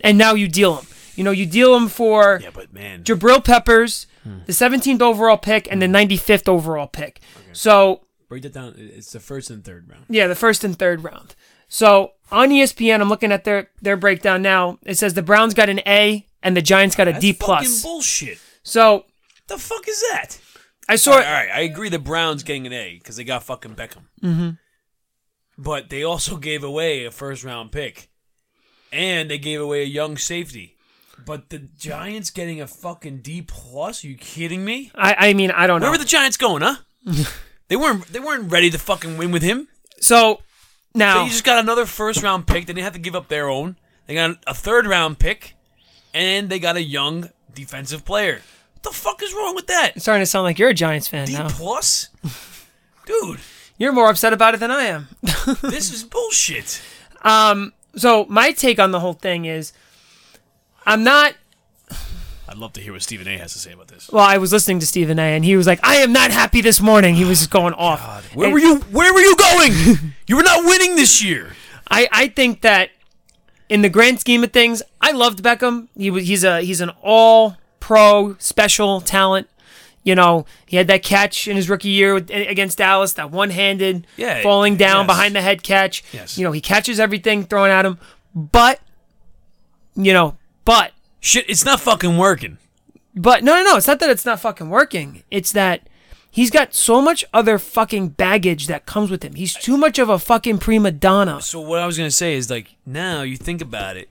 [0.01, 0.85] and now you deal him.
[1.15, 4.39] You know, you deal him for yeah, but man, Jabril Peppers, Hmm.
[4.45, 7.21] the seventeenth overall pick, and the ninety fifth overall pick.
[7.53, 8.75] So break that down.
[8.77, 10.05] It's the first and third round.
[10.09, 11.35] yeah, the first and third round.
[11.67, 14.77] So on ESPN, I'm looking at their their breakdown now.
[14.85, 17.45] It says the Browns got an A and the Giants got a That's D fucking
[17.65, 17.81] plus.
[17.83, 18.39] bullshit.
[18.63, 19.05] So
[19.47, 20.39] The fuck is that?
[20.89, 21.89] I saw All right, all right, I agree.
[21.89, 24.03] The Browns getting an A because they got fucking Beckham.
[24.21, 24.49] Mm-hmm.
[25.57, 28.09] But they also gave away a first round pick,
[28.91, 30.75] and they gave away a young safety.
[31.25, 34.03] But the Giants getting a fucking D plus?
[34.03, 34.91] Are you kidding me?
[34.95, 35.85] I I mean I don't know.
[35.85, 36.77] Where were the Giants going, huh?
[37.67, 38.05] they weren't.
[38.07, 39.67] They weren't ready to fucking win with him.
[39.99, 40.41] so
[40.93, 42.65] now So you just got another first round pick.
[42.65, 43.77] They didn't have to give up their own.
[44.07, 45.55] They got a third round pick,
[46.13, 48.41] and they got a young defensive player.
[48.73, 49.93] What the fuck is wrong with that?
[49.95, 51.47] It's starting to sound like you're a Giants fan D now.
[51.49, 52.09] plus,
[53.05, 53.39] dude.
[53.77, 55.07] You're more upset about it than I am.
[55.61, 56.81] This is bullshit.
[57.23, 59.73] um, so my take on the whole thing is,
[60.85, 61.35] I'm not.
[62.49, 63.37] I'd love to hear what Stephen A.
[63.37, 64.09] has to say about this.
[64.11, 65.35] Well, I was listening to Stephen A.
[65.35, 68.33] and he was like, "I am not happy this morning." He was just going off.
[68.35, 68.75] Where And were you?
[68.91, 70.13] Where were you going?
[70.27, 71.53] you were not winning this year.
[71.89, 72.89] I I think that
[73.69, 75.87] in the grand scheme of things, I loved Beckham.
[75.95, 79.47] He was he's a he's an all pro special talent.
[80.03, 83.51] You know, he had that catch in his rookie year with- against Dallas, that one
[83.51, 85.07] handed Yeah, falling down yes.
[85.07, 86.03] behind the head catch.
[86.11, 86.39] Yes.
[86.39, 87.99] You know, he catches everything thrown at him,
[88.35, 88.79] but
[89.95, 90.91] you know, but
[91.23, 92.57] Shit, it's not fucking working.
[93.15, 93.77] But no, no, no.
[93.77, 95.23] It's not that it's not fucking working.
[95.29, 95.87] It's that
[96.31, 99.35] he's got so much other fucking baggage that comes with him.
[99.35, 101.39] He's too much of a fucking prima donna.
[101.41, 104.09] So what I was gonna say is like now you think about it.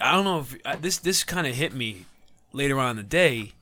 [0.00, 2.06] I don't know if uh, this this kind of hit me
[2.52, 3.52] later on in the day.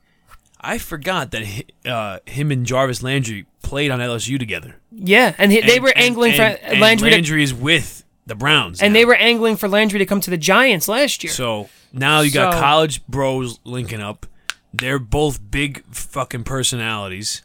[0.61, 4.77] I forgot that uh, him and Jarvis Landry played on LSU together.
[4.93, 8.35] Yeah, and he, they were angling and- for and Landry, to, Landry is with the
[8.35, 9.01] Browns, and now.
[9.01, 11.33] they were angling for Landry to come to the Giants last year.
[11.33, 14.27] So now you got So- college bros linking up.
[14.73, 17.43] They're both big fucking personalities.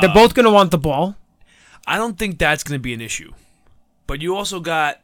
[0.00, 1.16] They're both gonna want the ball.
[1.86, 3.32] I don't think that's going to be an issue.
[4.06, 5.00] But you also got,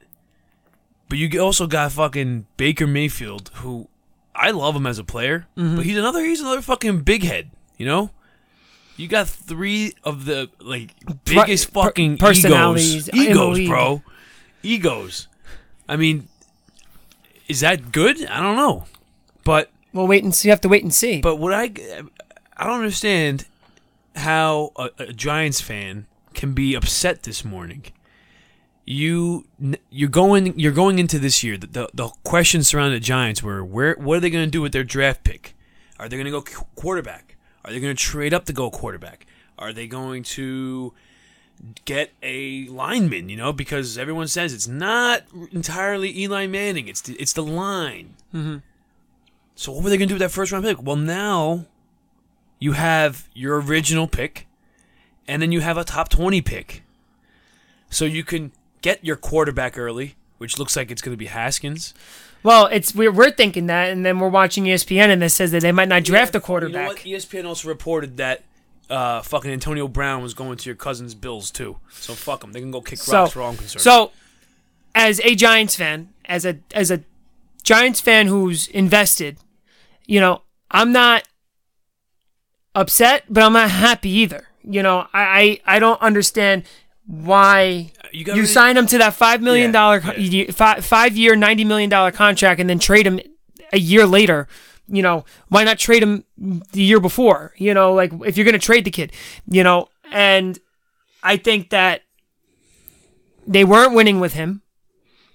[1.09, 3.89] but you also got fucking Baker Mayfield, who
[4.35, 5.77] I love him as a player, Mm-hmm.
[5.77, 7.51] but he's another he's another fucking big head.
[7.79, 8.11] You know,
[8.97, 10.91] you got three of the like
[11.25, 14.03] biggest per- fucking personalities egos, egos, bro,
[14.63, 15.29] egos.
[15.89, 16.29] I mean,
[17.49, 18.25] is that good?
[18.27, 18.85] I don't know,
[19.45, 20.49] but Well, wait and see.
[20.49, 21.21] You have to wait and see.
[21.21, 21.65] but what I
[22.57, 23.47] I don't understand
[24.17, 27.85] how a, a Giants fan can be upset this morning.
[28.85, 29.47] You
[29.91, 31.57] you're going you're going into this year.
[31.59, 34.63] The the, the questions surrounding the Giants were where what are they going to do
[34.63, 35.55] with their draft pick?
[35.99, 37.37] Are they going to go qu- quarterback?
[37.65, 39.27] Are they going to trade up to go quarterback?
[39.59, 40.95] Are they going to
[41.85, 43.29] get a lineman?
[43.29, 45.23] You know, because everyone says it's not
[45.53, 46.89] entirely Eli Manning.
[46.89, 48.15] It's the, it's the line.
[48.35, 48.57] Mm-hmm.
[49.55, 50.83] So what were they going to do with that first round pick?
[50.83, 51.67] Well, now
[52.61, 54.47] you have your original pick,
[55.27, 56.83] and then you have a top twenty pick.
[57.91, 58.53] So you can
[58.83, 61.95] get your quarterback early, which looks like it's going to be Haskins.
[62.45, 65.63] well, it's we're, we're thinking that, and then we're watching ESPN, and it says that
[65.63, 66.89] they might not draft a You know quarterback.
[66.89, 67.07] what?
[67.07, 68.43] E ESPN also reported that
[68.91, 71.77] uh, fucking Antonio Brown was going to your cousin's Bills too.
[71.91, 72.53] So fuck them.
[72.53, 73.83] They can go kick So, rocks for all I'm concerned.
[73.83, 74.13] so
[74.95, 77.03] as a Giants fan, as a as a
[77.63, 79.39] Giants fan who's invested,
[80.07, 81.25] you know, I'm not
[82.75, 84.47] upset, but I'm not happy either.
[84.65, 86.65] You know, I I, I don't understand
[87.07, 90.51] why you you, got rid of- sign him to that five million dollar Yeah, yeah.
[90.51, 93.21] five, five year ninety million dollar contract and then trade him
[93.73, 94.47] a year later.
[94.89, 96.25] You know, why not trade him
[96.73, 97.53] the year before?
[97.59, 99.13] You know, like if you're gonna trade the kid,
[99.47, 100.59] you know, and
[101.23, 102.03] I think that
[103.47, 104.63] they weren't winning with him.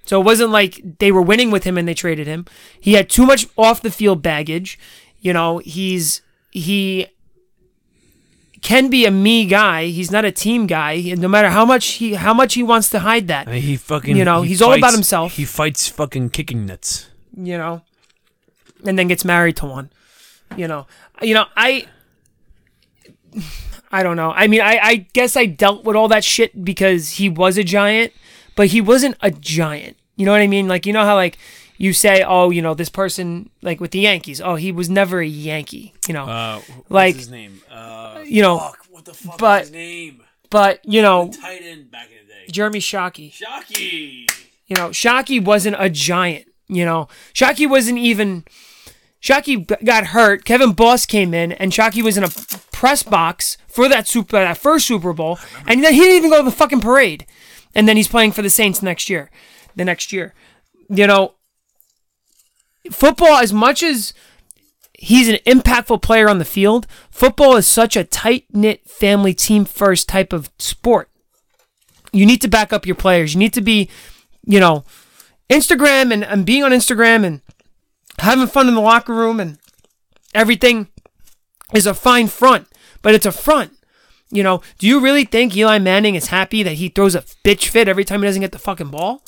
[0.06, 2.46] So it wasn't like they were winning with him and they traded him.
[2.80, 4.78] He had too much off the field baggage.
[5.22, 6.22] You know, he's
[6.52, 7.08] he
[8.62, 9.86] can be a me guy.
[9.88, 10.94] He's not a team guy.
[10.94, 13.62] And no matter how much he how much he wants to hide that, I mean,
[13.62, 15.34] he fucking You know, he he's all about himself.
[15.34, 17.10] He fights fucking kicking nuts.
[17.38, 17.82] you know,
[18.86, 19.90] and then gets married to one.
[20.58, 20.88] You know,
[21.22, 21.88] you know, I,
[23.92, 24.32] I don't know.
[24.32, 27.64] I mean, I, I guess I dealt with all that shit because he was a
[27.64, 28.12] giant,
[28.56, 29.98] but he wasn't a giant.
[30.16, 30.68] You know what I mean?
[30.68, 31.38] Like, you know how like
[31.78, 35.20] you say, oh, you know, this person like with the Yankees, oh, he was never
[35.22, 35.94] a Yankee.
[36.08, 37.62] You know, Uh, what's Like- his name?
[37.72, 40.24] Uh, you know, fuck, what the fuck but- is his name?
[40.50, 42.46] but you know, Tight end back in the day.
[42.52, 43.34] Jeremy Shockey.
[43.34, 44.30] Shockey.
[44.68, 46.46] You know, Shockey wasn't a giant.
[46.68, 48.44] You know, Shockey wasn't even.
[49.24, 50.44] Shockey got hurt.
[50.44, 52.30] Kevin Boss came in, and Shockey was in a
[52.74, 56.30] press box for that super uh, that first Super Bowl, and then he didn't even
[56.30, 57.26] go to the fucking parade.
[57.74, 59.32] And then he's playing for the Saints next year.
[59.76, 60.36] The next year,
[60.88, 61.34] you know,
[62.92, 64.14] football as much as
[64.94, 69.66] he's an impactful player on the field, football is such a tight knit family team
[69.66, 71.10] first type of sport.
[72.12, 73.34] You need to back up your players.
[73.34, 73.90] You need to be,
[74.46, 74.84] you know,
[75.50, 77.42] Instagram and, and being on Instagram and
[78.20, 79.58] having fun in the locker room and
[80.34, 80.88] everything
[81.74, 82.68] is a fine front,
[83.02, 83.72] but it's a front.
[84.30, 87.68] You know, do you really think Eli Manning is happy that he throws a bitch
[87.68, 89.22] fit every time he doesn't get the fucking ball?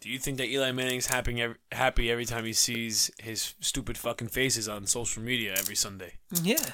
[0.00, 3.98] Do you think that Eli Manning's happy every, happy every time he sees his stupid
[3.98, 6.14] fucking faces on social media every Sunday?
[6.42, 6.64] Yeah.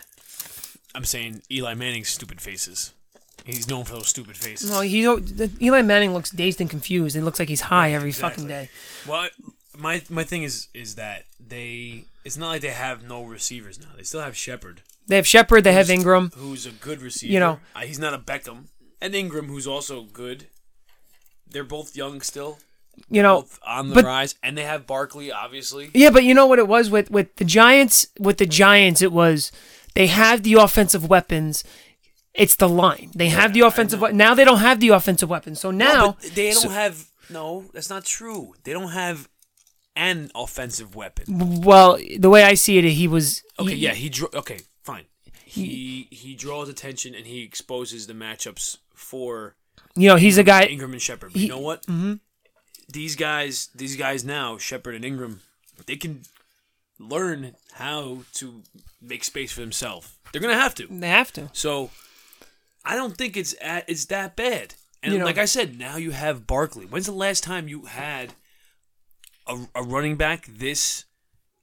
[0.95, 2.93] I'm saying Eli Manning's stupid faces.
[3.45, 4.71] He's known for those stupid faces.
[4.71, 5.03] Well, he
[5.61, 7.17] Eli Manning looks dazed and confused.
[7.17, 8.71] It looks like he's high every fucking day.
[9.07, 9.29] Well,
[9.77, 13.89] my my thing is is that they it's not like they have no receivers now.
[13.97, 15.65] They still have Shepard, They have Shepard.
[15.65, 16.33] They have Engram.
[16.35, 17.33] who's a good receiver.
[17.33, 17.61] You know.
[17.75, 18.67] Uh, he's not a Beckham,
[19.01, 20.47] and Engram, who's also good.
[21.49, 22.59] They're both young still,
[23.11, 25.91] You know, both on the but- rise, and they have Barkley, obviously.
[25.95, 28.07] Yeah, but you know what it was with with the Giants.
[28.19, 29.53] With the Giants, it was
[29.95, 31.63] they have the offensive weapons.
[32.33, 33.13] It's the line.
[33.15, 34.01] They have the offensive.
[34.01, 35.61] we- Now they don't have the offensive weapons.
[35.61, 37.07] So now, No, but they don't so- have.
[37.31, 38.55] No, that's not true.
[38.65, 39.29] They don't have
[39.97, 41.61] an offensive weapon.
[41.63, 43.43] well, the way I see it, he was.
[43.59, 44.29] Okay, he- yeah, he drew.
[44.35, 45.05] Okay, fine.
[45.45, 49.55] He he draws attention and he exposes the matchups for
[49.95, 50.67] You know, he's a guy.
[50.67, 51.33] Engram and Shepard.
[51.33, 51.83] But you know what?
[51.87, 52.15] Mm-hmm.
[52.89, 55.39] These guys, these guys now, Shepard and Engram,
[55.87, 56.23] they can
[56.99, 58.63] learn how to
[59.01, 60.13] make space for themselves.
[60.33, 60.87] They're gonna have to.
[60.89, 61.51] They have to.
[61.53, 61.91] So,
[62.85, 64.75] I don't think it's at, it's that bad.
[65.03, 66.87] And You know- like I said, now you have Barkley.
[66.87, 68.35] When's the last time you had
[69.47, 71.05] a, a running back this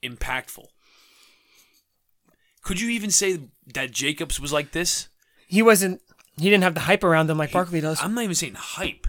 [0.03, 0.65] impactful?
[2.63, 3.39] Could you even say
[3.73, 5.09] that Jacobs was like this?
[5.47, 6.01] He wasn't.
[6.37, 7.99] He didn't have the hype around him like Barkley does.
[8.01, 9.07] I'm not even saying hype.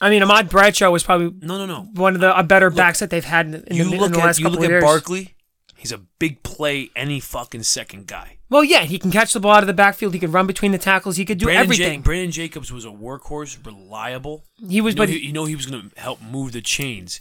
[0.00, 1.82] I mean, Ahmad Bradshaw was probably No, no, no.
[1.94, 4.18] one of the better backs that they've had in, in you the, in look the
[4.18, 4.82] at last you couple look of at years.
[4.84, 5.34] Barkley.
[5.76, 8.38] He's a big play any fucking second guy.
[8.48, 10.14] Well, yeah, he can catch the ball out of the backfield.
[10.14, 11.16] He could run between the tackles.
[11.16, 12.00] He could do Brandon, Ja- everything.
[12.02, 14.44] Brandon Jacobs was a workhorse, reliable.
[14.68, 16.60] he was, you know, but he, you know he was going to help move the
[16.62, 17.20] chains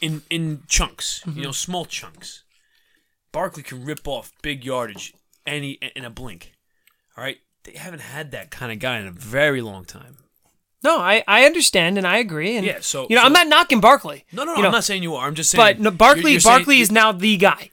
[0.00, 1.38] in in chunks, Mm-hmm.
[1.38, 2.44] you know, small chunks.
[3.32, 5.14] Barkley can rip off big yardage
[5.46, 6.52] any in a blink.
[7.16, 10.16] All right, they haven't had that kind of guy in a very long time.
[10.82, 12.56] No, I, I understand and I agree.
[12.56, 14.24] And Yeah, so- you know, so- I'm not knocking Barkley.
[14.32, 14.56] No, no, no.
[14.56, 15.26] You know, I'm not saying you are.
[15.26, 15.60] I'm just saying.
[15.62, 17.70] But no, you're- Barkley you're saying- Barkley is now the guy.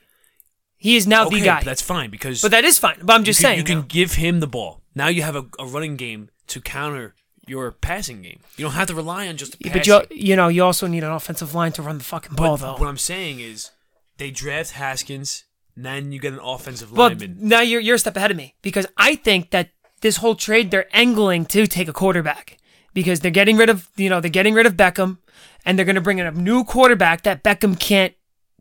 [0.75, 1.63] He is now okay, the guy.
[1.63, 2.97] that's fine because But that is fine.
[3.01, 3.57] But I'm just you can, saying.
[3.59, 3.87] you can you know.
[3.87, 4.81] give him the ball.
[4.93, 7.15] Now you have a, a running game to counter
[7.47, 8.39] your passing game.
[8.57, 11.03] You don't have to rely on just the but you you know you also need
[11.03, 12.77] an offensive line to run the fucking ball But though.
[12.79, 13.71] what I'm saying is,
[14.17, 15.43] they draft Haskins,
[15.75, 17.37] then you get an offensive Well, lineman.
[17.39, 19.69] now you're you're a step ahead of me because I think that
[20.01, 22.57] this whole trade they're angling to take a quarterback
[22.93, 25.17] because they're getting rid of you know they're getting rid of Beckham
[25.65, 28.13] and they're going to bring in a new quarterback that Beckham can't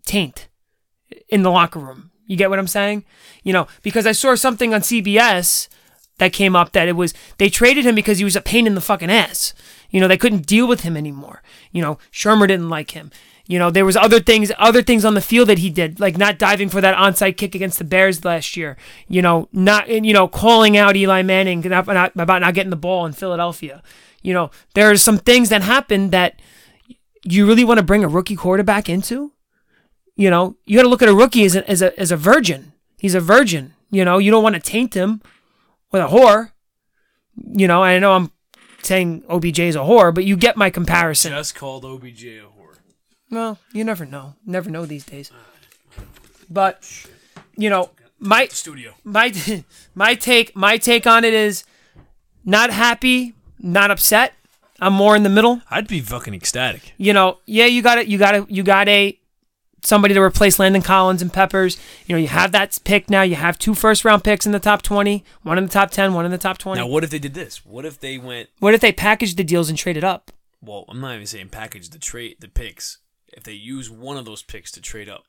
[0.05, 0.49] taint
[1.29, 2.11] in the locker room.
[2.27, 3.05] You get what I'm saying?
[3.45, 5.69] You know, because I saw something on CBS
[6.19, 8.75] that came up that it was they traded him because he was a pain in
[8.75, 9.55] the fucking ass.
[9.91, 11.43] You know, they couldn't deal with him anymore.
[11.73, 13.11] You know, Shurmur didn't like him.
[13.49, 16.19] You know, there was other things other things on the field that he did, like
[16.19, 18.77] not diving for that onside kick against the Bears last year.
[19.09, 22.77] You know, not you know, calling out Eli Manning not- not- about not getting the
[22.77, 23.83] ball in Philadelphia.
[24.23, 26.41] You know, there are some things that happened that
[27.23, 29.33] you really want to bring a rookie quarterback into.
[30.17, 32.17] You know, you got to look at a rookie as a, as a as a
[32.17, 32.73] virgin.
[32.99, 33.75] He's a virgin.
[33.91, 35.23] You know, you don't want to taint him
[35.93, 36.53] with a whore.
[37.37, 38.31] You know, I know I'm
[38.83, 41.33] saying OBJ is a whore, but you get my comparison.
[41.33, 42.79] Just called OBJ a whore.
[43.31, 44.35] Well, you never know.
[44.45, 45.31] Never know these days.
[46.49, 47.07] But
[47.57, 48.95] you know, my Studio.
[49.05, 49.33] my
[49.95, 51.65] my take my take on it is
[52.45, 54.35] not happy, not upset.
[54.81, 55.63] I'm more in the middle.
[55.71, 56.93] I'd be fucking ecstatic.
[56.99, 58.09] You know, yeah, you got it.
[58.09, 59.19] You got to You got a
[59.87, 61.79] somebody to replace Landon Collins and Peppers.
[62.07, 63.23] You know, you have that pick now.
[63.23, 66.13] You have two first round picks in the top 20, one in the top 10,
[66.13, 66.81] one in the top 20.
[66.81, 67.65] Now, what if they did this?
[67.65, 68.49] What if they went?
[68.59, 70.33] what if they packaged the deals and traded up?
[70.61, 72.99] Well, I'm not even saying package the trade, the picks.
[73.29, 75.25] If they use one of those picks to trade up,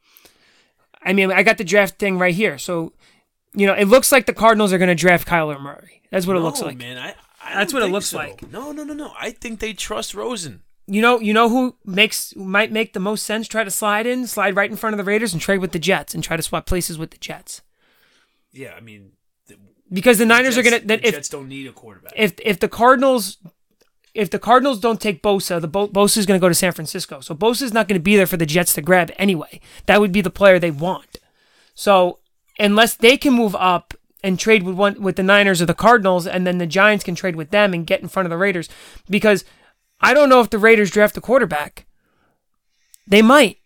[1.04, 2.58] I mean, I got the draft thing right here.
[2.58, 2.94] So,
[3.54, 6.02] you know, it looks like the Cardinals are going to draft Kyler Murray.
[6.10, 6.78] That's what it looks like.
[6.78, 6.98] man.
[6.98, 8.18] I, I That's what it looks so.
[8.18, 8.50] like.
[8.52, 9.12] No, no, no, no.
[9.20, 10.64] I think they trust Rosen.
[10.90, 13.48] You know, you know who makes might make the most sense?
[13.48, 15.80] Try to slide in, slide right in front of the Raiders, and trade with the
[15.80, 17.62] Jets, and try to swap places with the Jets.
[18.54, 19.12] Yeah, I mean,
[19.48, 19.56] the,
[19.92, 20.88] Because the Niners Jets, are going to.
[20.88, 22.14] the If Jets don't need a quarterback.
[22.16, 23.38] if if the Cardinals
[24.14, 26.72] if the Cardinals don't take Bosa, the Bo- Bosa is going to go to San
[26.72, 27.20] Francisco.
[27.20, 29.60] So Bosa is not going to be there for the Jets to grab anyway.
[29.86, 31.20] That would be the player they want.
[31.76, 32.20] So
[32.58, 33.94] unless they can move up
[34.24, 37.14] and trade with one with the Niners or the Cardinals, and then the Giants can
[37.14, 38.68] trade with them and get in front of the Raiders,
[39.10, 39.44] because
[40.00, 41.86] I don't know if the Raiders draft a quarterback.
[43.08, 43.58] They might.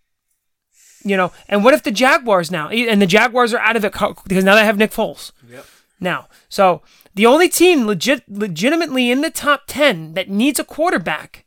[1.03, 3.91] You know, and what if the Jaguars now, and the Jaguars are out of it
[3.91, 5.65] because now they have Nick Foles yep.
[5.99, 6.27] now.
[6.47, 6.83] So
[7.15, 11.45] the only team legit, legitimately in the top ten that needs a quarterback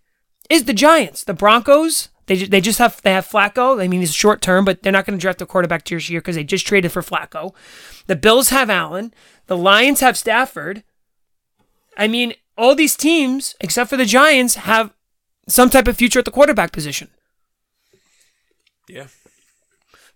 [0.50, 1.22] is the Giants.
[1.22, 3.80] The Broncos, they they just have they have Flacco.
[3.80, 6.20] I mean, he's short term, but they're not going to draft a quarterback this year
[6.20, 7.54] because they just traded for Flacco.
[8.06, 9.14] The Bills have Allen.
[9.46, 10.82] The Lions have Stafford.
[11.96, 14.92] I mean, all these teams except for the Giants have
[15.48, 17.08] some type of future at the quarterback position.
[18.88, 19.06] Yeah.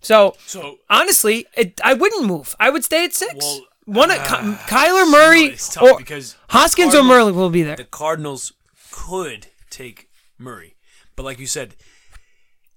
[0.01, 2.55] So So honestly, it, I wouldn't move.
[2.61, 3.35] I would stay at six.
[3.37, 7.77] Well, One, uh, Ky- Kyler Murray tough or because Haskins or Murray will be there.
[7.77, 8.53] the Cardinals
[8.93, 10.09] could take
[10.39, 10.77] Murray,
[11.17, 11.75] but like you said,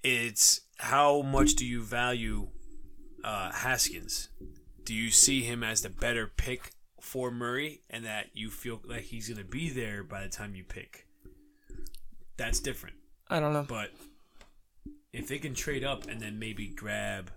[0.04, 2.48] it's how much do you value
[3.24, 4.30] uh, Haskins?
[4.84, 6.72] Do you see him as the better pick
[7.02, 10.56] for Murray, and that you feel like he's going to be there by the time
[10.56, 11.08] you pick?
[12.38, 12.96] That's different.
[13.30, 13.66] I don't know.
[13.68, 13.92] But
[15.14, 17.32] if they can trade up and then maybe grab,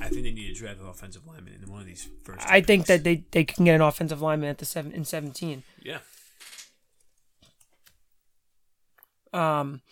[0.00, 2.46] I think they need to draft an offensive lineman in one of these first.
[2.48, 2.88] I think picks.
[2.88, 5.62] that they, they can get an offensive lineman at the seven in seventeen.
[5.82, 5.98] yeah.
[9.32, 9.82] Um,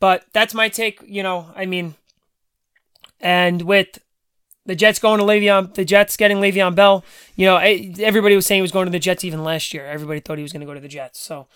[0.00, 1.00] but that's my take.
[1.06, 1.94] You know, I mean,
[3.20, 3.98] and with
[4.68, 7.02] the Jets going to Le'Veon, the Jets getting Le'Veon Bell.
[7.36, 9.86] You know, eh, everybody was saying he was going to the Jets even last year.
[9.86, 11.18] Everybody thought he was going to go to the Jets.
[11.18, 11.46] So,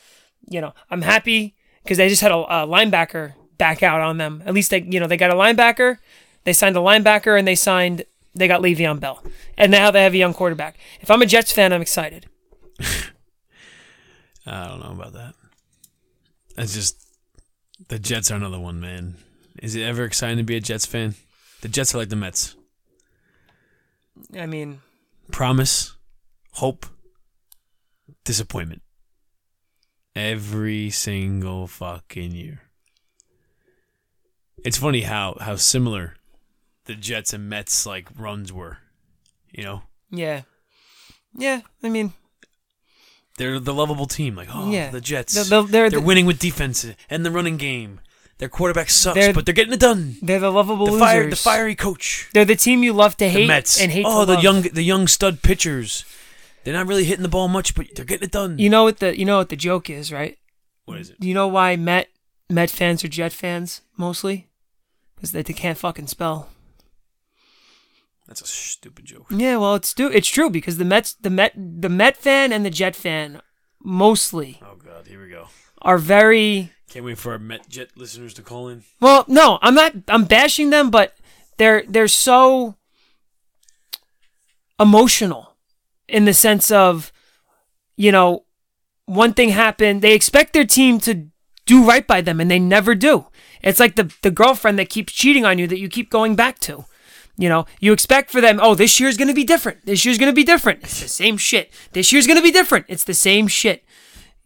[0.48, 4.42] you know, I'm happy because they just had a, a linebacker back out on them.
[4.46, 5.98] At least they, you know, they got a linebacker.
[6.44, 8.06] They signed a linebacker and they signed.
[8.34, 9.22] They got Le'Veon Bell,
[9.58, 10.78] and now they have a young quarterback.
[11.02, 12.24] If I'm a Jets fan, I'm excited.
[14.46, 15.34] I don't know about that.
[16.56, 17.06] It's just
[17.88, 19.16] the Jets are another one, man.
[19.62, 21.14] Is it ever exciting to be a Jets fan?
[21.60, 22.56] The Jets are like the Mets.
[24.38, 24.80] I mean,
[25.30, 25.96] Promise,
[26.52, 26.86] hope,
[28.24, 28.82] disappointment.
[30.14, 32.60] Every single fucking year.
[34.64, 36.16] It's funny how how similar
[36.84, 38.78] the Jets and Mets like runs were.
[39.50, 40.42] You know, yeah,
[41.36, 41.62] yeah.
[41.82, 42.12] I mean,
[43.38, 44.34] they're the lovable team.
[44.36, 44.90] Like, oh, Yeah.
[44.90, 45.34] the Jets.
[45.34, 48.00] They're- They're, they're- they're- winning with defense and the running game.
[48.42, 50.16] Their quarterback sucks, They're- but they're getting it done.
[50.20, 51.30] they're the lovable The losers.
[51.30, 52.28] the fiery coach.
[52.32, 53.80] They're the team you love to The hate Mets.
[53.80, 54.42] and hate oh, the love.
[54.42, 56.04] young, the young stud pitchers.
[56.64, 58.58] They're not really hitting the ball much, but they're getting it done.
[58.58, 60.38] You know what the you know what the joke is, right?
[60.86, 61.20] what is it?
[61.20, 62.08] Do you know why Met
[62.50, 64.48] Met fans are Jet fans mostly?
[65.14, 66.48] Because they, they can't fucking spell.
[68.26, 69.26] That's a stupid joke.
[69.30, 72.66] Yeah, well, it's stu- it's true because the Mets the Met the Met fan and
[72.66, 73.40] the Jet fan
[73.84, 75.46] mostly Oh God, here we go.
[75.80, 78.82] are very Can't wait for our Met Jet listeners to call in.
[79.00, 79.24] well.
[79.26, 79.94] No, I'm not.
[80.08, 81.16] I'm bashing them, but
[81.56, 82.76] they're they're so
[84.78, 85.54] emotional
[86.06, 87.10] in the sense of,
[87.96, 88.44] you know,
[89.06, 90.02] one thing happened.
[90.02, 91.28] They expect their team to
[91.64, 93.26] do right by them, and they never do.
[93.62, 96.58] It's like the the girlfriend that keeps cheating on you that you keep going back
[96.60, 96.84] to.
[97.38, 99.86] You know, you expect for them, oh, this year's gonna be different.
[99.86, 100.82] This year's gonna be different.
[100.82, 101.72] It's the same shit.
[101.92, 102.84] This year's gonna be different.
[102.88, 103.82] It's the same shit.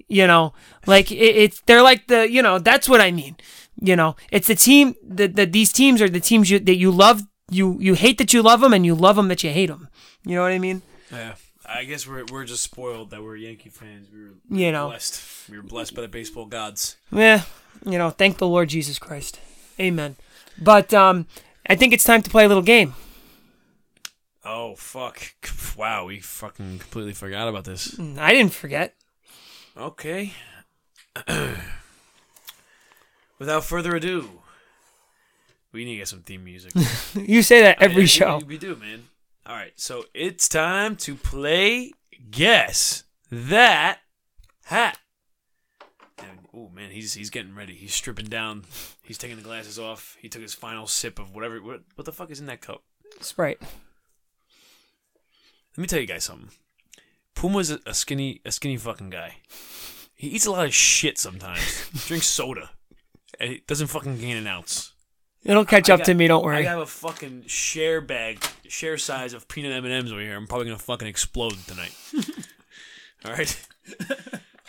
[0.08, 0.52] You know,
[0.86, 3.36] like it, it's they're like the you know that's what I mean.
[3.80, 6.90] You know, it's the team that the, these teams are the teams you, that you
[6.90, 7.22] love.
[7.50, 9.88] You you hate that you love them, and you love them that you hate them.
[10.24, 10.82] You know what I mean?
[11.12, 11.34] Yeah,
[11.64, 14.08] I guess we're we're just spoiled that we're Yankee fans.
[14.12, 14.88] We were You know.
[14.88, 15.48] blessed.
[15.50, 16.96] We were blessed by the baseball gods.
[17.12, 17.42] Yeah,
[17.84, 19.40] you know, thank the Lord Jesus Christ.
[19.78, 20.16] Amen.
[20.60, 21.26] But um,
[21.68, 22.94] I think it's time to play a little game.
[24.44, 25.20] Oh fuck!
[25.76, 27.96] Wow, we fucking completely forgot about this.
[27.96, 28.94] Mm, I didn't forget.
[29.76, 30.32] Okay.
[33.38, 34.40] Without further ado,
[35.72, 36.72] we need to get some theme music.
[37.14, 38.38] You say that every Yeah, show.
[38.38, 39.04] We, we do, man.
[39.46, 41.92] All right, so it's time to play
[42.30, 43.98] Guess That
[44.64, 44.98] Hat.
[46.54, 47.74] Oh man, he's he's getting ready.
[47.74, 48.64] He's stripping down.
[49.02, 50.16] He's taking the glasses off.
[50.20, 51.60] He took his final sip of whatever.
[51.62, 52.82] What, what the fuck is in that cup?
[53.20, 53.58] Sprite.
[53.60, 53.70] Let
[55.82, 56.48] me tell you guys something.
[57.36, 59.36] Puma's a, a skinny, a skinny fucking guy.
[60.16, 61.88] He eats a lot of shit sometimes.
[62.06, 62.70] Drinks soda.
[63.38, 64.92] And he doesn't fucking gain an ounce.
[65.44, 66.26] It'll catch I up got- to me.
[66.26, 66.56] Don't worry.
[66.56, 70.34] I have a fucking share bag, share size of peanut M and M's over here.
[70.34, 71.94] I'm probably gonna fucking explode tonight.
[73.24, 73.66] All right.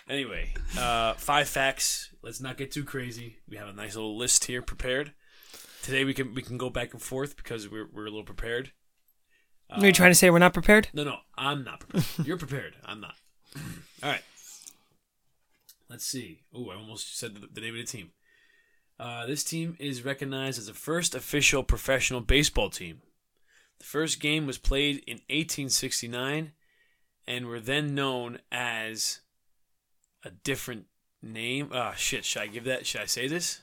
[0.08, 2.10] anyway, uh, five facts.
[2.22, 3.38] Let's not get too crazy.
[3.48, 5.12] We have a nice little list here prepared.
[5.82, 8.72] Today we can we can go back and forth because we're we're a little prepared.
[9.70, 10.88] Are you trying to say we're not prepared?
[10.92, 12.06] No, no, I'm not prepared.
[12.26, 12.76] You're prepared.
[12.84, 13.14] I'm not.
[14.02, 14.22] All right.
[15.90, 16.42] Let's see.
[16.54, 18.10] Oh, I almost said the, the name of the team.
[18.98, 23.02] Uh, this team is recognized as the first official professional baseball team.
[23.78, 26.52] The first game was played in 1869
[27.26, 29.20] and were then known as
[30.24, 30.86] a different
[31.22, 31.70] name.
[31.72, 32.24] Ah, shit.
[32.24, 32.86] Should I give that?
[32.86, 33.62] Should I say this?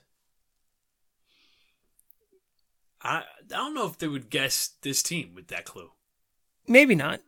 [3.02, 5.92] I, I don't know if they would guess this team with that clue.
[6.68, 7.22] Maybe not.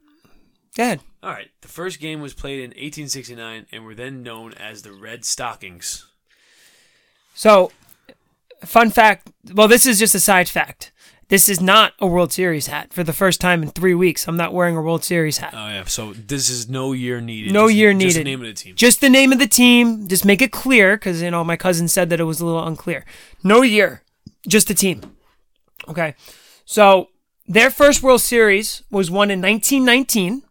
[0.75, 0.99] Go ahead.
[1.23, 1.49] All right.
[1.61, 6.05] The first game was played in 1869 and were then known as the Red Stockings.
[7.33, 7.71] So,
[8.65, 9.29] fun fact.
[9.53, 10.91] Well, this is just a side fact.
[11.29, 12.93] This is not a World Series hat.
[12.93, 15.53] For the first time in three weeks, I'm not wearing a World Series hat.
[15.53, 15.83] Oh yeah.
[15.83, 17.51] So this is no year needed.
[17.51, 18.23] No Just- year Just the needed.
[18.23, 18.75] name of the team.
[18.75, 20.07] Just the name of the team.
[20.07, 22.65] Just make it clear, because you know my cousin said that it was a little
[22.65, 23.03] unclear.
[23.43, 24.03] No year,
[24.47, 25.01] just the team.
[25.89, 26.15] Okay,
[26.63, 27.09] so
[27.47, 30.43] their first World Series was won in 1919,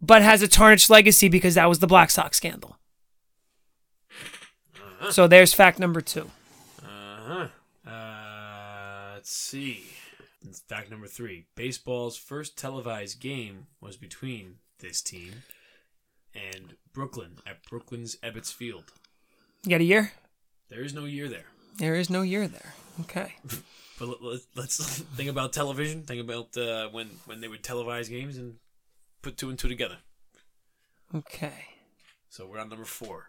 [0.00, 2.76] but has a tarnished legacy because that was the Black Sox scandal.
[5.10, 6.30] So there's fact number two.
[6.82, 7.48] Uh-huh.
[7.86, 9.84] Uh Let's see.
[10.68, 15.42] Fact number three: Baseball's first televised game was between this team
[16.34, 18.92] and Brooklyn at Brooklyn's Ebbets Field.
[19.64, 20.12] You got a year?
[20.68, 21.46] There is no year there.
[21.78, 22.74] There is no year there.
[23.00, 23.34] Okay.
[23.98, 24.76] But let- let- let's
[25.16, 26.02] think about television.
[26.02, 28.56] Think about uh, when when they would televise games and
[29.22, 29.98] put two and two together.
[31.14, 31.66] Okay.
[32.28, 33.28] So we're on number four.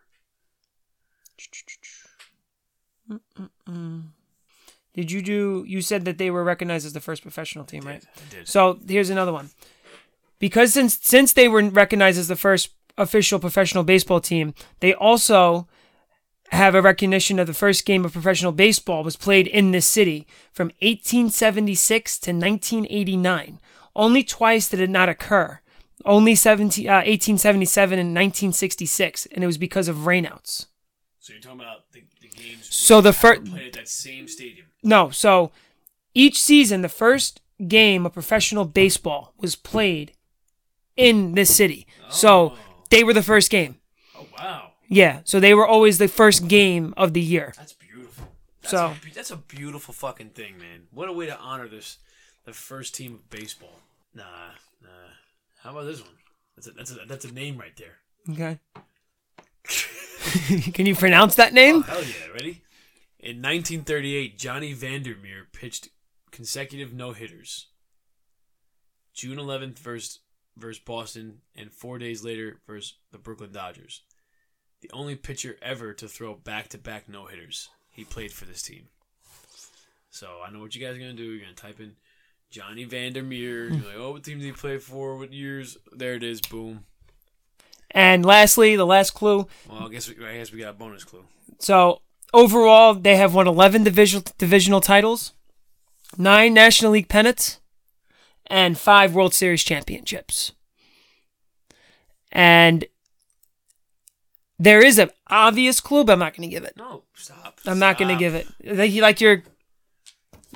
[4.93, 5.65] Did you do?
[5.67, 8.03] You said that they were recognized as the first professional team, right?
[8.15, 8.47] I did.
[8.47, 9.49] So here's another one.
[10.39, 15.67] Because since since they were recognized as the first official professional baseball team, they also
[16.55, 20.27] have a recognition of the first game of professional baseball was played in this city
[20.51, 23.59] from 1876 to 1989.
[23.95, 25.59] Only twice did it not occur.
[26.03, 30.67] Only 17, uh, 1877 and 1966, and it was because of rainouts.
[31.19, 32.67] So you're talking about the, the games.
[32.69, 34.67] So the fir- fir- played at that same stadium.
[34.83, 35.51] No, so
[36.13, 40.13] each season, the first game of professional baseball was played
[40.95, 41.87] in this city.
[42.09, 42.55] So
[42.89, 43.77] they were the first game.
[44.17, 47.53] Oh wow, Yeah, so they were always the first game of the year.
[47.57, 48.27] that's beautiful.
[48.61, 50.87] That's So- a, that's a beautiful fucking thing, man.
[50.91, 51.97] What a way to honor this,
[52.45, 53.79] the first team of baseball.
[54.13, 54.23] Nah,
[54.81, 54.89] nah.
[55.63, 56.11] How about this one?
[56.55, 57.97] That's a that's a that's a name right there.
[58.31, 58.59] Okay.
[60.73, 61.77] Can you pronounce that name?
[61.77, 62.31] Oh hell yeah!
[62.33, 62.61] Ready?
[63.19, 65.89] In 1938, Johnny Vander Meer pitched
[66.31, 67.67] consecutive no hitters.
[69.13, 70.19] June 11th versus
[70.57, 74.01] versus Boston, and four days later versus the Brooklyn Dodgers.
[74.85, 77.69] The only pitcher ever to throw back to back no hitters.
[77.89, 78.89] He played for this team.
[80.11, 81.23] So I know what you guys are gonna do.
[81.23, 81.95] You're gonna type in
[82.51, 83.69] Johnny Vander Meer.
[83.69, 85.17] You're like, oh, what team did he play for?
[85.17, 85.75] What years?
[85.91, 86.39] There it is.
[86.39, 86.85] Boom.
[87.89, 89.47] And lastly, the last clue.
[89.67, 91.25] Well, I guess we, I guess we got a bonus clue.
[91.57, 95.33] So overall, they have won 11 divisional divisional titles,
[96.15, 97.59] nine National League pennants,
[98.45, 100.51] and five World Series championships.
[102.31, 102.85] And
[104.59, 106.75] there is an obvious clue, but I'm not going to give it.
[106.77, 107.59] No, stop.
[107.65, 108.47] I'm not going to give it.
[108.63, 109.43] Like, like you're,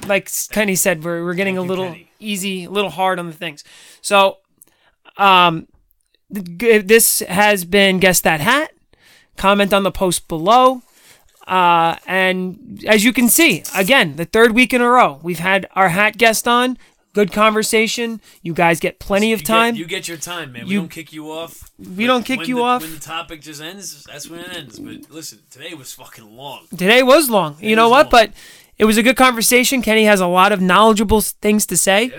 [0.07, 3.27] like Kenny said, we're, we're getting Thank a you, little easy, a little hard on
[3.27, 3.63] the things.
[4.01, 4.38] So,
[5.17, 5.67] um,
[6.34, 8.71] th- this has been Guess That Hat.
[9.35, 10.81] Comment on the post below.
[11.47, 15.67] Uh, and as you can see, again, the third week in a row, we've had
[15.73, 16.77] our hat guest on.
[17.19, 18.21] Good conversation.
[18.43, 19.73] You guys get plenty of You time.
[19.73, 20.63] Get, you get your time, man.
[20.67, 21.69] We You- don't kick you off.
[21.77, 22.81] We don't kick you the- off.
[22.81, 24.79] When the topic just ends, that's when it ends.
[24.79, 26.67] But listen, today was fucking long.
[26.77, 27.57] Today was long.
[27.59, 28.05] you know what?
[28.05, 28.11] long.
[28.11, 28.31] But
[28.77, 29.81] it was a good conversation.
[29.81, 32.13] Kenny has a lot of knowledgeable things to say.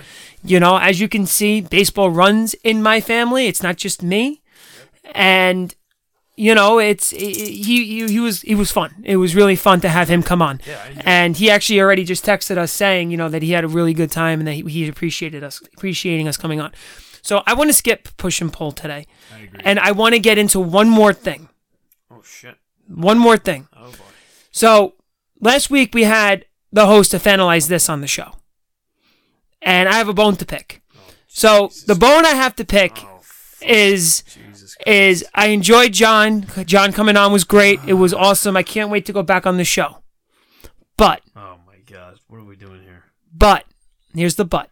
[0.44, 3.46] You know, as you can see, baseball runs in my family.
[3.46, 4.42] It's not just me.
[5.14, 5.74] And
[6.40, 8.90] you know, it's he, he he was he was fun.
[9.04, 10.60] It was really fun to have him come on.
[10.66, 13.68] Yeah, and he actually already just texted us saying, you know, that he had a
[13.68, 16.72] really good time and that he, he appreciated us appreciating us coming on.
[17.22, 19.06] So I want to skip push and pull today.
[19.36, 19.60] I agree.
[19.64, 21.50] And I want to get into one more thing.
[22.10, 22.56] oh shit.
[22.88, 23.68] One more thing.
[23.76, 24.10] Oh boy.
[24.50, 24.94] So
[25.40, 28.30] last week we had the host of Analyze This on the show.
[29.60, 30.80] And I have a bone to pick.
[30.96, 33.20] Oh, so the bone I have to pick Oh,
[33.60, 34.24] is.
[34.86, 36.46] Is I enjoyed John.
[36.64, 37.80] John coming on was great.
[37.86, 38.30] It was ah.
[38.30, 38.56] awesome.
[38.56, 39.98] I can't wait to go back on the show.
[40.96, 42.18] But Oh my God.
[42.28, 43.04] What are we doing here?
[43.32, 43.64] but
[44.14, 44.70] here's the but.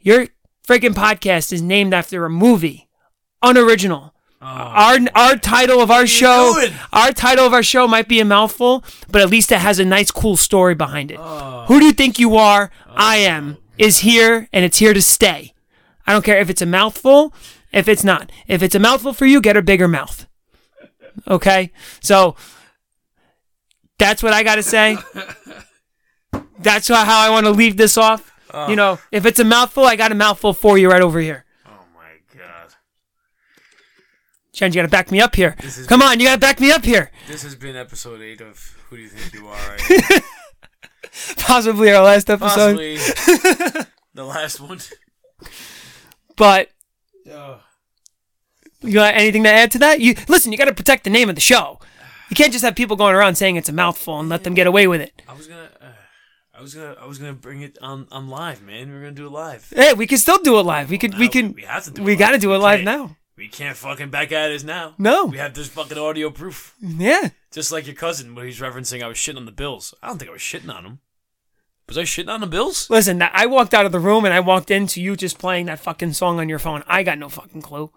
[0.00, 0.28] Your
[0.66, 2.88] freaking podcast is named after a movie.
[3.42, 4.14] Unoriginal.
[4.40, 8.24] Oh, Our our title of our show our title of our show might be a
[8.24, 11.18] mouthful, but at least it has a nice cool story behind it.
[11.20, 11.64] Oh.
[11.66, 12.70] Who do you think you are?
[12.88, 13.30] I oh.
[13.30, 15.54] am is here and it's here to stay.
[16.06, 17.32] I don't care if it's a mouthful,
[17.72, 18.30] if it's not.
[18.46, 20.26] If it's a mouthful for you, get a bigger mouth.
[21.26, 21.72] Okay?
[22.00, 22.36] So
[23.98, 24.96] that's what I got to say.
[26.60, 28.34] That's how I want to leave this off.
[28.68, 29.00] You know, oh.
[29.12, 31.44] if it's a mouthful, I got a mouthful for you right over here.
[31.66, 32.74] oh my God.
[34.52, 35.56] Jen, you got to back me up here.
[35.86, 37.10] Come on, you got to back me up here.
[37.28, 39.76] This has been episode eight of Who Do You Think You Are?
[39.90, 40.22] Right?
[41.36, 42.76] Possibly our last episode.
[42.76, 42.96] Possibly
[44.14, 44.78] the last one.
[46.36, 46.70] But
[47.30, 47.60] Oh.
[48.80, 50.00] You got anything to add to that?
[50.00, 50.52] You listen.
[50.52, 51.80] You got to protect the name of the show.
[52.30, 54.66] You can't just have people going around saying it's a mouthful and let them get
[54.66, 55.22] away with it.
[55.28, 55.86] I was gonna, uh,
[56.54, 58.90] I was gonna, I was gonna bring it on on live, man.
[58.90, 59.72] We are gonna do it live.
[59.74, 60.90] Hey, we can still do it live.
[60.90, 61.18] We could.
[61.18, 61.54] We can.
[61.54, 62.02] We have to do.
[62.02, 63.16] We got to do it live now.
[63.36, 64.94] We can't fucking back at us now.
[64.98, 65.26] No.
[65.26, 66.74] We have this fucking audio proof.
[66.80, 67.28] Yeah.
[67.52, 69.94] Just like your cousin, when he's referencing I was shitting on the Bills.
[70.02, 70.98] I don't think I was shitting on him.
[71.88, 72.88] Was I shitting on the Bills?
[72.90, 75.80] Listen, I walked out of the room and I walked into you just playing that
[75.80, 76.84] fucking song on your phone.
[76.86, 77.90] I got no fucking clue.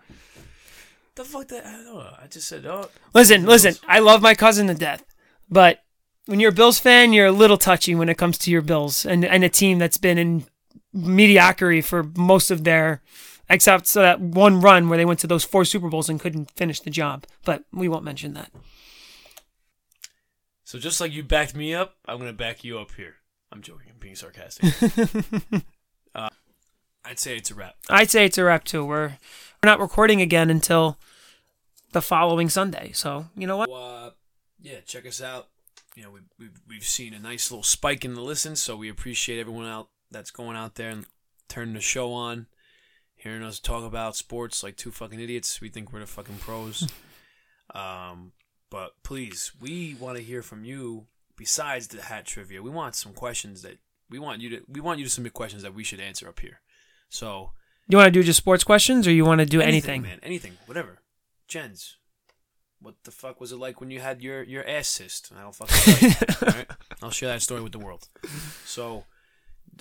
[1.15, 1.65] The fuck that?
[1.65, 2.13] I don't know.
[2.23, 2.87] I just said, oh.
[3.13, 3.75] Listen, listen.
[3.85, 5.03] I love my cousin to death,
[5.49, 5.83] but
[6.25, 9.05] when you're a Bills fan, you're a little touchy when it comes to your Bills
[9.05, 10.45] and and a team that's been in
[10.93, 13.01] mediocrity for most of their,
[13.49, 16.51] except so that one run where they went to those four Super Bowls and couldn't
[16.51, 17.25] finish the job.
[17.43, 18.51] But we won't mention that.
[20.63, 23.15] So just like you backed me up, I'm gonna back you up here.
[23.51, 23.87] I'm joking.
[23.91, 24.73] I'm being sarcastic.
[26.15, 26.29] uh,
[27.03, 27.75] I'd say it's a wrap.
[27.89, 28.85] I'd say it's a wrap too.
[28.85, 30.97] We're we're not recording again until
[31.91, 32.91] the following Sunday.
[32.93, 33.69] So you know what?
[33.69, 34.11] Uh,
[34.61, 35.49] yeah, check us out.
[35.95, 38.89] You know, we, we've we've seen a nice little spike in the listens, so we
[38.89, 41.05] appreciate everyone out that's going out there and
[41.49, 42.47] turning the show on,
[43.15, 45.59] hearing us talk about sports like two fucking idiots.
[45.59, 46.87] We think we're the fucking pros.
[47.75, 48.31] um,
[48.69, 51.07] but please, we want to hear from you.
[51.41, 53.79] Besides the hat trivia, we want some questions that
[54.11, 56.39] we want you to we want you to submit questions that we should answer up
[56.39, 56.61] here.
[57.09, 57.53] So
[57.87, 60.03] You want to do just sports questions, or you want to do anything?
[60.03, 60.99] man, anything, whatever.
[61.47, 61.97] Jens,
[62.79, 65.31] what the fuck was it like when you had your your ass cyst?
[65.35, 66.53] I don't fucking know.
[66.57, 66.67] Right?
[67.01, 68.07] I'll share that story with the world.
[68.65, 69.05] So,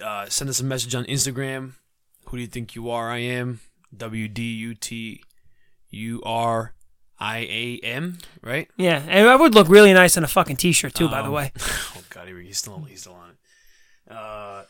[0.02, 1.72] uh, send us a message on Instagram.
[2.28, 3.10] Who do you think you are?
[3.10, 3.60] I am
[3.94, 5.22] W D U T
[5.90, 6.72] U R
[7.20, 8.18] I A M.
[8.42, 8.68] Right?
[8.76, 11.08] Yeah, and I would look really nice in a fucking t-shirt too.
[11.08, 14.12] by the Um, way, Oh God, he's still he's still on it.
[14.12, 14.62] Uh,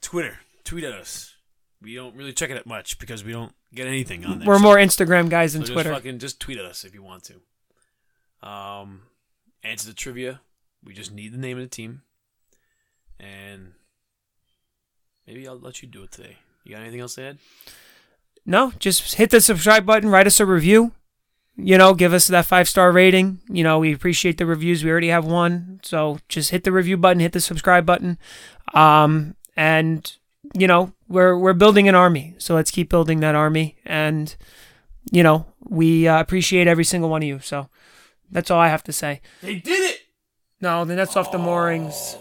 [0.00, 1.34] Twitter, tweet at us.
[1.80, 4.48] We don't really check it much because we don't get anything on there.
[4.48, 5.90] we're so- more Instagram guys than so Twitter.
[5.90, 8.48] Just fucking just tweet at us if you want to.
[8.48, 9.02] Um,
[9.62, 10.40] answer the trivia.
[10.84, 12.02] We just need the name of the team,
[13.18, 13.72] and
[15.26, 16.36] maybe I'll let you do it today.
[16.64, 17.38] You got anything else to add?
[18.44, 20.92] No, just hit the subscribe button, write us a review.
[21.58, 23.40] You know, give us that five star rating.
[23.48, 24.84] You know, we appreciate the reviews.
[24.84, 28.18] We already have one, so just hit the review button, hit the subscribe button,
[28.74, 30.16] um, and
[30.54, 32.34] you know we're we're building an army.
[32.38, 34.36] So let's keep building that army, and
[35.10, 37.38] you know we uh, appreciate every single one of you.
[37.40, 37.70] So
[38.30, 39.22] that's all I have to say.
[39.40, 40.00] They did it.
[40.60, 42.16] No, the nets off the moorings.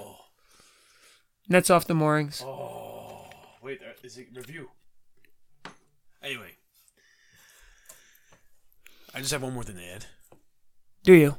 [1.47, 2.41] Nets off the moorings.
[2.45, 3.29] Oh,
[3.61, 4.69] wait, uh, is it review?
[6.23, 6.54] Anyway,
[9.15, 10.05] I just have one more thing to add.
[11.03, 11.37] Do you?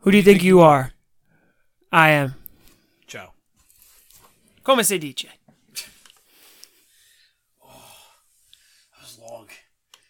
[0.00, 0.92] Who do you think you are?
[1.92, 2.36] I am.
[3.06, 3.34] Ciao.
[4.64, 5.37] Come se dice?